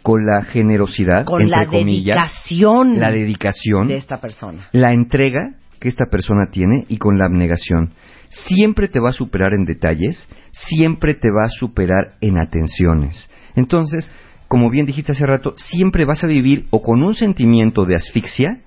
con 0.02 0.24
la 0.26 0.42
generosidad, 0.42 1.24
Con 1.24 1.42
entre 1.42 1.58
la 1.60 1.66
comillas, 1.66 2.16
dedicación 2.16 2.98
la 2.98 3.10
dedicación, 3.10 3.88
de 3.88 3.96
esta 3.96 4.20
persona. 4.20 4.66
la 4.72 4.92
entrega 4.92 5.54
que 5.78 5.88
esta 5.88 6.06
persona 6.10 6.46
tiene 6.50 6.86
y 6.88 6.96
con 6.98 7.18
la 7.18 7.26
abnegación. 7.26 7.90
Siempre 8.30 8.88
te 8.88 8.98
va 9.00 9.10
a 9.10 9.12
superar 9.12 9.52
en 9.52 9.64
detalles, 9.64 10.28
siempre 10.52 11.14
te 11.14 11.28
va 11.30 11.44
a 11.44 11.48
superar 11.48 12.14
en 12.20 12.38
atenciones. 12.38 13.30
Entonces, 13.56 14.10
como 14.48 14.70
bien 14.70 14.86
dijiste 14.86 15.12
hace 15.12 15.26
rato, 15.26 15.54
siempre 15.56 16.04
vas 16.04 16.22
a 16.24 16.28
vivir 16.28 16.66
o 16.70 16.82
con 16.82 17.02
un 17.02 17.14
sentimiento 17.14 17.84
de 17.84 17.96
asfixia 17.96 18.60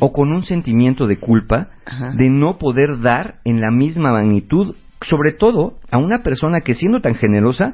O 0.00 0.12
con 0.12 0.32
un 0.32 0.42
sentimiento 0.44 1.06
de 1.06 1.18
culpa 1.18 1.68
Ajá. 1.84 2.12
de 2.16 2.30
no 2.30 2.58
poder 2.58 3.00
dar 3.00 3.36
en 3.44 3.60
la 3.60 3.70
misma 3.70 4.12
magnitud, 4.12 4.74
sobre 5.02 5.32
todo 5.32 5.78
a 5.90 5.98
una 5.98 6.22
persona 6.22 6.60
que 6.62 6.74
siendo 6.74 7.00
tan 7.00 7.14
generosa, 7.14 7.72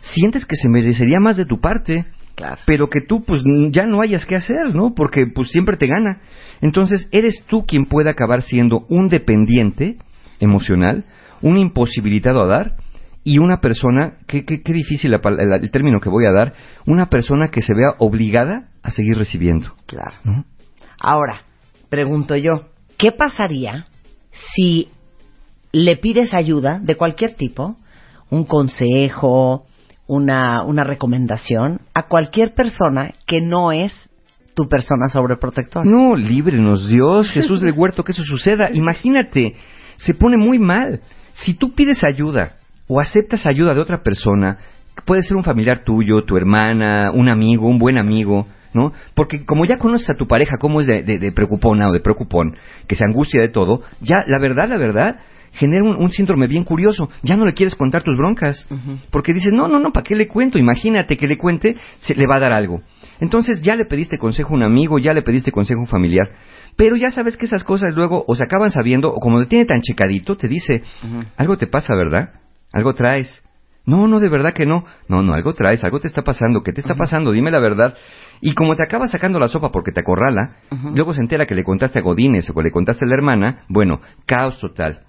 sientes 0.00 0.44
que 0.46 0.56
se 0.56 0.68
merecería 0.68 1.20
más 1.20 1.36
de 1.36 1.46
tu 1.46 1.60
parte 1.60 2.06
Claro. 2.34 2.60
pero 2.66 2.88
que 2.88 3.00
tú 3.00 3.24
pues 3.24 3.42
ya 3.72 3.84
no 3.86 4.00
hayas 4.00 4.24
que 4.24 4.36
hacer, 4.36 4.72
¿no? 4.72 4.94
Porque 4.94 5.26
pues 5.26 5.48
siempre 5.50 5.76
te 5.76 5.88
gana. 5.88 6.20
Entonces, 6.60 7.08
eres 7.10 7.44
tú 7.48 7.66
quien 7.66 7.86
puede 7.86 8.10
acabar 8.10 8.42
siendo 8.42 8.86
un 8.88 9.08
dependiente 9.08 9.96
emocional, 10.38 11.04
un 11.42 11.58
imposibilitado 11.58 12.42
a 12.44 12.46
dar 12.46 12.76
y 13.24 13.38
una 13.38 13.60
persona, 13.60 14.18
qué, 14.28 14.44
qué, 14.44 14.62
qué 14.62 14.72
difícil 14.72 15.10
la 15.10 15.20
la- 15.24 15.56
el 15.56 15.70
término 15.72 15.98
que 15.98 16.08
voy 16.10 16.26
a 16.26 16.32
dar, 16.32 16.52
una 16.86 17.06
persona 17.06 17.48
que 17.48 17.60
se 17.60 17.74
vea 17.74 17.94
obligada 17.98 18.68
a 18.84 18.90
seguir 18.90 19.16
recibiendo. 19.18 19.74
Claro. 19.86 20.14
¿no? 20.22 20.44
Ahora, 21.00 21.42
pregunto 21.88 22.36
yo, 22.36 22.68
¿qué 22.96 23.12
pasaría 23.12 23.86
si 24.54 24.88
le 25.72 25.96
pides 25.96 26.34
ayuda 26.34 26.78
de 26.80 26.96
cualquier 26.96 27.34
tipo, 27.34 27.76
un 28.30 28.44
consejo, 28.44 29.66
una, 30.06 30.62
una 30.64 30.84
recomendación, 30.84 31.80
a 31.94 32.08
cualquier 32.08 32.54
persona 32.54 33.12
que 33.26 33.40
no 33.40 33.72
es 33.72 33.92
tu 34.54 34.68
persona 34.68 35.08
sobreprotectora? 35.08 35.84
No, 35.84 36.16
líbrenos 36.16 36.88
Dios, 36.88 37.30
Jesús 37.30 37.60
del 37.60 37.74
huerto, 37.74 38.02
que 38.02 38.12
eso 38.12 38.24
suceda. 38.24 38.70
Imagínate, 38.72 39.54
se 39.96 40.14
pone 40.14 40.36
muy 40.36 40.58
mal. 40.58 41.00
Si 41.32 41.54
tú 41.54 41.74
pides 41.74 42.02
ayuda 42.02 42.56
o 42.88 43.00
aceptas 43.00 43.46
ayuda 43.46 43.74
de 43.74 43.80
otra 43.80 44.02
persona, 44.02 44.58
puede 45.04 45.22
ser 45.22 45.36
un 45.36 45.44
familiar 45.44 45.84
tuyo, 45.84 46.24
tu 46.24 46.36
hermana, 46.36 47.12
un 47.12 47.28
amigo, 47.28 47.68
un 47.68 47.78
buen 47.78 47.98
amigo, 47.98 48.46
¿no? 48.74 48.92
Porque 49.14 49.44
como 49.44 49.64
ya 49.64 49.78
conoces 49.78 50.10
a 50.10 50.14
tu 50.14 50.26
pareja 50.26 50.56
cómo 50.58 50.80
es 50.80 50.86
de, 50.86 51.02
de, 51.02 51.18
de 51.18 51.32
preocupona 51.32 51.88
o 51.88 51.92
de 51.92 52.00
preocupón, 52.00 52.56
que 52.86 52.94
se 52.96 53.04
angustia 53.04 53.40
de 53.40 53.48
todo, 53.48 53.82
ya 54.00 54.24
la 54.26 54.38
verdad, 54.38 54.68
la 54.68 54.78
verdad, 54.78 55.16
genera 55.52 55.84
un, 55.84 55.96
un 55.96 56.10
síndrome 56.10 56.46
bien 56.46 56.64
curioso. 56.64 57.10
Ya 57.22 57.36
no 57.36 57.44
le 57.44 57.54
quieres 57.54 57.74
contar 57.74 58.02
tus 58.02 58.16
broncas. 58.16 58.66
Porque 59.10 59.32
dices, 59.32 59.52
no, 59.52 59.68
no, 59.68 59.78
no, 59.78 59.92
¿para 59.92 60.04
qué 60.04 60.14
le 60.14 60.28
cuento? 60.28 60.58
Imagínate 60.58 61.16
que 61.16 61.26
le 61.26 61.36
cuente, 61.36 61.76
se 61.98 62.14
le 62.14 62.26
va 62.26 62.36
a 62.36 62.40
dar 62.40 62.52
algo. 62.52 62.80
Entonces 63.20 63.60
ya 63.62 63.74
le 63.74 63.84
pediste 63.84 64.18
consejo 64.18 64.54
a 64.54 64.56
un 64.56 64.62
amigo, 64.62 64.98
ya 64.98 65.12
le 65.12 65.22
pediste 65.22 65.50
consejo 65.50 65.80
a 65.80 65.82
un 65.82 65.88
familiar. 65.88 66.28
Pero 66.76 66.96
ya 66.96 67.10
sabes 67.10 67.36
que 67.36 67.46
esas 67.46 67.64
cosas 67.64 67.94
luego 67.94 68.24
o 68.26 68.36
se 68.36 68.44
acaban 68.44 68.70
sabiendo, 68.70 69.08
o 69.08 69.18
como 69.18 69.40
le 69.40 69.46
tiene 69.46 69.64
tan 69.64 69.80
checadito, 69.80 70.36
te 70.36 70.46
dice, 70.46 70.82
algo 71.36 71.56
te 71.56 71.66
pasa, 71.66 71.94
¿verdad? 71.94 72.30
Algo 72.72 72.94
traes. 72.94 73.42
No, 73.88 74.06
no, 74.06 74.20
de 74.20 74.28
verdad 74.28 74.52
que 74.52 74.66
no. 74.66 74.84
No, 75.08 75.22
no, 75.22 75.32
algo 75.32 75.54
traes, 75.54 75.82
algo 75.82 75.98
te 75.98 76.08
está 76.08 76.20
pasando. 76.20 76.62
¿Qué 76.62 76.74
te 76.74 76.82
está 76.82 76.94
pasando? 76.94 77.32
Dime 77.32 77.50
la 77.50 77.58
verdad. 77.58 77.94
Y 78.42 78.52
como 78.52 78.74
te 78.74 78.82
acaba 78.82 79.06
sacando 79.06 79.38
la 79.38 79.48
sopa 79.48 79.70
porque 79.72 79.92
te 79.92 80.00
acorrala, 80.00 80.56
luego 80.94 81.14
se 81.14 81.22
entera 81.22 81.46
que 81.46 81.54
le 81.54 81.64
contaste 81.64 81.98
a 81.98 82.02
Godínez 82.02 82.50
o 82.50 82.54
que 82.54 82.64
le 82.64 82.70
contaste 82.70 83.06
a 83.06 83.08
la 83.08 83.14
hermana, 83.14 83.64
bueno, 83.66 84.02
caos 84.26 84.60
total. 84.60 85.07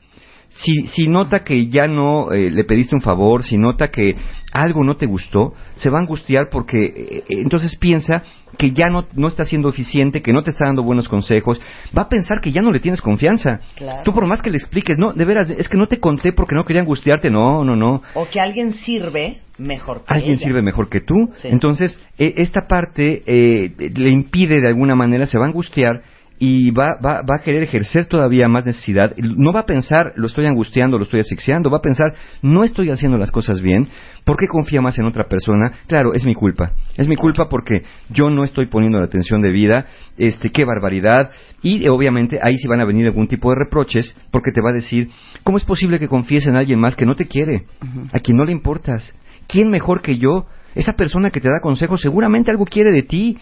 Si, 0.50 0.88
si 0.88 1.08
nota 1.08 1.44
que 1.44 1.68
ya 1.68 1.88
no 1.88 2.32
eh, 2.32 2.50
le 2.50 2.64
pediste 2.66 2.96
un 2.96 3.02
favor, 3.02 3.44
si 3.44 3.58
nota 3.58 3.90
que 3.90 4.16
algo 4.52 4.84
no 4.84 4.98
te 4.98 5.06
gustó, 5.06 5.54
se 5.76 5.90
va 5.90 6.00
a 6.00 6.02
angustiar 6.02 6.50
porque 6.52 6.78
eh, 6.84 6.94
eh, 7.18 7.24
entonces 7.30 7.78
piensa 7.78 8.24
que 8.58 8.72
ya 8.72 8.90
no, 8.90 9.06
no 9.14 9.28
está 9.28 9.46
siendo 9.46 9.70
eficiente, 9.70 10.22
que 10.22 10.34
no 10.34 10.42
te 10.44 10.50
está 10.50 10.66
dando 10.66 10.84
buenos 10.84 11.08
consejos, 11.08 11.62
va 11.98 12.04
a 12.04 12.10
pensar 12.10 12.42
que 12.42 12.52
ya 12.52 12.62
no 12.62 12.72
le 12.72 12.80
tienes 12.80 13.00
confianza. 13.00 13.60
Claro. 13.76 14.02
Tú 14.04 14.12
por 14.12 14.26
más 14.26 14.42
que 14.42 14.50
le 14.50 14.58
expliques, 14.58 14.98
no, 14.98 15.14
de 15.14 15.24
veras, 15.24 15.50
es 15.52 15.70
que 15.70 15.78
no 15.78 15.88
te 15.88 16.00
conté 16.00 16.34
porque 16.34 16.56
no 16.56 16.66
quería 16.66 16.82
angustiarte, 16.82 17.30
no, 17.30 17.64
no, 17.64 17.76
no. 17.76 18.02
O 18.16 18.26
que 18.26 18.42
alguien 18.42 18.74
sirve 18.74 19.38
mejor 19.60 20.00
que 20.00 20.14
Alguien 20.14 20.34
ella. 20.34 20.44
sirve 20.48 20.62
mejor 20.62 20.90
que 20.90 21.02
tú. 21.02 21.16
Sí. 21.36 21.48
Entonces, 21.50 21.98
eh, 22.18 22.34
esta 22.38 22.62
parte 22.68 23.24
eh, 23.26 23.72
le 23.96 24.10
impide 24.10 24.60
de 24.60 24.68
alguna 24.68 24.96
manera, 24.96 25.26
se 25.26 25.38
va 25.38 25.46
a 25.46 25.48
angustiar 25.48 26.02
y 26.40 26.72
va, 26.72 26.98
va, 27.06 27.22
va 27.22 27.36
a 27.36 27.44
querer 27.44 27.64
ejercer 27.64 28.06
todavía 28.06 28.48
más 28.48 28.66
necesidad. 28.66 29.14
No 29.18 29.52
va 29.52 29.62
a 29.62 29.66
pensar, 29.66 30.14
lo 30.16 30.28
estoy 30.28 30.46
angustiando, 30.46 30.98
lo 30.98 31.04
estoy 31.04 31.20
asfixiando, 31.20 31.70
va 31.70 31.80
a 31.80 31.82
pensar, 31.82 32.14
no 32.42 32.64
estoy 32.64 32.90
haciendo 32.90 33.18
las 33.18 33.32
cosas 33.32 33.62
bien, 33.62 33.90
¿por 34.24 34.38
qué 34.38 34.48
confía 34.48 34.82
más 34.82 34.98
en 35.00 35.06
otra 35.06 35.26
persona? 35.28 35.74
Claro, 35.88 36.14
es 36.14 36.26
mi 36.26 36.34
culpa. 36.34 36.72
Es 36.98 37.10
mi 37.10 37.18
culpa 37.18 37.50
porque 37.50 37.84
yo 38.10 38.30
no 38.30 38.46
estoy 38.46 38.68
poniendo 38.68 39.00
la 39.00 39.06
atención 39.06 39.42
de 39.42 39.52
vida, 39.52 39.86
este, 40.18 40.50
qué 40.50 40.64
barbaridad. 40.64 41.32
Y 41.62 41.84
eh, 41.84 41.90
obviamente 41.90 42.40
ahí 42.42 42.58
sí 42.58 42.68
van 42.68 42.80
a 42.80 42.86
venir 42.86 43.06
algún 43.08 43.28
tipo 43.28 43.50
de 43.50 43.58
reproches 43.66 44.18
porque 44.32 44.52
te 44.52 44.62
va 44.62 44.70
a 44.70 44.74
decir, 44.74 45.10
¿cómo 45.44 45.58
es 45.58 45.66
posible 45.66 46.00
que 46.00 46.08
confíes 46.08 46.48
en 46.48 46.56
alguien 46.56 46.80
más 46.80 46.96
que 46.96 47.06
no 47.06 47.16
te 47.16 47.28
quiere? 47.28 47.66
A 48.14 48.20
quien 48.20 48.38
no 48.38 48.46
le 48.46 48.54
importas. 48.54 49.14
¿Quién 49.48 49.70
mejor 49.70 50.02
que 50.02 50.18
yo? 50.18 50.46
Esa 50.76 50.94
persona 50.94 51.32
que 51.32 51.42
te 51.42 51.50
da 51.50 51.60
consejos 51.62 52.00
seguramente 52.00 52.52
algo 52.52 52.66
quiere 52.66 52.92
de 52.92 53.04
ti. 53.04 53.38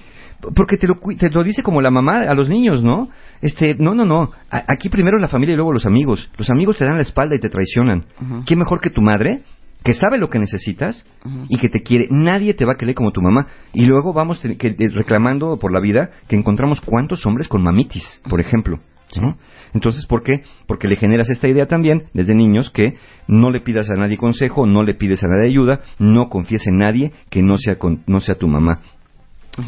Porque 0.55 0.77
te 0.77 0.87
lo, 0.87 0.95
te 1.17 1.29
lo 1.29 1.43
dice 1.43 1.63
como 1.63 1.81
la 1.81 1.89
mamá 1.91 2.19
a 2.19 2.33
los 2.33 2.47
niños, 2.49 2.83
¿no? 2.83 3.09
Este, 3.41 3.75
no, 3.79 3.95
no, 3.95 4.05
no. 4.05 4.31
A- 4.51 4.63
aquí 4.67 4.89
primero 4.89 5.17
la 5.17 5.27
familia 5.27 5.53
y 5.53 5.55
luego 5.55 5.73
los 5.73 5.85
amigos. 5.85 6.29
Los 6.37 6.49
amigos 6.49 6.77
te 6.77 6.85
dan 6.85 6.95
la 6.97 7.01
espalda 7.01 7.35
y 7.35 7.39
te 7.39 7.49
traicionan. 7.49 8.05
¿Quién 8.45 8.59
mejor 8.59 8.79
que 8.79 8.89
tu 8.89 9.01
madre? 9.01 9.41
Que 9.83 9.93
sabe 9.93 10.17
lo 10.17 10.27
que 10.29 10.39
necesitas 10.39 11.05
y 11.49 11.57
que 11.57 11.69
te 11.69 11.81
quiere. 11.81 12.07
Nadie 12.11 12.53
te 12.53 12.65
va 12.65 12.73
a 12.73 12.77
querer 12.77 12.93
como 12.95 13.11
tu 13.11 13.21
mamá. 13.21 13.47
Y 13.73 13.85
luego 13.85 14.13
vamos 14.13 14.41
te- 14.41 14.57
que- 14.57 14.69
eh, 14.69 14.89
reclamando 14.93 15.57
por 15.57 15.71
la 15.73 15.79
vida 15.79 16.09
que 16.27 16.35
encontramos 16.35 16.81
cuántos 16.81 17.25
hombres 17.25 17.47
con 17.47 17.63
mamitis, 17.63 18.21
por 18.29 18.39
ejemplo. 18.39 18.79
¿no? 19.21 19.37
Entonces, 19.73 20.05
¿por 20.05 20.21
qué? 20.21 20.41
Porque 20.67 20.89
le 20.89 20.97
generas 20.97 21.29
esta 21.29 21.47
idea 21.47 21.65
también 21.65 22.07
desde 22.13 22.35
niños 22.35 22.69
que 22.69 22.95
no 23.29 23.51
le 23.51 23.61
pidas 23.61 23.89
a 23.89 23.93
nadie 23.93 24.17
consejo, 24.17 24.65
no 24.65 24.83
le 24.83 24.95
pides 24.95 25.23
a 25.23 25.27
nadie 25.29 25.47
ayuda, 25.49 25.79
no 25.97 26.27
confíes 26.27 26.67
en 26.67 26.77
nadie 26.77 27.13
que 27.29 27.41
no 27.41 27.57
sea, 27.57 27.77
con- 27.79 28.03
no 28.05 28.19
sea 28.19 28.35
tu 28.35 28.49
mamá 28.49 28.81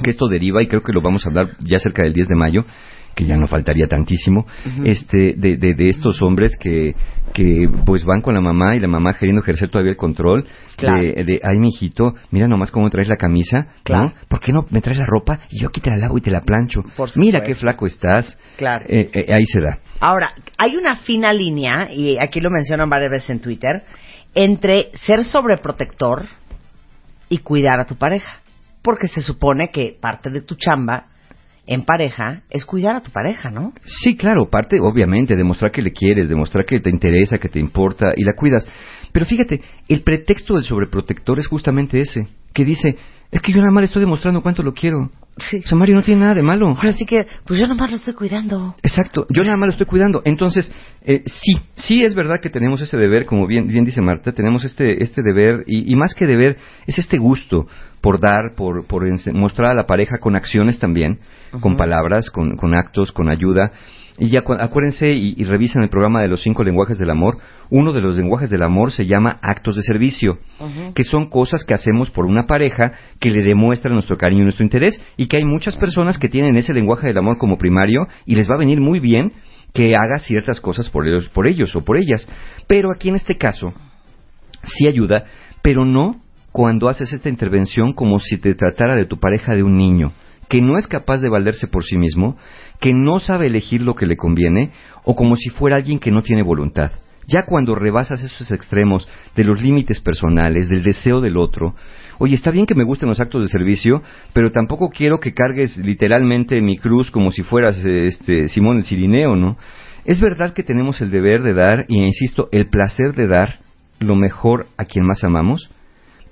que 0.03 0.09
esto 0.11 0.27
deriva, 0.27 0.61
y 0.61 0.67
creo 0.67 0.81
que 0.81 0.93
lo 0.93 1.01
vamos 1.01 1.25
a 1.25 1.29
hablar 1.29 1.47
ya 1.59 1.79
cerca 1.79 2.03
del 2.03 2.13
10 2.13 2.27
de 2.27 2.35
mayo, 2.35 2.65
que 3.15 3.25
ya 3.25 3.35
no 3.35 3.47
faltaría 3.47 3.87
tantísimo, 3.87 4.45
este, 4.85 5.33
de, 5.35 5.57
de, 5.57 5.73
de 5.73 5.89
estos 5.89 6.21
hombres 6.21 6.55
que, 6.57 6.93
que 7.33 7.67
pues 7.85 8.05
van 8.05 8.21
con 8.21 8.33
la 8.33 8.39
mamá 8.39 8.75
y 8.77 8.79
la 8.79 8.87
mamá 8.87 9.13
queriendo 9.13 9.41
ejercer 9.41 9.67
todavía 9.69 9.91
el 9.91 9.97
control 9.97 10.45
Claro. 10.77 11.01
de, 11.01 11.25
de, 11.25 11.39
ay, 11.43 11.57
mijito, 11.57 12.13
mira 12.31 12.47
nomás 12.47 12.71
cómo 12.71 12.89
traes 12.89 13.09
la 13.09 13.17
camisa, 13.17 13.67
Claro. 13.83 14.09
¿no? 14.09 14.13
¿Por 14.29 14.39
qué 14.39 14.53
no 14.53 14.65
me 14.69 14.79
traes 14.79 14.99
la 14.99 15.05
ropa 15.05 15.39
y 15.49 15.59
yo 15.61 15.67
aquí 15.67 15.81
te 15.81 15.89
la 15.89 15.97
lavo 15.97 16.17
y 16.17 16.21
te 16.21 16.31
la 16.31 16.41
plancho? 16.41 16.81
Por 16.95 17.09
Mira 17.17 17.41
qué 17.41 17.55
flaco 17.55 17.85
estás. 17.87 18.37
Claro. 18.55 18.85
Eh, 18.87 19.09
eh, 19.13 19.33
ahí 19.33 19.43
se 19.45 19.59
da. 19.59 19.79
Ahora, 19.99 20.31
hay 20.57 20.77
una 20.77 20.95
fina 20.97 21.33
línea, 21.33 21.89
y 21.93 22.15
aquí 22.21 22.39
lo 22.39 22.49
mencionan 22.49 22.89
varias 22.89 23.11
veces 23.11 23.31
en 23.31 23.41
Twitter, 23.41 23.83
entre 24.33 24.91
ser 24.93 25.25
sobreprotector 25.25 26.25
y 27.27 27.39
cuidar 27.39 27.81
a 27.81 27.85
tu 27.85 27.97
pareja. 27.97 28.39
Porque 28.89 29.07
se 29.07 29.21
supone 29.21 29.69
que 29.71 29.95
parte 30.01 30.31
de 30.31 30.41
tu 30.41 30.55
chamba 30.55 31.09
en 31.67 31.83
pareja 31.83 32.41
es 32.49 32.65
cuidar 32.65 32.95
a 32.95 33.03
tu 33.03 33.11
pareja, 33.11 33.51
¿no? 33.51 33.71
Sí, 33.85 34.17
claro, 34.17 34.49
parte, 34.49 34.79
obviamente, 34.81 35.35
demostrar 35.35 35.71
que 35.71 35.83
le 35.83 35.91
quieres, 35.91 36.27
demostrar 36.27 36.65
que 36.65 36.79
te 36.79 36.89
interesa, 36.89 37.37
que 37.37 37.49
te 37.49 37.59
importa 37.59 38.13
y 38.17 38.23
la 38.23 38.33
cuidas. 38.33 38.67
Pero 39.11 39.27
fíjate, 39.27 39.61
el 39.87 40.01
pretexto 40.01 40.55
del 40.55 40.63
sobreprotector 40.63 41.37
es 41.37 41.45
justamente 41.45 42.01
ese, 42.01 42.29
que 42.51 42.65
dice, 42.65 42.97
es 43.29 43.41
que 43.43 43.51
yo 43.51 43.59
nada 43.59 43.69
más 43.69 43.81
le 43.83 43.85
estoy 43.85 44.01
demostrando 44.01 44.41
cuánto 44.41 44.63
lo 44.63 44.73
quiero. 44.73 45.11
Sí. 45.39 45.61
O 45.63 45.67
sea, 45.67 45.77
Mario 45.77 45.95
no 45.95 46.03
tiene 46.03 46.21
nada 46.21 46.35
de 46.35 46.41
malo. 46.41 46.67
Ahora 46.67 46.93
sí 46.93 47.05
que, 47.05 47.25
pues 47.45 47.59
yo 47.59 47.67
nomás 47.67 47.89
lo 47.89 47.97
estoy 47.97 48.13
cuidando. 48.13 48.75
Exacto, 48.83 49.25
yo 49.29 49.43
nada 49.43 49.57
más 49.57 49.67
lo 49.67 49.71
estoy 49.71 49.87
cuidando. 49.87 50.21
Entonces, 50.25 50.71
eh, 51.03 51.23
sí, 51.25 51.53
sí 51.75 52.03
es 52.03 52.15
verdad 52.15 52.39
que 52.41 52.49
tenemos 52.49 52.81
ese 52.81 52.97
deber, 52.97 53.25
como 53.25 53.47
bien, 53.47 53.67
bien 53.67 53.85
dice 53.85 54.01
Marta, 54.01 54.31
tenemos 54.31 54.63
este, 54.63 55.03
este 55.03 55.21
deber, 55.21 55.63
y, 55.67 55.91
y 55.91 55.95
más 55.95 56.13
que 56.13 56.27
deber, 56.27 56.57
es 56.87 56.99
este 56.99 57.17
gusto 57.17 57.67
por 58.01 58.19
dar, 58.19 58.55
por, 58.55 58.85
por 58.85 59.03
mostrar 59.33 59.71
a 59.71 59.75
la 59.75 59.85
pareja 59.85 60.19
con 60.19 60.35
acciones 60.35 60.79
también, 60.79 61.19
con 61.61 61.75
palabras, 61.75 62.29
con, 62.29 62.55
con 62.55 62.75
actos, 62.75 63.11
con 63.11 63.29
ayuda. 63.29 63.71
Y 64.19 64.29
ya 64.29 64.41
cu- 64.41 64.53
acuérdense 64.53 65.13
y, 65.13 65.33
y 65.37 65.45
revisen 65.45 65.81
el 65.81 65.89
programa 65.89 66.21
de 66.21 66.27
los 66.27 66.41
cinco 66.43 66.63
lenguajes 66.63 66.97
del 66.97 67.09
amor. 67.09 67.37
Uno 67.69 67.93
de 67.93 68.01
los 68.01 68.17
lenguajes 68.17 68.49
del 68.49 68.63
amor 68.63 68.91
se 68.91 69.05
llama 69.05 69.39
actos 69.41 69.75
de 69.77 69.81
servicio, 69.81 70.39
que 70.93 71.03
son 71.05 71.29
cosas 71.29 71.63
que 71.63 71.73
hacemos 71.73 72.11
por 72.11 72.25
una 72.25 72.45
pareja 72.45 72.91
que 73.19 73.31
le 73.31 73.45
demuestran 73.45 73.93
nuestro 73.93 74.17
cariño 74.17 74.41
y 74.41 74.43
nuestro 74.45 74.63
interés, 74.65 74.99
y 75.15 75.27
que 75.27 75.37
hay 75.37 75.45
muchas 75.45 75.77
personas 75.77 76.17
que 76.17 76.27
tienen 76.29 76.57
ese 76.57 76.73
lenguaje 76.73 77.07
del 77.07 77.17
amor 77.17 77.37
como 77.37 77.57
primario 77.57 78.07
y 78.25 78.35
les 78.35 78.49
va 78.49 78.55
a 78.55 78.59
venir 78.59 78.81
muy 78.81 78.99
bien 78.99 79.31
que 79.73 79.93
haga 79.95 80.17
ciertas 80.17 80.59
cosas 80.59 80.89
por 80.89 81.07
ellos, 81.07 81.29
por 81.29 81.47
ellos 81.47 81.75
o 81.75 81.85
por 81.85 81.95
ellas. 81.97 82.27
Pero 82.67 82.89
aquí 82.93 83.09
en 83.09 83.15
este 83.15 83.37
caso 83.37 83.71
sí 84.63 84.87
ayuda, 84.87 85.25
pero 85.61 85.85
no 85.85 86.21
cuando 86.51 86.89
haces 86.89 87.13
esta 87.13 87.29
intervención 87.29 87.93
como 87.93 88.19
si 88.19 88.37
te 88.37 88.55
tratara 88.55 88.95
de 88.95 89.05
tu 89.05 89.17
pareja 89.19 89.53
de 89.55 89.63
un 89.63 89.77
niño, 89.77 90.11
que 90.49 90.61
no 90.61 90.77
es 90.77 90.87
capaz 90.87 91.21
de 91.21 91.29
valerse 91.29 91.67
por 91.67 91.85
sí 91.85 91.95
mismo, 91.97 92.35
que 92.81 92.91
no 92.93 93.19
sabe 93.19 93.47
elegir 93.47 93.81
lo 93.81 93.95
que 93.95 94.07
le 94.07 94.17
conviene, 94.17 94.71
o 95.03 95.15
como 95.15 95.35
si 95.35 95.49
fuera 95.49 95.77
alguien 95.77 95.99
que 95.99 96.11
no 96.11 96.23
tiene 96.23 96.41
voluntad. 96.41 96.91
Ya 97.27 97.43
cuando 97.45 97.75
rebasas 97.75 98.23
esos 98.23 98.51
extremos 98.51 99.07
de 99.35 99.43
los 99.43 99.61
límites 99.61 99.99
personales, 99.99 100.67
del 100.67 100.81
deseo 100.81 101.21
del 101.21 101.37
otro, 101.37 101.75
oye, 102.17 102.33
está 102.33 102.49
bien 102.49 102.65
que 102.65 102.73
me 102.73 102.83
gusten 102.83 103.07
los 103.07 103.19
actos 103.19 103.43
de 103.43 103.49
servicio, 103.49 104.01
pero 104.33 104.51
tampoco 104.51 104.89
quiero 104.89 105.19
que 105.19 105.35
cargues 105.35 105.77
literalmente 105.77 106.59
mi 106.61 106.77
cruz 106.77 107.11
como 107.11 107.31
si 107.31 107.43
fueras 107.43 107.77
este 107.85 108.47
Simón 108.47 108.77
el 108.77 108.85
Cirineo, 108.85 109.35
¿no? 109.35 109.57
Es 110.05 110.19
verdad 110.19 110.53
que 110.53 110.63
tenemos 110.63 111.01
el 111.01 111.11
deber 111.11 111.43
de 111.43 111.53
dar, 111.53 111.85
y 111.87 112.01
insisto, 112.01 112.49
el 112.51 112.67
placer 112.67 113.13
de 113.13 113.27
dar 113.27 113.59
lo 113.99 114.15
mejor 114.15 114.65
a 114.77 114.85
quien 114.85 115.05
más 115.05 115.23
amamos, 115.23 115.69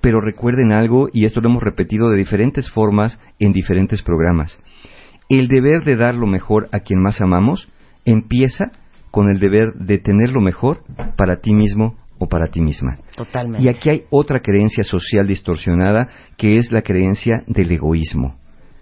pero 0.02 0.22
recuerden 0.22 0.72
algo, 0.72 1.10
y 1.12 1.26
esto 1.26 1.42
lo 1.42 1.50
hemos 1.50 1.64
repetido 1.64 2.10
de 2.10 2.18
diferentes 2.18 2.70
formas 2.72 3.20
en 3.40 3.54
diferentes 3.54 4.02
programas. 4.02 4.60
El 5.30 5.48
deber 5.48 5.84
de 5.84 5.96
dar 5.96 6.16
lo 6.16 6.28
mejor 6.28 6.70
a 6.72 6.80
quien 6.80 7.02
más 7.02 7.22
amamos 7.22 7.68
empieza 8.06 8.72
con 9.12 9.30
el 9.30 9.40
deber 9.40 9.74
de 9.74 9.98
tener 9.98 10.30
lo 10.30 10.42
mejor 10.42 10.84
para 11.18 11.38
ti 11.42 11.54
mismo 11.54 11.96
o 12.20 12.28
para 12.28 12.48
ti 12.48 12.62
misma. 12.62 12.98
Totalmente. 13.16 13.64
Y 13.64 13.70
aquí 13.70 13.90
hay 13.90 14.04
otra 14.10 14.42
creencia 14.42 14.84
social 14.84 15.28
distorsionada 15.28 16.10
que 16.38 16.58
es 16.58 16.72
la 16.72 16.82
creencia 16.82 17.44
del 17.48 17.72
egoísmo, 17.72 18.38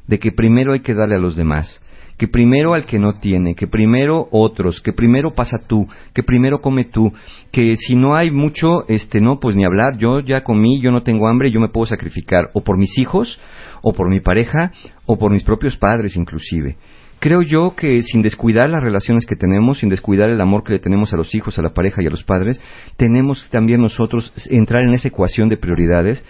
de 0.07 0.19
que 0.19 0.31
primero 0.31 0.73
hay 0.73 0.81
que 0.81 0.93
darle 0.93 1.15
a 1.15 1.19
los 1.19 1.35
demás, 1.35 1.83
que 2.17 2.27
primero 2.27 2.73
al 2.73 2.85
que 2.85 2.99
no 2.99 3.19
tiene, 3.19 3.55
que 3.55 3.67
primero 3.67 4.27
otros, 4.31 4.81
que 4.81 4.93
primero 4.93 5.31
pasa 5.31 5.57
tú, 5.67 5.87
que 6.13 6.23
primero 6.23 6.61
come 6.61 6.85
tú, 6.85 7.11
que 7.51 7.75
si 7.75 7.95
no 7.95 8.15
hay 8.15 8.31
mucho, 8.31 8.87
este 8.87 9.19
no, 9.19 9.39
pues 9.39 9.55
ni 9.55 9.65
hablar, 9.65 9.97
yo 9.97 10.19
ya 10.21 10.43
comí, 10.43 10.79
yo 10.79 10.91
no 10.91 11.03
tengo 11.03 11.27
hambre, 11.27 11.51
yo 11.51 11.59
me 11.59 11.69
puedo 11.69 11.85
sacrificar 11.85 12.49
o 12.53 12.63
por 12.63 12.77
mis 12.77 12.97
hijos, 12.97 13.39
o 13.81 13.93
por 13.93 14.09
mi 14.09 14.21
pareja, 14.21 14.71
o 15.05 15.17
por 15.17 15.31
mis 15.31 15.43
propios 15.43 15.77
padres 15.77 16.15
inclusive. 16.15 16.77
Creo 17.19 17.41
yo 17.41 17.75
que 17.75 18.01
sin 18.03 18.21
descuidar 18.21 18.69
las 18.69 18.83
relaciones 18.83 19.25
que 19.25 19.35
tenemos, 19.35 19.79
sin 19.79 19.89
descuidar 19.89 20.29
el 20.29 20.41
amor 20.41 20.63
que 20.63 20.73
le 20.73 20.79
tenemos 20.79 21.13
a 21.13 21.17
los 21.17 21.33
hijos, 21.33 21.57
a 21.57 21.61
la 21.61 21.73
pareja 21.73 22.03
y 22.03 22.07
a 22.07 22.09
los 22.09 22.23
padres, 22.23 22.59
tenemos 22.97 23.49
también 23.49 23.81
nosotros 23.81 24.33
entrar 24.49 24.83
en 24.83 24.93
esa 24.93 25.07
ecuación 25.07 25.49
de 25.49 25.57
prioridades 25.57 26.23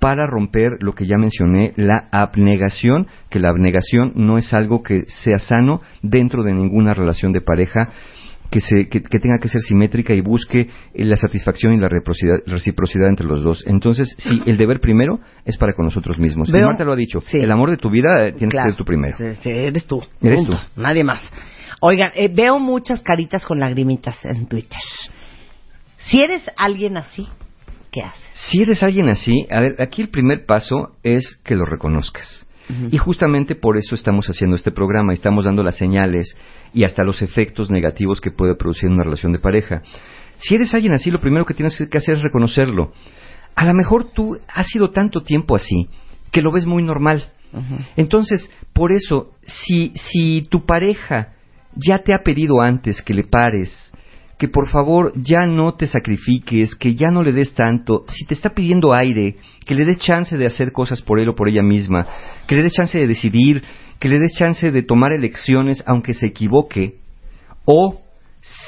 para 0.00 0.26
romper 0.26 0.78
lo 0.80 0.92
que 0.94 1.06
ya 1.06 1.18
mencioné, 1.18 1.72
la 1.76 2.08
abnegación, 2.10 3.06
que 3.28 3.38
la 3.38 3.50
abnegación 3.50 4.12
no 4.16 4.38
es 4.38 4.52
algo 4.54 4.82
que 4.82 5.04
sea 5.06 5.38
sano 5.38 5.82
dentro 6.02 6.42
de 6.42 6.54
ninguna 6.54 6.94
relación 6.94 7.32
de 7.32 7.42
pareja, 7.42 7.90
que, 8.50 8.60
se, 8.60 8.88
que, 8.88 9.00
que 9.02 9.18
tenga 9.20 9.38
que 9.40 9.48
ser 9.48 9.60
simétrica 9.60 10.12
y 10.12 10.22
busque 10.22 10.62
eh, 10.62 11.04
la 11.04 11.14
satisfacción 11.16 11.72
y 11.74 11.76
la 11.78 11.88
reciprocidad, 11.88 13.08
entre 13.08 13.26
los 13.26 13.42
dos. 13.44 13.62
Entonces, 13.66 14.12
sí, 14.18 14.42
el 14.46 14.56
deber 14.56 14.80
primero 14.80 15.20
es 15.44 15.56
para 15.56 15.72
con 15.74 15.84
nosotros 15.84 16.18
mismos. 16.18 16.48
Y 16.48 16.52
Veo- 16.52 16.66
Marta 16.66 16.82
lo 16.84 16.92
ha 16.94 16.96
dicho, 16.96 17.20
sí. 17.20 17.38
el 17.38 17.52
amor 17.52 17.70
de 17.70 17.76
tu 17.76 17.90
vida 17.90 18.26
eh, 18.26 18.32
tiene 18.32 18.50
Claro. 18.50 18.64
que 18.66 18.70
ser 18.72 18.76
tu 18.78 18.84
primero. 18.84 19.16
Eres 19.44 19.86
tú. 19.86 20.02
Eres 20.20 20.40
Punto. 20.44 20.58
tú. 20.74 20.80
Nadie 20.82 21.04
más. 21.04 21.32
Oigan, 21.80 22.10
eh, 22.14 22.28
veo 22.34 22.58
muchas 22.58 23.02
caritas 23.02 23.46
con 23.46 23.60
lagrimitas 23.60 24.18
en 24.24 24.46
Twitter. 24.48 24.78
Si 25.98 26.20
eres 26.20 26.50
alguien 26.56 26.96
así, 26.96 27.28
¿qué 27.90 28.02
haces? 28.02 28.30
Si 28.32 28.62
eres 28.62 28.82
alguien 28.82 29.08
así, 29.08 29.46
a 29.50 29.60
ver, 29.60 29.76
aquí 29.80 30.02
el 30.02 30.08
primer 30.08 30.46
paso 30.46 30.96
es 31.02 31.40
que 31.44 31.54
lo 31.54 31.64
reconozcas. 31.64 32.46
Y 32.92 32.98
justamente 32.98 33.56
por 33.56 33.76
eso 33.76 33.96
estamos 33.96 34.28
haciendo 34.28 34.54
este 34.54 34.70
programa, 34.70 35.12
estamos 35.12 35.44
dando 35.44 35.64
las 35.64 35.76
señales 35.76 36.36
y 36.72 36.84
hasta 36.84 37.02
los 37.02 37.20
efectos 37.20 37.68
negativos 37.68 38.20
que 38.20 38.30
puede 38.30 38.54
producir 38.54 38.88
una 38.88 39.02
relación 39.02 39.32
de 39.32 39.40
pareja. 39.40 39.82
Si 40.36 40.54
eres 40.54 40.72
alguien 40.72 40.92
así, 40.92 41.10
lo 41.10 41.18
primero 41.18 41.44
que 41.44 41.54
tienes 41.54 41.76
que 41.90 41.98
hacer 41.98 42.14
es 42.14 42.22
reconocerlo. 42.22 42.92
A 43.56 43.64
lo 43.64 43.74
mejor 43.74 44.12
tú 44.12 44.38
has 44.46 44.68
sido 44.68 44.90
tanto 44.90 45.22
tiempo 45.22 45.56
así 45.56 45.88
que 46.30 46.42
lo 46.42 46.52
ves 46.52 46.66
muy 46.66 46.84
normal. 46.84 47.24
Entonces, 47.96 48.48
por 48.72 48.92
eso, 48.92 49.32
si, 49.42 49.92
si 49.96 50.42
tu 50.48 50.64
pareja 50.64 51.32
ya 51.74 51.98
te 52.04 52.14
ha 52.14 52.22
pedido 52.22 52.60
antes 52.60 53.02
que 53.02 53.14
le 53.14 53.24
pares, 53.24 53.92
que 54.40 54.48
por 54.48 54.68
favor 54.68 55.12
ya 55.16 55.44
no 55.44 55.74
te 55.74 55.86
sacrifiques, 55.86 56.74
que 56.74 56.94
ya 56.94 57.10
no 57.10 57.22
le 57.22 57.30
des 57.30 57.52
tanto, 57.52 58.06
si 58.08 58.24
te 58.24 58.32
está 58.32 58.54
pidiendo 58.54 58.94
aire, 58.94 59.36
que 59.66 59.74
le 59.74 59.84
des 59.84 59.98
chance 59.98 60.34
de 60.34 60.46
hacer 60.46 60.72
cosas 60.72 61.02
por 61.02 61.20
él 61.20 61.28
o 61.28 61.34
por 61.34 61.50
ella 61.50 61.62
misma, 61.62 62.06
que 62.46 62.56
le 62.56 62.62
des 62.62 62.72
chance 62.72 62.98
de 62.98 63.06
decidir, 63.06 63.62
que 63.98 64.08
le 64.08 64.18
des 64.18 64.32
chance 64.32 64.70
de 64.70 64.82
tomar 64.82 65.12
elecciones 65.12 65.84
aunque 65.86 66.14
se 66.14 66.28
equivoque, 66.28 66.94
o 67.66 68.00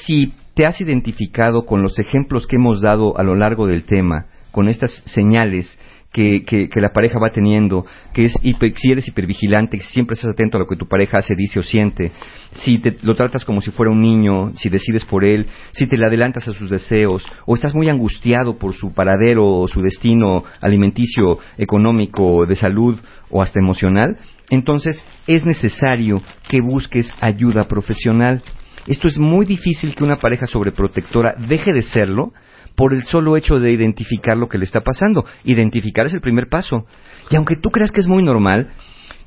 si 0.04 0.34
te 0.52 0.66
has 0.66 0.78
identificado 0.82 1.64
con 1.64 1.80
los 1.80 1.98
ejemplos 1.98 2.46
que 2.46 2.56
hemos 2.56 2.82
dado 2.82 3.18
a 3.18 3.22
lo 3.22 3.34
largo 3.34 3.66
del 3.66 3.84
tema, 3.84 4.26
con 4.50 4.68
estas 4.68 5.02
señales 5.06 5.78
que, 6.12 6.44
que- 6.44 6.68
que 6.68 6.80
la 6.80 6.92
pareja 6.92 7.18
va 7.18 7.30
teniendo, 7.30 7.86
que 8.12 8.26
es 8.26 8.34
hiper- 8.42 8.74
si 8.76 8.92
eres 8.92 9.08
hipervigilante, 9.08 9.78
que 9.78 9.82
siempre 9.84 10.14
estás 10.14 10.30
atento 10.30 10.56
a 10.58 10.60
lo 10.60 10.66
que 10.66 10.76
tu 10.76 10.86
pareja 10.86 11.18
hace, 11.18 11.34
dice 11.34 11.58
o 11.60 11.62
siente, 11.62 12.12
si 12.52 12.78
te, 12.78 12.96
lo 13.02 13.14
tratas 13.14 13.44
como 13.44 13.60
si 13.60 13.70
fuera 13.70 13.90
un 13.90 14.02
niño, 14.02 14.52
si 14.56 14.68
decides 14.68 15.04
por 15.06 15.24
él, 15.24 15.46
si 15.72 15.86
te 15.86 15.96
le 15.96 16.06
adelantas 16.06 16.46
a 16.48 16.52
sus 16.52 16.70
deseos, 16.70 17.24
o 17.46 17.54
estás 17.54 17.74
muy 17.74 17.88
angustiado 17.88 18.58
por 18.58 18.74
su 18.74 18.92
paradero 18.92 19.46
o 19.46 19.68
su 19.68 19.80
destino 19.80 20.44
alimenticio, 20.60 21.38
económico, 21.56 22.44
de 22.46 22.56
salud 22.56 22.98
o 23.30 23.40
hasta 23.42 23.58
emocional, 23.60 24.18
entonces 24.50 25.02
es 25.26 25.46
necesario 25.46 26.22
que 26.48 26.60
busques 26.60 27.10
ayuda 27.20 27.64
profesional. 27.64 28.42
Esto 28.86 29.08
es 29.08 29.16
muy 29.16 29.46
difícil 29.46 29.94
que 29.94 30.04
una 30.04 30.16
pareja 30.16 30.44
sobreprotectora 30.46 31.34
deje 31.48 31.72
de 31.72 31.82
serlo 31.82 32.32
por 32.76 32.94
el 32.94 33.02
solo 33.04 33.36
hecho 33.36 33.56
de 33.56 33.70
identificar 33.72 34.36
lo 34.36 34.48
que 34.48 34.58
le 34.58 34.64
está 34.64 34.80
pasando. 34.80 35.24
Identificar 35.44 36.06
es 36.06 36.14
el 36.14 36.20
primer 36.20 36.48
paso. 36.48 36.86
Y 37.30 37.36
aunque 37.36 37.56
tú 37.56 37.70
creas 37.70 37.90
que 37.90 38.00
es 38.00 38.08
muy 38.08 38.22
normal, 38.22 38.70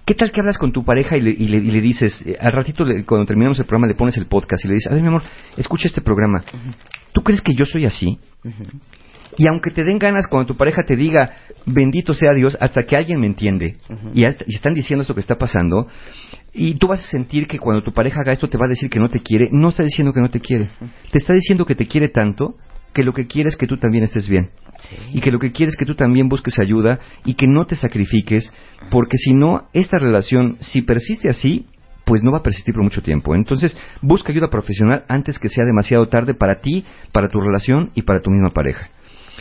¿qué 0.06 0.14
tal 0.16 0.32
que 0.32 0.40
hablas 0.42 0.58
con 0.58 0.72
tu 0.72 0.84
pareja 0.84 1.18
y 1.18 1.22
le, 1.22 1.30
y 1.32 1.48
le- 1.48 1.58
y 1.58 1.72
le 1.72 1.82
dices, 1.82 2.22
eh, 2.26 2.38
al 2.40 2.52
ratito 2.52 2.84
le- 2.86 3.04
cuando 3.06 3.26
terminamos 3.26 3.58
el 3.60 3.66
programa 3.66 3.88
le 3.88 3.96
pones 3.96 4.18
el 4.18 4.26
podcast 4.28 4.64
y 4.66 4.68
le 4.68 4.74
dices, 4.76 4.92
a 4.92 4.94
ver 4.96 5.02
mi 5.02 5.08
amor, 5.10 5.24
escucha 5.58 5.88
este 5.88 6.02
programa. 6.02 6.44
¿Tú 7.14 7.22
crees 7.22 7.42
que 7.42 7.54
yo 7.56 7.66
soy 7.66 7.86
así? 7.86 8.20
Y 9.38 9.48
aunque 9.50 9.72
te 9.72 9.84
den 9.84 9.98
ganas 9.98 10.28
cuando 10.28 10.48
tu 10.48 10.56
pareja 10.56 10.84
te 10.86 10.96
diga, 10.96 11.32
bendito 11.66 12.14
sea 12.14 12.32
Dios, 12.36 12.58
hasta 12.62 12.84
que 12.84 12.96
alguien 12.96 13.20
me 13.20 13.26
entiende, 13.26 13.76
y, 14.14 14.24
hasta- 14.24 14.46
y 14.48 14.56
están 14.56 14.74
diciendo 14.74 15.02
esto 15.02 15.14
que 15.14 15.20
está 15.20 15.36
pasando, 15.36 15.88
y 16.54 16.76
tú 16.76 16.88
vas 16.88 17.02
a 17.04 17.10
sentir 17.10 17.48
que 17.48 17.58
cuando 17.58 17.84
tu 17.84 17.92
pareja 17.92 18.22
haga 18.22 18.32
esto 18.32 18.48
te 18.48 18.58
va 18.58 18.66
a 18.66 18.70
decir 18.70 18.90
que 18.90 19.00
no 19.00 19.10
te 19.10 19.20
quiere, 19.20 19.50
no 19.52 19.70
está 19.70 19.84
diciendo 19.84 20.14
que 20.14 20.22
no 20.22 20.30
te 20.30 20.40
quiere, 20.40 20.70
te 21.12 21.18
está 21.18 21.34
diciendo 21.34 21.66
que 21.66 21.76
te 21.76 21.86
quiere 21.88 22.08
tanto 22.10 22.56
que 22.96 23.04
lo 23.04 23.12
que 23.14 23.28
quiere 23.28 23.50
es 23.50 23.58
que 23.58 23.68
tú 23.68 23.76
también 23.76 24.06
estés 24.06 24.30
bien. 24.30 24.52
Y 25.14 25.20
que 25.20 25.30
lo 25.30 25.38
que 25.38 25.52
quiere 25.52 25.70
es 25.70 25.76
que 25.76 25.86
tú 25.86 25.96
también 25.96 26.30
busques 26.30 26.58
ayuda 26.60 27.00
y 27.26 27.34
que 27.34 27.46
no 27.46 27.66
te 27.66 27.76
sacrifiques, 27.76 28.52
porque 28.90 29.18
si 29.18 29.34
no, 29.34 29.68
esta 29.74 30.00
relación, 30.00 30.56
si 30.62 30.82
persiste 30.82 31.30
así, 31.30 31.66
pues 32.06 32.24
no 32.24 32.32
va 32.32 32.38
a 32.38 32.44
persistir 32.44 32.74
por 32.74 32.84
mucho 32.84 33.02
tiempo. 33.02 33.36
Entonces, 33.36 33.78
busca 34.02 34.32
ayuda 34.32 34.50
profesional 34.50 35.04
antes 35.10 35.40
que 35.40 35.50
sea 35.50 35.66
demasiado 35.66 36.08
tarde 36.08 36.36
para 36.36 36.56
ti, 36.62 36.86
para 37.12 37.28
tu 37.28 37.42
relación 37.42 37.92
y 37.96 38.04
para 38.04 38.22
tu 38.22 38.32
misma 38.32 38.50
pareja. 38.50 38.90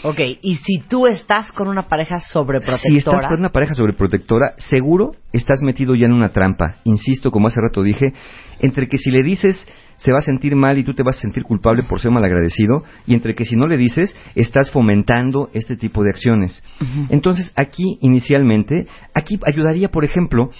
Ok, 0.02 0.18
y 0.42 0.56
si 0.56 0.80
tú 0.80 1.06
estás 1.06 1.52
con 1.52 1.68
una 1.68 1.82
pareja 1.82 2.18
sobreprotectora... 2.18 2.90
Si 2.90 2.96
estás 2.96 3.26
con 3.26 3.38
una 3.38 3.50
pareja 3.50 3.74
sobreprotectora, 3.74 4.54
seguro 4.58 5.12
estás 5.32 5.62
metido 5.62 5.94
ya 5.94 6.06
en 6.06 6.12
una 6.12 6.30
trampa. 6.30 6.78
Insisto, 6.84 7.30
como 7.30 7.46
hace 7.46 7.60
rato 7.60 7.82
dije, 7.82 8.12
entre 8.58 8.88
que 8.88 8.98
si 8.98 9.10
le 9.10 9.22
dices 9.22 9.64
se 9.96 10.12
va 10.12 10.18
a 10.18 10.22
sentir 10.22 10.56
mal 10.56 10.78
y 10.78 10.84
tú 10.84 10.94
te 10.94 11.02
vas 11.02 11.16
a 11.16 11.20
sentir 11.20 11.42
culpable 11.42 11.82
por 11.82 12.00
ser 12.00 12.10
malagradecido, 12.10 12.84
y 13.06 13.14
entre 13.14 13.34
que 13.34 13.44
si 13.44 13.56
no 13.56 13.66
le 13.66 13.76
dices 13.76 14.14
estás 14.34 14.70
fomentando 14.70 15.50
este 15.54 15.76
tipo 15.76 16.02
de 16.02 16.10
acciones. 16.10 16.62
Entonces, 17.10 17.52
aquí 17.56 17.98
inicialmente, 18.00 18.86
aquí 19.14 19.38
ayudaría, 19.46 19.90
por 19.90 20.04
ejemplo, 20.04 20.50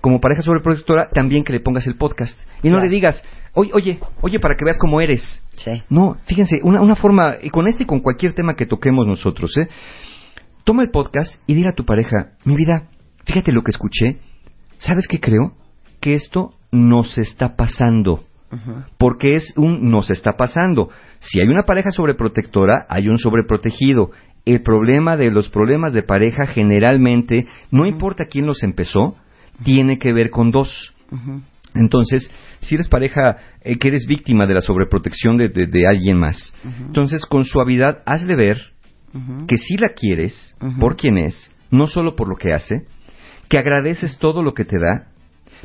como 0.00 0.20
pareja 0.20 0.42
sobreprotectora, 0.42 1.08
también 1.12 1.44
que 1.44 1.52
le 1.52 1.60
pongas 1.60 1.86
el 1.86 1.96
podcast. 1.96 2.38
Y 2.62 2.68
no 2.68 2.74
Claro. 2.76 2.86
le 2.86 2.90
digas, 2.94 3.22
oye, 3.54 3.70
oye, 3.72 3.98
oye, 4.20 4.40
para 4.40 4.56
que 4.56 4.64
veas 4.64 4.78
cómo 4.78 5.00
eres. 5.00 5.44
Sí. 5.56 5.82
No, 5.88 6.16
fíjense, 6.26 6.60
una, 6.64 6.80
una 6.82 6.96
forma, 6.96 7.36
y 7.40 7.50
con 7.50 7.68
este 7.68 7.84
y 7.84 7.86
con 7.86 8.00
cualquier 8.00 8.32
tema 8.32 8.56
que 8.56 8.66
toquemos 8.66 9.06
nosotros, 9.06 9.56
¿eh? 9.58 9.68
Toma 10.64 10.82
el 10.82 10.90
podcast 10.90 11.36
y 11.46 11.54
dile 11.54 11.68
a 11.68 11.74
tu 11.74 11.84
pareja, 11.84 12.32
mi 12.44 12.56
vida, 12.56 12.88
fíjate 13.24 13.52
lo 13.52 13.62
que 13.62 13.70
escuché, 13.70 14.18
¿sabes 14.78 15.06
qué 15.08 15.20
creo? 15.20 15.52
Que 16.00 16.14
esto 16.14 16.54
nos 16.72 17.16
está 17.18 17.54
pasando. 17.56 18.24
Porque 18.98 19.32
es 19.34 19.52
un 19.56 19.90
nos 19.90 20.10
está 20.10 20.32
pasando. 20.36 20.90
Si 21.20 21.40
hay 21.40 21.48
una 21.48 21.62
pareja 21.62 21.90
sobreprotectora, 21.90 22.86
hay 22.88 23.08
un 23.08 23.18
sobreprotegido. 23.18 24.10
El 24.44 24.62
problema 24.62 25.16
de 25.16 25.30
los 25.30 25.48
problemas 25.48 25.92
de 25.92 26.02
pareja 26.02 26.46
generalmente, 26.46 27.46
no 27.70 27.86
importa 27.86 28.24
quién 28.30 28.46
los 28.46 28.62
empezó, 28.62 29.16
tiene 29.64 29.98
que 29.98 30.12
ver 30.12 30.30
con 30.30 30.50
dos. 30.50 30.92
Entonces, 31.74 32.30
si 32.60 32.74
eres 32.74 32.88
pareja 32.88 33.36
eh, 33.62 33.78
que 33.78 33.88
eres 33.88 34.06
víctima 34.06 34.46
de 34.46 34.54
la 34.54 34.60
sobreprotección 34.60 35.36
de, 35.38 35.48
de- 35.48 35.66
de 35.66 35.86
alguien 35.88 36.18
más, 36.18 36.52
entonces 36.86 37.24
con 37.24 37.44
suavidad 37.44 38.02
hazle 38.04 38.36
ver 38.36 38.58
que 39.46 39.56
sí 39.56 39.76
la 39.78 39.90
quieres 39.90 40.54
por 40.80 40.96
quien 40.96 41.16
es, 41.18 41.50
no 41.70 41.86
solo 41.86 42.14
por 42.16 42.28
lo 42.28 42.36
que 42.36 42.52
hace, 42.52 42.86
que 43.48 43.58
agradeces 43.58 44.18
todo 44.18 44.42
lo 44.42 44.52
que 44.54 44.64
te 44.64 44.78
da, 44.78 45.08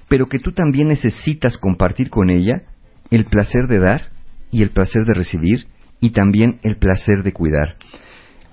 pero 0.10 0.28
que 0.28 0.40
tú 0.40 0.52
también 0.52 0.88
necesitas 0.90 1.58
compartir 1.58 2.10
con 2.10 2.30
ella 2.30 2.64
el 3.12 3.26
placer 3.26 3.68
de 3.68 3.80
dar 3.80 4.02
y 4.52 4.64
el 4.64 4.70
placer 4.70 5.04
de 5.06 5.14
recibir 5.14 5.68
y 6.00 6.12
también 6.12 6.60
el 6.64 6.78
placer 6.78 7.24
de 7.24 7.34
cuidar. 7.34 7.76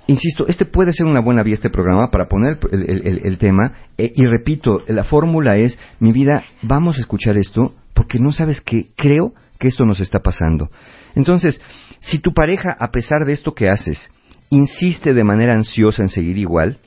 Insisto, 0.06 0.46
este 0.48 0.66
puede 0.66 0.92
ser 0.92 1.06
una 1.06 1.20
buena 1.20 1.42
vía 1.42 1.54
este 1.54 1.70
programa 1.70 2.10
para 2.10 2.26
poner 2.28 2.58
el, 2.72 3.06
el- 3.06 3.20
el- 3.24 3.38
tema 3.38 3.72
eh, 3.96 4.12
y 4.14 4.26
repito, 4.26 4.82
la 4.86 5.04
fórmula 5.04 5.56
es, 5.56 5.78
mi 5.98 6.12
vida, 6.12 6.44
vamos 6.62 6.98
a 6.98 7.00
escuchar 7.00 7.36
esto 7.38 7.74
porque 7.94 8.18
no 8.18 8.30
sabes 8.32 8.60
que 8.60 8.88
creo 8.96 9.32
que 9.58 9.68
esto 9.68 9.86
nos 9.86 10.00
está 10.00 10.18
pasando. 10.18 10.68
Entonces, 11.14 11.60
si 12.00 12.18
tu 12.18 12.32
pareja, 12.34 12.76
a 12.78 12.90
pesar 12.90 13.24
de 13.24 13.32
esto 13.32 13.54
que 13.54 13.70
haces, 13.70 14.10
insiste 14.50 15.14
de 15.14 15.24
manera 15.24 15.54
ansiosa 15.54 16.02
en 16.02 16.10
seguir 16.10 16.36
igual, 16.36 16.78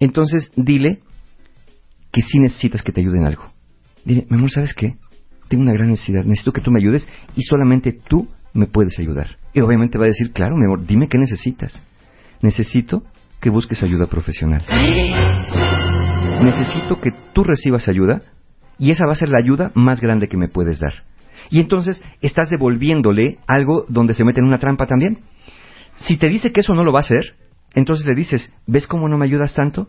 entonces 0.00 0.50
dile 0.56 0.98
que 2.10 2.22
sí 2.22 2.38
necesitas 2.40 2.82
que 2.82 2.90
te 2.92 3.02
ayuden 3.02 3.20
en 3.20 3.26
algo. 3.28 3.52
Dile, 4.04 4.26
mi 4.30 4.36
amor, 4.36 4.50
¿sabes 4.50 4.74
qué? 4.74 4.96
Tengo 5.48 5.62
una 5.62 5.72
gran 5.72 5.88
necesidad, 5.88 6.24
necesito 6.24 6.52
que 6.52 6.60
tú 6.60 6.70
me 6.70 6.78
ayudes 6.78 7.08
y 7.34 7.42
solamente 7.42 7.92
tú 7.92 8.28
me 8.52 8.66
puedes 8.66 8.98
ayudar. 8.98 9.36
Y 9.54 9.60
obviamente 9.60 9.98
va 9.98 10.04
a 10.04 10.08
decir, 10.08 10.32
claro, 10.32 10.56
mi 10.56 10.64
amor, 10.64 10.86
dime 10.86 11.08
qué 11.08 11.18
necesitas. 11.18 11.82
Necesito 12.42 13.02
que 13.40 13.50
busques 13.50 13.82
ayuda 13.82 14.06
profesional. 14.06 14.64
Necesito 16.42 17.00
que 17.00 17.10
tú 17.32 17.44
recibas 17.44 17.88
ayuda 17.88 18.22
y 18.78 18.90
esa 18.90 19.06
va 19.06 19.12
a 19.12 19.16
ser 19.16 19.28
la 19.28 19.38
ayuda 19.38 19.72
más 19.74 20.00
grande 20.00 20.28
que 20.28 20.36
me 20.36 20.48
puedes 20.48 20.78
dar. 20.78 21.04
Y 21.50 21.60
entonces 21.60 22.02
estás 22.20 22.50
devolviéndole 22.50 23.38
algo 23.46 23.84
donde 23.88 24.14
se 24.14 24.24
mete 24.24 24.40
en 24.40 24.46
una 24.46 24.58
trampa 24.58 24.86
también. 24.86 25.18
Si 25.96 26.16
te 26.16 26.28
dice 26.28 26.52
que 26.52 26.60
eso 26.60 26.74
no 26.74 26.84
lo 26.84 26.92
va 26.92 27.00
a 27.00 27.00
hacer, 27.00 27.34
entonces 27.74 28.06
le 28.06 28.14
dices, 28.14 28.52
¿ves 28.66 28.86
cómo 28.86 29.08
no 29.08 29.18
me 29.18 29.24
ayudas 29.24 29.54
tanto? 29.54 29.88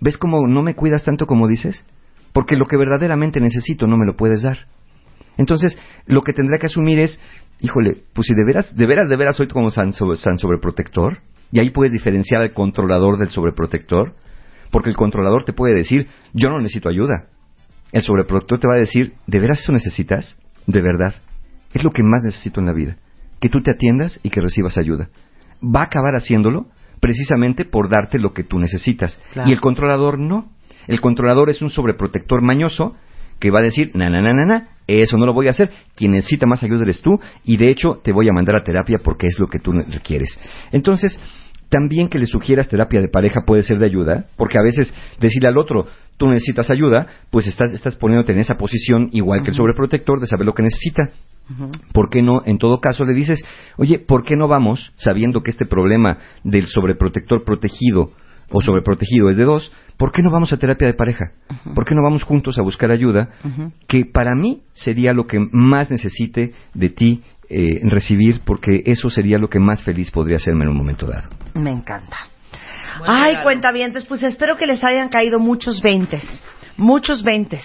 ¿Ves 0.00 0.18
cómo 0.18 0.46
no 0.46 0.62
me 0.62 0.74
cuidas 0.74 1.04
tanto 1.04 1.26
como 1.26 1.48
dices? 1.48 1.84
Porque 2.32 2.56
lo 2.56 2.66
que 2.66 2.76
verdaderamente 2.76 3.40
necesito 3.40 3.86
no 3.86 3.96
me 3.96 4.06
lo 4.06 4.16
puedes 4.16 4.42
dar. 4.42 4.66
Entonces, 5.38 5.78
lo 6.06 6.20
que 6.20 6.32
tendrá 6.32 6.58
que 6.58 6.66
asumir 6.66 6.98
es, 6.98 7.18
híjole, 7.60 8.02
pues 8.12 8.26
si 8.26 8.34
de 8.34 8.44
veras, 8.44 8.76
de 8.76 8.86
veras, 8.86 9.08
de 9.08 9.16
veras 9.16 9.36
soy 9.36 9.46
como 9.48 9.70
san, 9.70 9.92
san 9.92 10.36
sobreprotector, 10.36 11.20
y 11.50 11.60
ahí 11.60 11.70
puedes 11.70 11.92
diferenciar 11.92 12.42
al 12.42 12.52
controlador 12.52 13.18
del 13.18 13.30
sobreprotector, 13.30 14.14
porque 14.70 14.90
el 14.90 14.96
controlador 14.96 15.44
te 15.44 15.54
puede 15.54 15.74
decir, 15.74 16.08
yo 16.34 16.50
no 16.50 16.58
necesito 16.58 16.90
ayuda. 16.90 17.28
El 17.92 18.02
sobreprotector 18.02 18.58
te 18.58 18.68
va 18.68 18.74
a 18.74 18.78
decir, 18.78 19.14
¿de 19.26 19.40
veras 19.40 19.60
eso 19.60 19.72
necesitas? 19.72 20.36
De 20.66 20.82
verdad. 20.82 21.14
Es 21.72 21.82
lo 21.82 21.90
que 21.90 22.02
más 22.02 22.22
necesito 22.22 22.60
en 22.60 22.66
la 22.66 22.74
vida. 22.74 22.96
Que 23.40 23.48
tú 23.48 23.62
te 23.62 23.70
atiendas 23.70 24.20
y 24.22 24.30
que 24.30 24.40
recibas 24.40 24.76
ayuda. 24.76 25.08
Va 25.62 25.80
a 25.80 25.84
acabar 25.84 26.14
haciéndolo 26.16 26.66
precisamente 27.00 27.64
por 27.64 27.88
darte 27.88 28.18
lo 28.18 28.34
que 28.34 28.44
tú 28.44 28.58
necesitas. 28.58 29.18
Claro. 29.32 29.48
Y 29.48 29.52
el 29.52 29.60
controlador 29.60 30.18
no. 30.18 30.50
El 30.86 31.00
controlador 31.00 31.48
es 31.48 31.62
un 31.62 31.70
sobreprotector 31.70 32.42
mañoso 32.42 32.96
que 33.38 33.50
va 33.50 33.60
a 33.60 33.62
decir, 33.62 33.90
na, 33.94 34.08
na, 34.10 34.20
na, 34.20 34.32
na, 34.32 34.44
na, 34.44 34.68
eso 34.86 35.16
no 35.16 35.26
lo 35.26 35.34
voy 35.34 35.46
a 35.46 35.50
hacer. 35.50 35.70
Quien 35.94 36.12
necesita 36.12 36.46
más 36.46 36.62
ayuda 36.62 36.82
eres 36.82 37.02
tú 37.02 37.20
y 37.44 37.56
de 37.56 37.70
hecho 37.70 38.00
te 38.02 38.12
voy 38.12 38.28
a 38.28 38.32
mandar 38.32 38.56
a 38.56 38.64
terapia 38.64 38.98
porque 39.02 39.26
es 39.26 39.38
lo 39.38 39.46
que 39.46 39.58
tú 39.58 39.72
requieres. 39.72 40.38
Entonces, 40.72 41.18
también 41.68 42.08
que 42.08 42.18
le 42.18 42.26
sugieras 42.26 42.68
terapia 42.68 43.00
de 43.00 43.08
pareja 43.08 43.42
puede 43.46 43.62
ser 43.62 43.78
de 43.78 43.86
ayuda, 43.86 44.26
porque 44.36 44.58
a 44.58 44.62
veces 44.62 44.92
decirle 45.20 45.48
al 45.48 45.58
otro, 45.58 45.86
tú 46.16 46.26
necesitas 46.28 46.70
ayuda, 46.70 47.06
pues 47.30 47.46
estás, 47.46 47.72
estás 47.72 47.96
poniéndote 47.96 48.32
en 48.32 48.38
esa 48.38 48.56
posición 48.56 49.10
igual 49.12 49.42
que 49.42 49.50
el 49.50 49.56
sobreprotector 49.56 50.20
de 50.20 50.26
saber 50.26 50.46
lo 50.46 50.54
que 50.54 50.62
necesita. 50.62 51.10
¿Por 51.92 52.10
qué 52.10 52.20
no, 52.20 52.42
en 52.44 52.58
todo 52.58 52.78
caso, 52.78 53.06
le 53.06 53.14
dices, 53.14 53.42
oye, 53.78 53.98
¿por 53.98 54.22
qué 54.22 54.36
no 54.36 54.48
vamos, 54.48 54.92
sabiendo 54.96 55.42
que 55.42 55.50
este 55.50 55.64
problema 55.64 56.18
del 56.44 56.66
sobreprotector 56.66 57.42
protegido 57.42 58.10
o 58.50 58.62
sobreprotegido 58.62 59.28
es 59.30 59.36
de 59.36 59.44
dos, 59.44 59.72
¿por 59.96 60.12
qué 60.12 60.22
no 60.22 60.30
vamos 60.30 60.52
a 60.52 60.56
terapia 60.56 60.86
de 60.86 60.94
pareja? 60.94 61.32
¿Por 61.74 61.84
qué 61.84 61.94
no 61.94 62.02
vamos 62.02 62.22
juntos 62.22 62.58
a 62.58 62.62
buscar 62.62 62.90
ayuda? 62.90 63.28
Que 63.86 64.04
para 64.04 64.34
mí 64.34 64.62
sería 64.72 65.12
lo 65.12 65.26
que 65.26 65.38
más 65.52 65.90
necesite 65.90 66.52
de 66.74 66.88
ti 66.88 67.22
eh, 67.50 67.80
recibir, 67.82 68.40
porque 68.44 68.82
eso 68.86 69.10
sería 69.10 69.38
lo 69.38 69.48
que 69.48 69.58
más 69.58 69.82
feliz 69.82 70.10
podría 70.10 70.36
hacerme 70.36 70.64
en 70.64 70.70
un 70.70 70.76
momento 70.76 71.06
dado. 71.06 71.28
Me 71.54 71.70
encanta. 71.70 72.16
Ay, 73.06 73.36
cuentavientes, 73.42 74.04
pues 74.04 74.22
espero 74.22 74.56
que 74.56 74.66
les 74.66 74.82
hayan 74.82 75.08
caído 75.08 75.38
muchos 75.38 75.80
veintes, 75.82 76.22
muchos 76.76 77.22
veintes. 77.22 77.62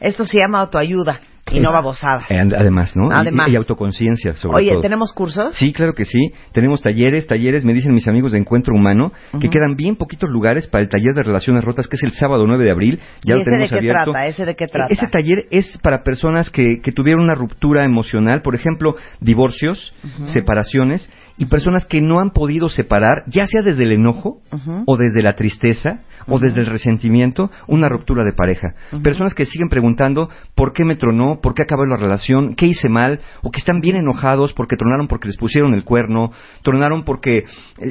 Esto 0.00 0.24
se 0.24 0.38
llama 0.38 0.60
autoayuda 0.60 1.20
y 1.54 1.60
no 1.60 1.72
babosadas. 1.72 2.24
Además, 2.30 2.96
¿no? 2.96 3.08
Y- 3.08 3.14
Además. 3.14 3.50
Y, 3.50 3.56
autoconciencia, 3.56 4.34
sobre 4.34 4.58
Oye, 4.58 4.70
todo. 4.70 4.80
¿tenemos 4.82 5.12
cursos? 5.12 5.54
Sí, 5.56 5.72
claro 5.72 5.92
que 5.94 6.04
sí. 6.04 6.32
Tenemos 6.52 6.82
talleres, 6.82 7.26
talleres, 7.26 7.64
me 7.64 7.72
dicen 7.74 7.94
mis 7.94 8.08
amigos 8.08 8.32
de 8.32 8.38
Encuentro 8.38 8.74
Humano, 8.74 9.12
que 9.40 9.48
quedan 9.48 9.74
bien 9.76 9.96
poquitos 9.96 10.28
lugares 10.30 10.66
para 10.66 10.82
el 10.84 10.90
taller 10.90 11.14
de 11.14 11.22
relaciones 11.22 11.64
rotas, 11.64 11.86
que 11.88 11.96
es 11.96 12.02
el 12.02 12.12
sábado 12.12 12.46
9 12.46 12.64
de 12.64 12.70
abril. 12.70 13.00
Ya 13.24 13.34
¿Y 13.34 13.36
lo 13.36 13.42
ese 13.42 13.44
tenemos 13.50 13.70
de 13.70 13.74
qué 13.76 13.78
abierto. 13.78 14.10
trata? 14.12 14.26
¿Ese 14.26 14.44
de 14.44 14.54
qué 14.56 14.66
trata? 14.66 14.92
Ese 14.92 15.06
taller 15.08 15.38
es 15.50 15.78
para 15.82 16.02
personas 16.02 16.50
que, 16.50 16.80
que 16.80 16.92
tuvieron 16.92 17.22
una 17.22 17.34
ruptura 17.34 17.84
emocional, 17.84 18.42
por 18.42 18.54
ejemplo, 18.54 18.96
divorcios, 19.20 19.94
separaciones, 20.24 21.10
y 21.36 21.46
personas 21.46 21.84
que 21.86 22.00
no 22.00 22.20
han 22.20 22.30
podido 22.30 22.68
separar, 22.68 23.24
ya 23.26 23.46
sea 23.46 23.62
desde 23.62 23.84
el 23.84 23.92
enojo, 23.92 24.38
o 24.86 24.96
desde 24.96 25.22
la 25.22 25.34
tristeza, 25.34 26.00
o 26.26 26.38
desde 26.38 26.60
el 26.60 26.66
resentimiento, 26.66 27.50
una 27.66 27.88
ruptura 27.88 28.24
de 28.24 28.32
pareja. 28.32 28.74
Personas 29.02 29.34
que 29.34 29.46
siguen 29.46 29.68
preguntando 29.68 30.28
por 30.54 30.72
qué 30.72 30.84
me 30.84 30.96
tronó, 30.96 31.40
por 31.40 31.54
qué 31.54 31.62
acabó 31.62 31.84
la 31.86 31.96
relación, 31.96 32.54
qué 32.54 32.66
hice 32.66 32.88
mal, 32.88 33.20
o 33.42 33.50
que 33.50 33.58
están 33.58 33.80
bien 33.80 33.96
enojados 33.96 34.52
porque 34.52 34.76
tronaron 34.76 35.08
porque 35.08 35.28
les 35.28 35.36
pusieron 35.36 35.74
el 35.74 35.84
cuerno, 35.84 36.32
tronaron 36.62 37.04
porque 37.04 37.38
eh, 37.38 37.44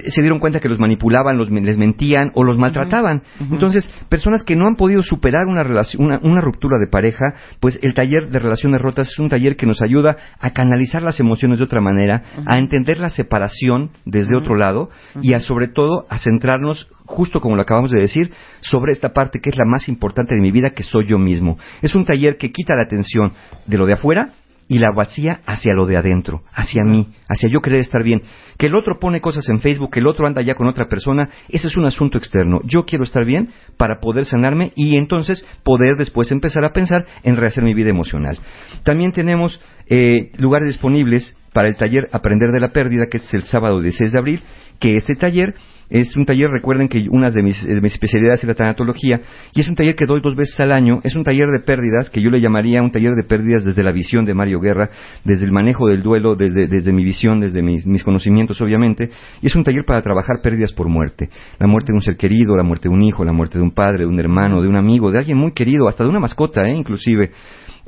se 0.07 0.21
dieron 0.21 0.39
cuenta 0.39 0.59
que 0.59 0.69
los 0.69 0.79
manipulaban, 0.79 1.37
los, 1.37 1.49
les 1.49 1.77
mentían 1.77 2.31
o 2.33 2.43
los 2.43 2.57
maltrataban. 2.57 3.21
Entonces, 3.39 3.89
personas 4.09 4.43
que 4.43 4.55
no 4.55 4.67
han 4.67 4.75
podido 4.75 5.01
superar 5.03 5.45
una, 5.47 5.63
una, 5.97 6.19
una 6.21 6.41
ruptura 6.41 6.77
de 6.79 6.89
pareja, 6.89 7.25
pues 7.59 7.79
el 7.81 7.93
taller 7.93 8.29
de 8.29 8.39
relaciones 8.39 8.81
rotas 8.81 9.09
es 9.09 9.19
un 9.19 9.29
taller 9.29 9.55
que 9.55 9.65
nos 9.65 9.81
ayuda 9.81 10.17
a 10.39 10.51
canalizar 10.51 11.03
las 11.03 11.19
emociones 11.19 11.59
de 11.59 11.65
otra 11.65 11.81
manera, 11.81 12.23
a 12.45 12.57
entender 12.57 12.99
la 12.99 13.09
separación 13.09 13.91
desde 14.05 14.37
otro 14.37 14.55
lado 14.55 14.89
y 15.21 15.33
a 15.33 15.39
sobre 15.39 15.67
todo 15.67 16.05
a 16.09 16.17
centrarnos 16.17 16.89
justo 17.13 17.39
como 17.39 17.55
lo 17.55 17.61
acabamos 17.61 17.91
de 17.91 18.01
decir, 18.01 18.31
sobre 18.61 18.91
esta 18.91 19.13
parte 19.13 19.39
que 19.39 19.49
es 19.49 19.57
la 19.57 19.65
más 19.65 19.87
importante 19.87 20.33
de 20.35 20.41
mi 20.41 20.51
vida, 20.51 20.71
que 20.71 20.83
soy 20.83 21.05
yo 21.05 21.19
mismo. 21.19 21.57
Es 21.81 21.95
un 21.95 22.05
taller 22.05 22.37
que 22.37 22.51
quita 22.51 22.75
la 22.75 22.83
atención 22.83 23.33
de 23.65 23.77
lo 23.77 23.85
de 23.85 23.93
afuera 23.93 24.31
y 24.67 24.79
la 24.79 24.91
vacía 24.95 25.41
hacia 25.45 25.73
lo 25.73 25.85
de 25.85 25.97
adentro, 25.97 26.41
hacia 26.53 26.83
mí, 26.83 27.09
hacia 27.27 27.49
yo 27.49 27.61
querer 27.61 27.81
estar 27.81 28.03
bien. 28.03 28.23
Que 28.57 28.67
el 28.67 28.75
otro 28.75 28.97
pone 28.99 29.21
cosas 29.21 29.47
en 29.49 29.59
Facebook, 29.59 29.91
que 29.91 29.99
el 29.99 30.07
otro 30.07 30.25
anda 30.25 30.41
ya 30.41 30.55
con 30.55 30.67
otra 30.67 30.87
persona, 30.87 31.29
ese 31.49 31.67
es 31.67 31.77
un 31.77 31.85
asunto 31.85 32.17
externo. 32.17 32.61
Yo 32.63 32.85
quiero 32.85 33.03
estar 33.03 33.25
bien 33.25 33.49
para 33.77 33.99
poder 33.99 34.25
sanarme 34.25 34.71
y 34.75 34.95
entonces 34.95 35.45
poder 35.63 35.95
después 35.97 36.31
empezar 36.31 36.65
a 36.65 36.73
pensar 36.73 37.05
en 37.23 37.37
rehacer 37.37 37.63
mi 37.63 37.73
vida 37.73 37.89
emocional. 37.89 38.39
También 38.83 39.11
tenemos 39.11 39.61
eh, 39.87 40.31
lugares 40.37 40.69
disponibles 40.69 41.37
para 41.53 41.67
el 41.67 41.75
taller 41.75 42.09
Aprender 42.11 42.51
de 42.51 42.59
la 42.59 42.69
Pérdida, 42.69 43.05
que 43.09 43.17
es 43.17 43.33
el 43.33 43.43
sábado 43.43 43.81
16 43.81 44.11
de 44.11 44.19
abril, 44.19 44.43
que 44.79 44.95
este 44.95 45.15
taller 45.15 45.53
es 45.89 46.17
un 46.17 46.25
taller, 46.25 46.49
recuerden 46.49 46.87
que 46.87 47.05
una 47.11 47.29
de 47.29 47.43
mis, 47.43 47.63
de 47.63 47.79
mis 47.79 47.93
especialidades 47.93 48.41
es 48.41 48.47
la 48.47 48.55
tanatología, 48.55 49.21
y 49.53 49.59
es 49.59 49.69
un 49.69 49.75
taller 49.75 49.95
que 49.95 50.07
doy 50.07 50.21
dos 50.21 50.35
veces 50.35 50.59
al 50.59 50.71
año, 50.71 50.99
es 51.03 51.15
un 51.15 51.23
taller 51.23 51.47
de 51.49 51.63
pérdidas, 51.63 52.09
que 52.09 52.19
yo 52.19 52.31
le 52.31 52.41
llamaría 52.41 52.81
un 52.81 52.91
taller 52.91 53.13
de 53.13 53.23
pérdidas 53.23 53.63
desde 53.63 53.83
la 53.83 53.91
visión 53.91 54.25
de 54.25 54.33
Mario 54.33 54.59
Guerra, 54.59 54.89
desde 55.23 55.45
el 55.45 55.51
manejo 55.51 55.87
del 55.87 56.01
duelo, 56.01 56.35
desde, 56.35 56.67
desde 56.67 56.91
mi 56.91 57.03
visión, 57.03 57.39
desde 57.39 57.61
mis, 57.61 57.85
mis 57.85 58.03
conocimientos 58.03 58.59
obviamente, 58.61 59.11
y 59.41 59.45
es 59.45 59.55
un 59.55 59.63
taller 59.63 59.85
para 59.85 60.01
trabajar 60.01 60.37
pérdidas 60.41 60.73
por 60.73 60.89
muerte, 60.89 61.29
la 61.59 61.67
muerte 61.67 61.91
de 61.91 61.97
un 61.97 62.01
ser 62.01 62.17
querido, 62.17 62.57
la 62.57 62.63
muerte 62.63 62.89
de 62.89 62.95
un 62.95 63.03
hijo, 63.03 63.23
la 63.23 63.33
muerte 63.33 63.59
de 63.59 63.63
un 63.63 63.71
padre, 63.71 63.99
de 63.99 64.07
un 64.07 64.19
hermano, 64.19 64.61
de 64.61 64.67
un 64.67 64.77
amigo, 64.77 65.11
de 65.11 65.19
alguien 65.19 65.37
muy 65.37 65.51
querido, 65.51 65.87
hasta 65.87 66.03
de 66.03 66.09
una 66.09 66.19
mascota, 66.19 66.63
¿eh? 66.63 66.73
inclusive. 66.73 67.31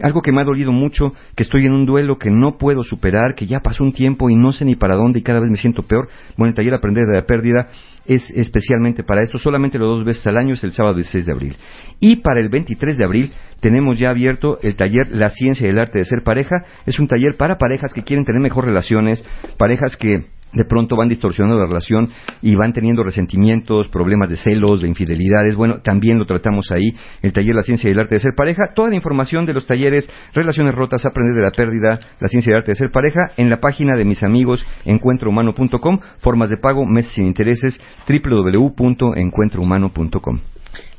Algo 0.01 0.21
que 0.21 0.31
me 0.31 0.41
ha 0.41 0.43
dolido 0.43 0.73
mucho, 0.73 1.13
que 1.35 1.43
estoy 1.43 1.65
en 1.65 1.71
un 1.71 1.85
duelo 1.85 2.17
que 2.17 2.29
no 2.29 2.57
puedo 2.57 2.83
superar, 2.83 3.33
que 3.35 3.45
ya 3.45 3.61
pasó 3.61 3.83
un 3.83 3.93
tiempo 3.93 4.29
y 4.29 4.35
no 4.35 4.51
sé 4.51 4.65
ni 4.65 4.75
para 4.75 4.95
dónde 4.95 5.19
y 5.19 5.23
cada 5.23 5.39
vez 5.39 5.49
me 5.49 5.57
siento 5.57 5.83
peor. 5.83 6.09
Bueno, 6.37 6.49
el 6.49 6.55
taller 6.55 6.73
Aprender 6.73 7.05
de 7.05 7.15
la 7.15 7.25
Pérdida 7.25 7.69
es 8.05 8.29
especialmente 8.31 9.03
para 9.03 9.21
esto, 9.21 9.37
solamente 9.37 9.77
los 9.77 9.87
dos 9.87 10.05
veces 10.05 10.27
al 10.27 10.37
año, 10.37 10.53
es 10.53 10.63
el 10.63 10.73
sábado 10.73 10.95
16 10.95 11.25
de 11.25 11.31
abril. 11.31 11.55
Y 11.99 12.17
para 12.17 12.41
el 12.41 12.49
23 12.49 12.97
de 12.97 13.05
abril 13.05 13.31
tenemos 13.61 13.97
ya 13.97 14.09
abierto 14.09 14.59
el 14.61 14.75
taller 14.75 15.07
La 15.11 15.29
Ciencia 15.29 15.65
y 15.65 15.69
el 15.69 15.79
Arte 15.79 15.99
de 15.99 16.05
Ser 16.05 16.23
Pareja. 16.23 16.65
Es 16.85 16.99
un 16.99 17.07
taller 17.07 17.35
para 17.37 17.57
parejas 17.57 17.93
que 17.93 18.03
quieren 18.03 18.25
tener 18.25 18.41
mejor 18.41 18.65
relaciones, 18.65 19.25
parejas 19.57 19.95
que 19.95 20.25
de 20.53 20.65
pronto 20.65 20.95
van 20.95 21.09
distorsionando 21.09 21.59
la 21.59 21.67
relación 21.67 22.09
y 22.41 22.55
van 22.55 22.73
teniendo 22.73 23.03
resentimientos, 23.03 23.87
problemas 23.89 24.29
de 24.29 24.37
celos, 24.37 24.81
de 24.81 24.87
infidelidades. 24.87 25.55
Bueno, 25.55 25.81
también 25.83 26.17
lo 26.17 26.25
tratamos 26.25 26.71
ahí, 26.71 26.95
el 27.21 27.33
taller 27.33 27.53
La 27.55 27.61
Ciencia 27.61 27.89
y 27.89 27.93
el 27.93 27.99
Arte 27.99 28.15
de 28.15 28.21
Ser 28.21 28.33
Pareja. 28.35 28.69
Toda 28.73 28.89
la 28.89 28.95
información 28.95 29.45
de 29.45 29.53
los 29.53 29.67
talleres 29.67 30.09
Relaciones 30.33 30.73
Rotas, 30.75 31.05
Aprender 31.05 31.35
de 31.35 31.41
la 31.41 31.51
Pérdida, 31.51 31.99
La 32.19 32.27
Ciencia 32.27 32.51
y 32.51 32.53
el 32.53 32.57
Arte 32.59 32.71
de 32.71 32.75
Ser 32.75 32.91
Pareja 32.91 33.31
en 33.37 33.49
la 33.49 33.59
página 33.59 33.97
de 33.97 34.05
mis 34.05 34.23
amigos 34.23 34.65
encuentrohumano.com, 34.85 35.99
formas 36.19 36.49
de 36.49 36.57
pago, 36.57 36.85
meses 36.85 37.11
sin 37.13 37.25
intereses, 37.25 37.81
www.encuentrohumano.com. 38.07 40.39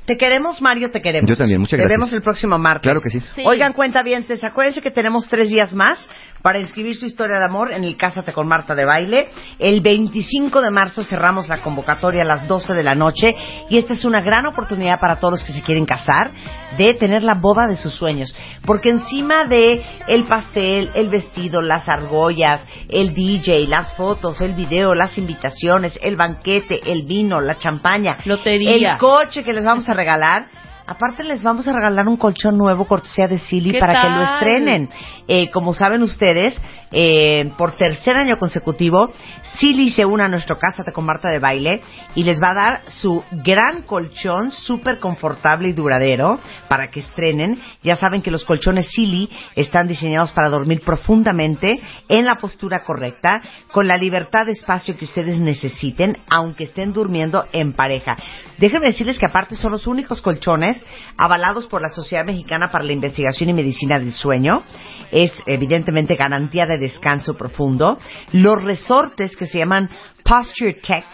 Te 0.07 0.17
queremos, 0.17 0.63
Mario, 0.63 0.93
te 0.93 1.03
queremos. 1.03 1.29
Yo 1.29 1.35
también, 1.35 1.61
muchas 1.61 1.73
Te 1.73 1.79
gracias. 1.79 1.99
vemos 1.99 2.13
el 2.13 2.23
próximo 2.23 2.57
martes. 2.59 2.85
Claro 2.85 3.01
que 3.01 3.11
sí. 3.11 3.21
Sí. 3.35 3.43
Oigan, 3.45 3.73
cuenta 3.73 4.05
bien, 4.05 4.25
acuérdense 4.41 4.81
que 4.81 4.93
tenemos 4.93 5.29
tres 5.29 5.49
días 5.49 5.75
más 5.75 5.99
para 6.47 6.61
inscribir 6.61 6.95
su 6.95 7.07
historia 7.07 7.41
de 7.41 7.45
amor 7.45 7.73
en 7.73 7.83
el 7.83 7.97
Cásate 7.97 8.33
con 8.33 8.47
Marta 8.47 8.77
de 8.77 8.85
Baile. 8.85 9.31
El 9.59 9.81
25 9.81 10.63
de 10.63 10.71
marzo 10.71 11.03
cerramos 11.03 11.49
la 11.49 11.61
convocatoria 11.61 12.23
a 12.23 12.25
las 12.25 12.47
12 12.47 12.73
de 12.73 12.85
la 12.85 12.95
noche 12.95 13.35
y 13.69 13.79
esta 13.79 13.95
es 13.95 14.05
una 14.05 14.21
gran 14.21 14.47
oportunidad 14.47 15.01
para 15.01 15.17
todos 15.17 15.33
los 15.33 15.45
que 15.45 15.53
se 15.53 15.63
quieren 15.63 15.87
casar 15.87 16.31
de 16.79 16.95
tener 16.95 17.25
la 17.25 17.35
boda 17.35 17.67
de 17.67 17.75
sus 17.75 17.95
sueños. 17.95 18.33
Porque 18.65 18.91
encima 18.91 19.45
de 19.47 19.85
el 20.07 20.23
pastel, 20.27 20.93
el 20.95 21.09
vestido, 21.09 21.63
las 21.63 21.89
argollas, 21.89 22.61
el 22.91 23.13
DJ, 23.13 23.67
las 23.67 23.93
fotos, 23.95 24.41
el 24.41 24.53
video, 24.53 24.95
las 24.95 25.19
invitaciones, 25.19 25.99
el 26.01 26.15
banquete, 26.15 26.79
el 26.93 27.07
vino, 27.07 27.41
la 27.41 27.59
champaña, 27.59 28.19
Lotería. 28.25 28.93
el 28.93 28.99
coche 28.99 29.43
que 29.43 29.53
les 29.53 29.65
vamos 29.65 29.89
a 29.89 29.95
regalar. 29.95 30.47
Aparte 30.87 31.25
les 31.25 31.43
vamos 31.43 31.67
a 31.67 31.73
regalar 31.73 32.07
un 32.07 32.17
colchón 32.17 32.57
nuevo 32.57 32.85
cortesía 32.85 33.27
de 33.27 33.39
Silly 33.39 33.73
¿Qué 33.73 33.81
para 33.81 34.03
que 34.03 34.09
lo 34.09 34.23
estrenen. 34.23 34.89
Eh, 35.27 35.51
como 35.51 35.75
saben 35.75 36.05
ustedes, 36.05 36.57
eh, 36.93 37.51
por 37.59 37.73
tercer 37.73 38.17
año 38.17 38.39
consecutivo, 38.39 39.13
Silly 39.57 39.91
se 39.91 40.05
une 40.05 40.23
a 40.23 40.29
nuestro 40.29 40.59
Cásate 40.61 40.93
con 40.93 41.05
Marta 41.05 41.29
de 41.29 41.41
Baile 41.41 41.81
y 42.15 42.23
les 42.23 42.41
va 42.41 42.51
a 42.51 42.55
dar 42.55 42.81
su 42.89 43.25
gran 43.33 43.83
colchón 43.83 44.53
súper 44.53 45.01
confortable 45.01 45.69
y 45.69 45.73
duradero 45.73 46.39
para 46.69 46.87
que 46.89 47.01
estrenen. 47.01 47.61
Ya 47.83 47.97
saben 47.97 48.23
que 48.23 48.31
los 48.31 48.45
colchones 48.45 48.87
Silly 48.93 49.29
están 49.57 49.89
diseñados 49.89 50.31
para 50.31 50.51
dormir 50.51 50.83
profundamente 50.83 51.81
en 52.09 52.25
la 52.25 52.37
postura 52.37 52.85
correcta, 52.85 53.43
con 53.73 53.89
la 53.89 53.97
libertad 53.97 54.47
de 54.47 54.53
espacio 54.53 54.97
que 54.97 55.07
ustedes 55.07 55.41
necesiten, 55.41 56.19
aunque 56.31 56.65
estén 56.65 56.93
durmiendo 56.93 57.45
en 57.53 57.73
pareja. 57.73 58.17
Déjenme 58.59 58.87
decirles 58.87 59.19
que 59.19 59.27
aparte 59.27 59.57
son 59.57 59.73
los 59.73 59.89
únicos 59.89 60.23
colchones 60.23 60.76
avalados 61.17 61.67
por 61.67 61.83
la 61.83 61.89
Sociedad 61.89 62.25
Mexicana 62.25 62.71
para 62.71 62.85
la 62.85 62.93
Investigación 62.93 63.51
y 63.51 63.55
Medicina 63.55 63.99
del 63.99 64.13
Sueño. 64.13 64.63
Es 65.11 65.33
evidentemente 65.47 66.17
garantía 66.17 66.67
de 66.67 66.79
descanso 66.79 67.35
profundo. 67.35 67.99
Los 68.33 68.63
resortes 68.63 69.37
que 69.37 69.47
se 69.47 69.59
llaman 69.59 69.91
Posture 70.25 70.75
Tech 70.75 71.07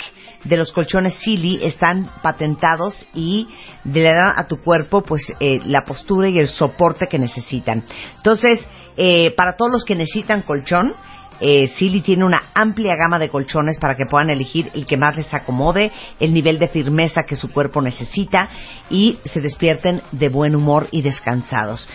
de 0.45 0.57
los 0.57 0.73
colchones 0.73 1.15
Silly 1.21 1.61
están 1.63 2.11
patentados 2.23 3.07
y 3.15 3.49
le 3.85 4.03
dan 4.03 4.35
a 4.37 4.47
tu 4.49 4.61
cuerpo 4.61 5.03
pues 5.03 5.33
eh, 5.41 5.61
la 5.67 5.83
postura 5.85 6.29
y 6.29 6.39
el 6.39 6.49
soporte 6.49 7.07
que 7.09 7.19
necesitan. 7.19 7.85
Entonces, 8.17 8.67
eh, 8.97 9.33
para 9.37 9.57
todos 9.57 9.71
los 9.71 9.85
que 9.85 9.95
necesitan 9.95 10.43
colchón, 10.43 10.95
eh, 11.45 11.67
Silly 11.75 12.03
tiene 12.03 12.25
una 12.25 12.51
amplia 12.55 12.95
gama 12.95 13.19
de 13.19 13.29
colchones 13.29 13.77
para 13.79 13.97
que 13.97 14.07
puedan 14.09 14.31
elegir 14.31 14.71
el 14.75 14.87
que 14.87 14.97
más 14.97 15.17
les 15.17 15.35
acomode, 15.35 15.91
el 16.21 16.33
nivel 16.33 16.61
de 16.61 16.69
firmeza 16.69 17.25
que 17.25 17.35
su 17.35 17.51
cuerpo 17.51 17.83
necesita 17.83 18.49
y 18.89 19.19
se 19.25 19.41
despierten 19.41 20.03
de 20.13 20.29
buen 20.29 20.55
humor 20.55 20.87
y 20.93 21.03
descansados. 21.03 21.89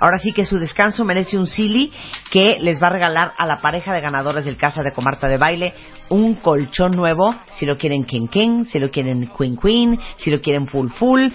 Ahora 0.00 0.16
sí 0.16 0.32
que 0.32 0.44
su 0.44 0.58
descanso 0.58 1.04
merece 1.04 1.38
un 1.38 1.46
Silly 1.46 1.92
que 2.30 2.56
les 2.60 2.82
va 2.82 2.86
a 2.86 2.92
regalar 2.92 3.32
a 3.38 3.46
la 3.46 3.60
pareja 3.60 3.92
de 3.92 4.00
ganadores 4.00 4.46
del 4.46 4.56
Casa 4.56 4.82
de 4.82 4.92
Comarta 4.92 5.28
de 5.28 5.38
Baile 5.38 5.74
un 6.08 6.34
colchón 6.36 6.92
nuevo, 6.92 7.34
si 7.50 7.66
lo 7.66 7.76
quieren 7.76 8.04
King 8.04 8.26
King, 8.28 8.64
si 8.64 8.78
lo 8.78 8.90
quieren 8.90 9.30
Queen 9.36 9.56
Queen, 9.56 9.98
si 10.16 10.30
lo 10.30 10.40
quieren 10.40 10.66
Full 10.66 10.88
Full. 10.88 11.28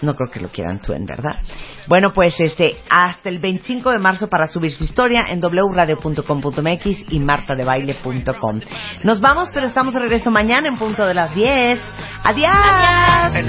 No 0.00 0.14
creo 0.14 0.30
que 0.30 0.40
lo 0.40 0.48
quieran 0.50 0.80
tú, 0.80 0.92
en 0.92 1.04
verdad. 1.06 1.36
Bueno, 1.88 2.12
pues 2.12 2.38
este, 2.38 2.76
hasta 2.88 3.28
el 3.28 3.40
25 3.40 3.90
de 3.90 3.98
marzo 3.98 4.28
para 4.28 4.46
subir 4.46 4.70
su 4.70 4.84
historia 4.84 5.24
en 5.28 5.40
wradio.com.mx 5.40 7.12
y 7.12 7.18
martadebaile.com. 7.18 8.60
Nos 9.02 9.20
vamos, 9.20 9.50
pero 9.52 9.66
estamos 9.66 9.94
de 9.94 10.00
regreso 10.00 10.30
mañana 10.30 10.68
en 10.68 10.76
punto 10.76 11.04
de 11.04 11.14
las 11.14 11.34
10. 11.34 11.80
¡Adiós! 12.22 12.48
And 13.34 13.48